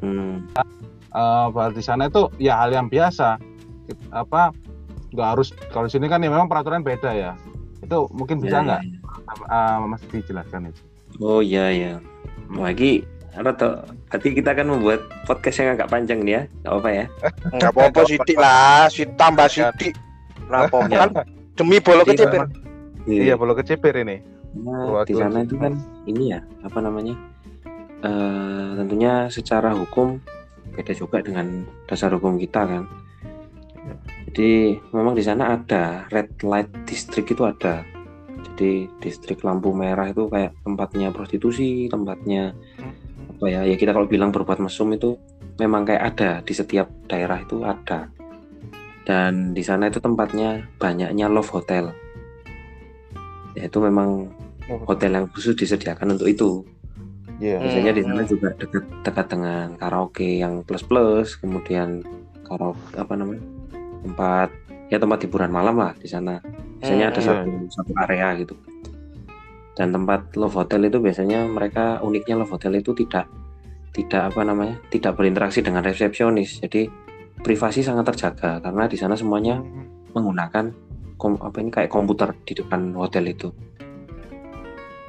[0.00, 0.46] Hmm.
[1.10, 3.38] eh bahwa di sana itu ya hal yang biasa
[4.10, 4.54] apa
[5.10, 7.32] nggak harus kalau di sini kan ya memang peraturan beda ya
[7.80, 8.98] itu mungkin bisa Ya, nggak ya.
[9.48, 10.80] eh, mas dijelaskan itu
[11.18, 11.94] Oh iya ya.
[12.48, 16.42] Lagi atau berarti kita akan membuat podcast yang agak panjang nih ya.
[16.66, 17.04] Gak apa ya.
[17.54, 19.94] Enggak apa-apa sidik lah, si tambah sidik.
[20.46, 21.10] Kenapa kan
[21.54, 22.28] demi Jadi kecil.
[22.30, 22.52] memang-
[23.08, 24.20] iya bola kecipir ini
[24.50, 25.78] Nah, di sana itu kan
[26.10, 27.14] ini ya apa namanya?
[28.02, 30.18] Eh tentunya secara hukum
[30.74, 32.82] beda juga dengan dasar hukum kita kan.
[34.30, 37.86] Jadi memang di sana ada red light district itu ada.
[38.42, 42.52] Jadi distrik lampu merah itu kayak tempatnya prostitusi, tempatnya
[43.40, 43.64] apa ya?
[43.64, 45.16] Ya kita kalau bilang berbuat mesum itu
[45.56, 48.12] memang kayak ada di setiap daerah itu ada.
[49.08, 51.96] Dan di sana itu tempatnya banyaknya love hotel.
[53.56, 54.28] Ya itu memang
[54.84, 56.68] hotel yang khusus disediakan untuk itu.
[57.40, 58.28] iya Biasanya di sana Hmm.
[58.28, 62.04] juga dekat dekat dengan karaoke yang plus plus, kemudian
[62.44, 63.40] karaoke apa namanya
[64.04, 64.48] tempat
[64.92, 66.44] ya tempat hiburan malam lah di sana.
[66.76, 67.28] Biasanya ada Hmm.
[67.40, 68.52] satu satu area gitu.
[69.80, 73.24] Dan tempat love hotel itu biasanya mereka uniknya love hotel itu tidak
[73.96, 76.60] tidak apa namanya tidak berinteraksi dengan resepsionis.
[76.60, 76.84] Jadi
[77.40, 79.56] privasi sangat terjaga karena di sana semuanya
[80.12, 80.68] menggunakan
[81.16, 83.48] kom, apa ini kayak komputer di depan hotel itu.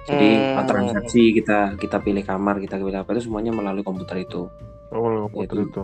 [0.07, 0.63] Jadi Hmm.
[0.65, 4.47] transaksi kita kita pilih kamar kita pilih apa itu semuanya melalui komputer itu.
[4.95, 5.83] oh komputer Itu.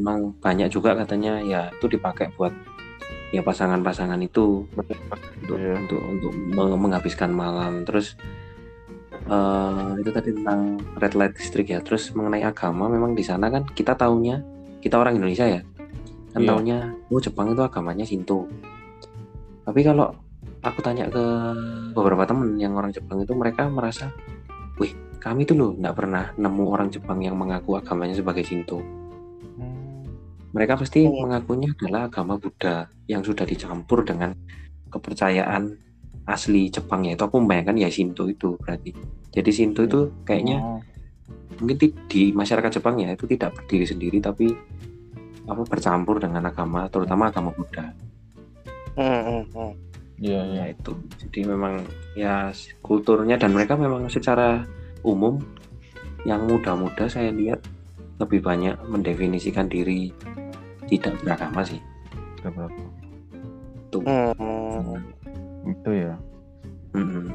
[0.00, 2.52] Memang banyak juga katanya ya itu dipakai buat
[3.28, 5.76] ya pasangan-pasangan itu untuk Iya.
[5.84, 7.84] untuk untuk meng- menghabiskan malam.
[7.84, 8.16] Terus
[9.28, 10.60] eh, itu tadi tentang
[10.96, 11.80] red light district ya.
[11.84, 14.40] Terus mengenai agama memang di sana kan kita taunya
[14.78, 15.60] kita orang Indonesia ya
[16.28, 16.48] kan Iya.
[16.48, 16.78] taunya
[17.08, 18.48] oh Jepang itu agamanya Shinto.
[19.64, 20.08] Tapi kalau
[20.58, 21.24] aku tanya ke
[21.92, 24.08] beberapa temen yang orang Jepang itu mereka merasa,
[24.76, 28.80] wih kami tuh loh nggak pernah nemu orang Jepang yang mengaku agamanya sebagai Shinto.
[30.52, 31.28] Mereka pasti Hmm.
[31.28, 34.32] mengakunya adalah agama Buddha yang sudah dicampur dengan
[34.88, 35.76] kepercayaan
[36.28, 38.92] asli Jepang yaitu aku membayangkan ya Shinto itu berarti.
[39.32, 40.80] Jadi Shinto itu kayaknya Oh.
[41.60, 44.52] mungkin di, di masyarakat Jepang ya itu tidak berdiri sendiri tapi
[45.48, 47.92] apa bercampur dengan agama terutama agama Buddha.
[48.96, 49.72] Hmm, hmm, hmm.
[50.20, 50.92] iya iya Ya itu.
[51.24, 51.80] Jadi memang
[52.16, 52.52] ya
[52.84, 54.64] kulturnya dan mereka memang secara
[55.04, 55.40] umum
[56.26, 57.62] yang muda-muda saya lihat
[58.18, 60.10] lebih banyak mendefinisikan diri
[60.86, 61.78] tidak beragama sih.
[62.40, 62.80] Udah berapa?
[63.88, 64.02] Tuh.
[64.04, 65.00] Hmm.
[65.66, 66.12] itu ya
[66.90, 67.28] Mm-mm.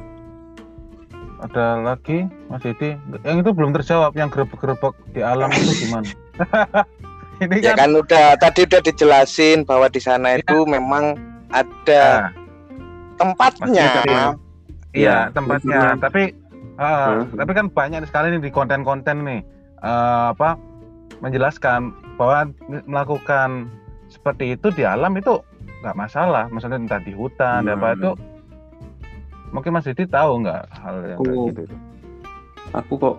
[1.40, 6.06] ada lagi Mas Didi yang itu belum terjawab yang gerebek-gerebek di alam itu gimana
[7.42, 11.14] ini Ya kan, kan udah tadi udah dijelasin bahwa di sana itu memang
[11.48, 12.30] ada nah,
[13.16, 13.86] tempatnya.
[14.02, 14.26] Ada iya
[14.94, 16.22] Ya, tempatnya maksudnya- tapi
[16.76, 17.34] ah, Hmm.
[17.34, 19.40] tapi kan banyak sekali nih di konten-konten nih
[19.80, 20.54] eh, apa
[21.24, 21.80] menjelaskan
[22.14, 22.52] bahwa
[22.84, 23.72] melakukan
[24.06, 25.40] seperti itu di alam itu
[25.80, 26.46] nggak masalah.
[26.48, 27.74] Maksudnya entah di hutan Hmm.
[27.74, 28.10] apa itu
[29.50, 31.76] mungkin Mas Didi tahu nggak hal yang kayak Aku- gitu itu?
[32.72, 33.16] Aku kok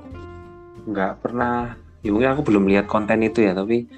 [0.86, 1.74] nggak pernah
[2.06, 3.90] ya mungkin aku belum lihat konten itu ya tapi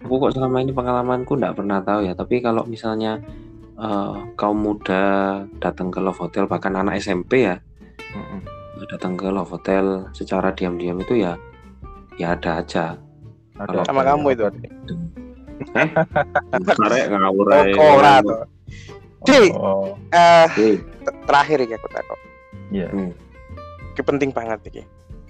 [0.00, 2.14] aku kok selama ini pengalamanku nggak pernah tahu ya.
[2.14, 3.20] Tapi kalau misalnya
[3.74, 5.02] eh, kaum muda
[5.58, 7.56] datang ke Love Hotel bahkan anak SMP ya
[8.12, 8.40] Mm-mm.
[8.86, 11.34] datang ke Love Hotel secara diam-diam itu ya
[12.14, 12.94] ya ada aja
[13.54, 14.34] Ada Sama kamu ya?
[14.34, 14.44] itu.
[15.72, 15.88] eh
[16.74, 17.72] karek ngawur Oh, ae.
[19.22, 20.46] Di, oh eh,
[21.22, 22.18] terakhir iki aku takut.
[22.68, 23.10] iya Hmm.
[23.92, 24.82] Iki penting banget iki.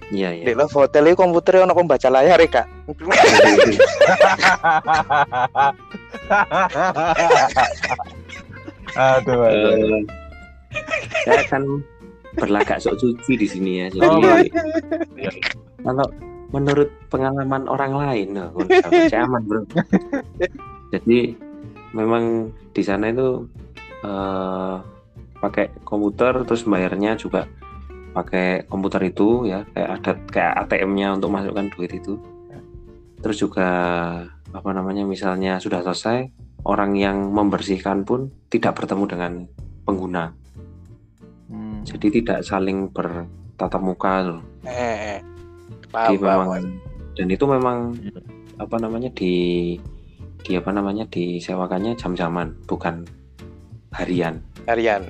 [0.09, 2.65] iya Di iya Love Hotel itu komputernya ono pembaca layar ya, Kak.
[8.95, 9.71] aduh, aduh.
[9.73, 10.01] Eh,
[11.23, 11.63] saya kan
[12.33, 14.17] berlagak sok suci di sini ya jadi Oh,
[15.85, 16.07] kalau
[16.53, 18.37] menurut pengalaman orang lain
[19.09, 19.65] saya aman bro.
[20.93, 21.33] Jadi
[21.97, 23.49] memang di sana itu
[24.05, 24.75] eh,
[25.41, 27.49] pakai komputer terus bayarnya juga
[28.13, 29.65] pakai komputer itu ya.
[29.73, 32.21] Kayak ada kayak ATM-nya untuk masukkan duit itu.
[33.25, 33.69] Terus juga
[34.53, 36.29] apa namanya misalnya sudah selesai
[36.69, 39.31] orang yang membersihkan pun tidak bertemu dengan
[39.83, 40.25] pengguna.
[41.53, 41.85] Hmm.
[41.85, 44.41] jadi tidak saling bertatap muka loh.
[44.65, 45.32] Eh, Jadi
[45.93, 46.65] paham, memang paham.
[47.13, 47.77] dan itu memang
[48.57, 49.33] apa namanya di
[50.43, 53.05] di apa namanya disewakannya jam-jaman bukan
[53.93, 54.41] harian.
[54.65, 55.05] harian.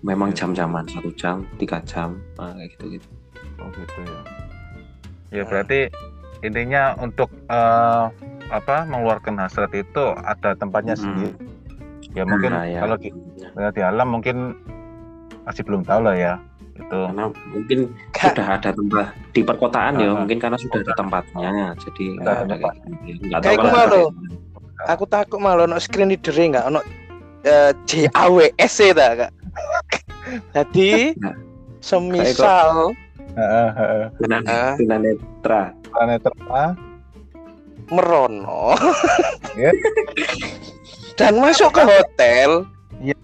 [0.00, 0.44] Memang Iya.
[0.44, 3.08] jam-jaman satu jam, tiga jam, nah, kayak gitu gitu.
[3.58, 4.20] Oh gitu ya.
[5.30, 5.92] Ya berarti
[6.40, 8.04] intinya untuk eh,
[8.50, 11.04] apa mengeluarkan hasrat itu ada tempatnya Hmm.
[11.04, 11.32] sendiri.
[12.16, 12.80] Ya mungkin Nah, ya.
[12.80, 13.08] kalau di,
[13.52, 14.36] kalau di alam mungkin
[15.44, 16.32] masih belum tahu lah ya.
[16.80, 16.98] Itu.
[17.06, 17.78] karena mungkin
[18.10, 18.32] Kak.
[18.32, 22.74] sudah ada tempat di perkotaan ya mungkin karena sudah ada tempatnya jadi nggak ada kayak
[23.04, 23.22] gitu.
[23.28, 24.04] Nggak tahu kalau
[24.88, 26.80] Aku takut malah ono screen reader enggak ono
[27.44, 29.32] eh, J A W S E ta, Kak.
[30.56, 31.36] Jadi Nah.
[31.80, 32.96] semisal
[33.30, 34.04] Heeh, heeh.
[34.18, 34.46] Tunan-
[34.76, 35.62] tunanetra
[36.24, 36.72] Terang.
[37.90, 38.72] merono
[39.54, 39.70] Ya.
[41.18, 42.64] dan masuk ke hotel
[43.00, 43.16] Iya.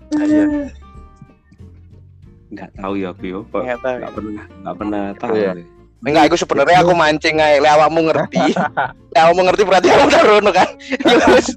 [2.56, 3.96] Nggak tahu ya aku yo kok Nggak tahu.
[4.16, 5.52] pernah nggak pernah tahu Iya.
[5.52, 5.64] ya.
[6.02, 8.38] enggak aku sebenarnya aku mancing aja lek awakmu ngerti
[9.12, 10.68] lek awakmu ngerti berarti aku udah rono kan
[11.12, 11.48] ya wis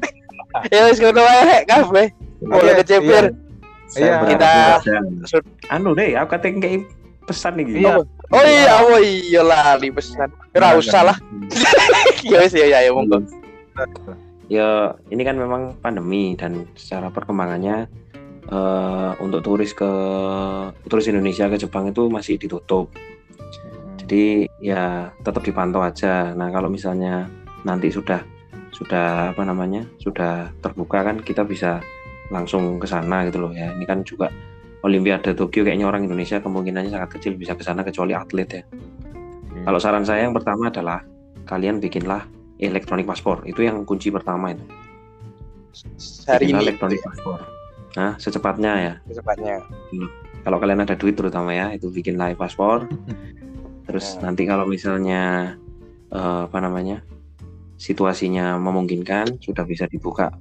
[0.68, 2.08] ya wis ngono wae kabeh
[2.42, 3.26] boleh Oke, kecepir
[3.92, 4.22] Iya.
[4.24, 4.86] Kita-
[5.68, 6.86] anu deh aku katanya kayak
[7.26, 7.80] pesan nih gitu.
[7.80, 7.94] Iya.
[8.30, 11.18] oh iya oh iya lah di pesan ora usah lah
[12.32, 13.22] ya wis ya ya ya monggo
[14.46, 14.68] ya
[15.08, 17.86] ini kan memang pandemi dan secara perkembangannya
[18.50, 19.92] eh, untuk turis ke
[20.90, 22.90] turis Indonesia ke Jepang itu masih ditutup.
[24.02, 26.34] Jadi ya tetap dipantau aja.
[26.34, 27.30] Nah kalau misalnya
[27.62, 28.26] nanti sudah
[28.74, 31.84] sudah apa namanya sudah terbuka kan kita bisa
[32.34, 33.70] langsung ke sana gitu loh ya.
[33.78, 34.34] Ini kan juga
[34.80, 38.64] Olimpiade Tokyo kayaknya orang Indonesia kemungkinannya sangat kecil bisa ke sana kecuali atlet ya.
[39.68, 41.04] Kalau saran saya yang pertama adalah
[41.44, 42.24] kalian bikinlah
[42.58, 43.44] elektronik paspor.
[43.44, 44.64] Itu yang kunci pertama itu.
[46.26, 46.68] Hari Bikinlah ini?
[46.72, 47.59] elektronik paspor
[48.00, 48.94] nah secepatnya ya?
[49.12, 49.60] Secepatnya.
[50.48, 52.88] Kalau kalian ada duit terutama ya itu bikin live paspor.
[53.84, 54.32] Terus Ya.
[54.32, 55.56] nanti kalau misalnya
[56.08, 57.04] eh, apa namanya
[57.76, 60.32] situasinya memungkinkan sudah bisa dibuka.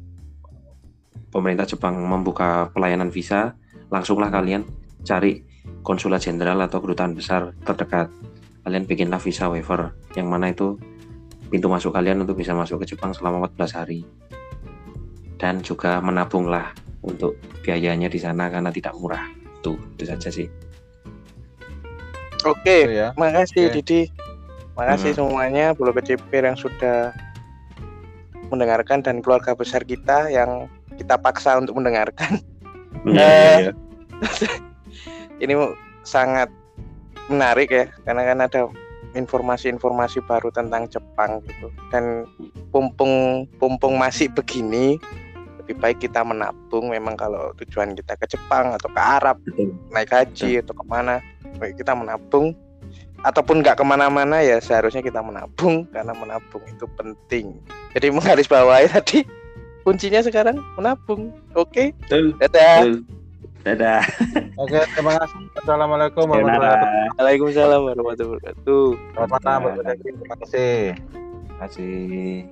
[1.34, 3.58] Pemerintah Jepang membuka pelayanan visa
[3.90, 4.62] langsunglah kalian
[5.02, 5.42] cari
[5.82, 8.06] konsulat jenderal atau kedutaan besar terdekat.
[8.62, 10.78] Kalian bikinlah visa waiver yang mana itu
[11.48, 14.04] pintu masuk kalian untuk bisa masuk ke Jepang selama 14 hari
[15.38, 19.22] dan juga menabunglah untuk biayanya di sana karena tidak murah
[19.62, 20.46] tuh itu saja sih
[22.42, 23.14] oke Itu ya.
[23.14, 23.74] makasih Oke.
[23.80, 24.00] Didi
[24.74, 25.18] makasih Hmm.
[25.26, 27.10] semuanya bulu kecipir yang sudah
[28.48, 30.66] mendengarkan dan keluarga besar kita yang
[30.96, 32.42] kita paksa untuk mendengarkan
[33.06, 33.30] Iya,
[33.62, 33.72] iya.
[35.44, 35.54] ini
[36.02, 36.50] sangat
[37.28, 38.60] menarik ya karena kan ada
[39.14, 42.26] informasi-informasi baru tentang Jepang gitu dan
[42.72, 44.96] pumpung pumpung masih begini
[45.68, 49.76] lebih baik kita menabung memang kalau tujuan kita ke Jepang atau ke Arab Betul.
[49.92, 51.20] naik haji atau ke mana
[51.60, 52.56] baik kita menabung
[53.20, 57.60] ataupun nggak ke mana-mana ya seharusnya kita menabung karena menabung itu penting
[57.92, 59.28] jadi menggarisbawahi tadi
[59.84, 63.04] kuncinya sekarang menabung oke Betul, dadah betul.
[63.66, 64.06] Dadah.
[64.62, 65.50] Oke, terima kasih.
[65.60, 67.18] Assalamualaikum warahmatullahi wabarakatuh.
[67.18, 69.98] Waalaikumsalam warahmatullahi wabarakatuh Selamat malam.
[69.98, 70.78] Terima kasih.
[70.94, 72.46] Terima kasih.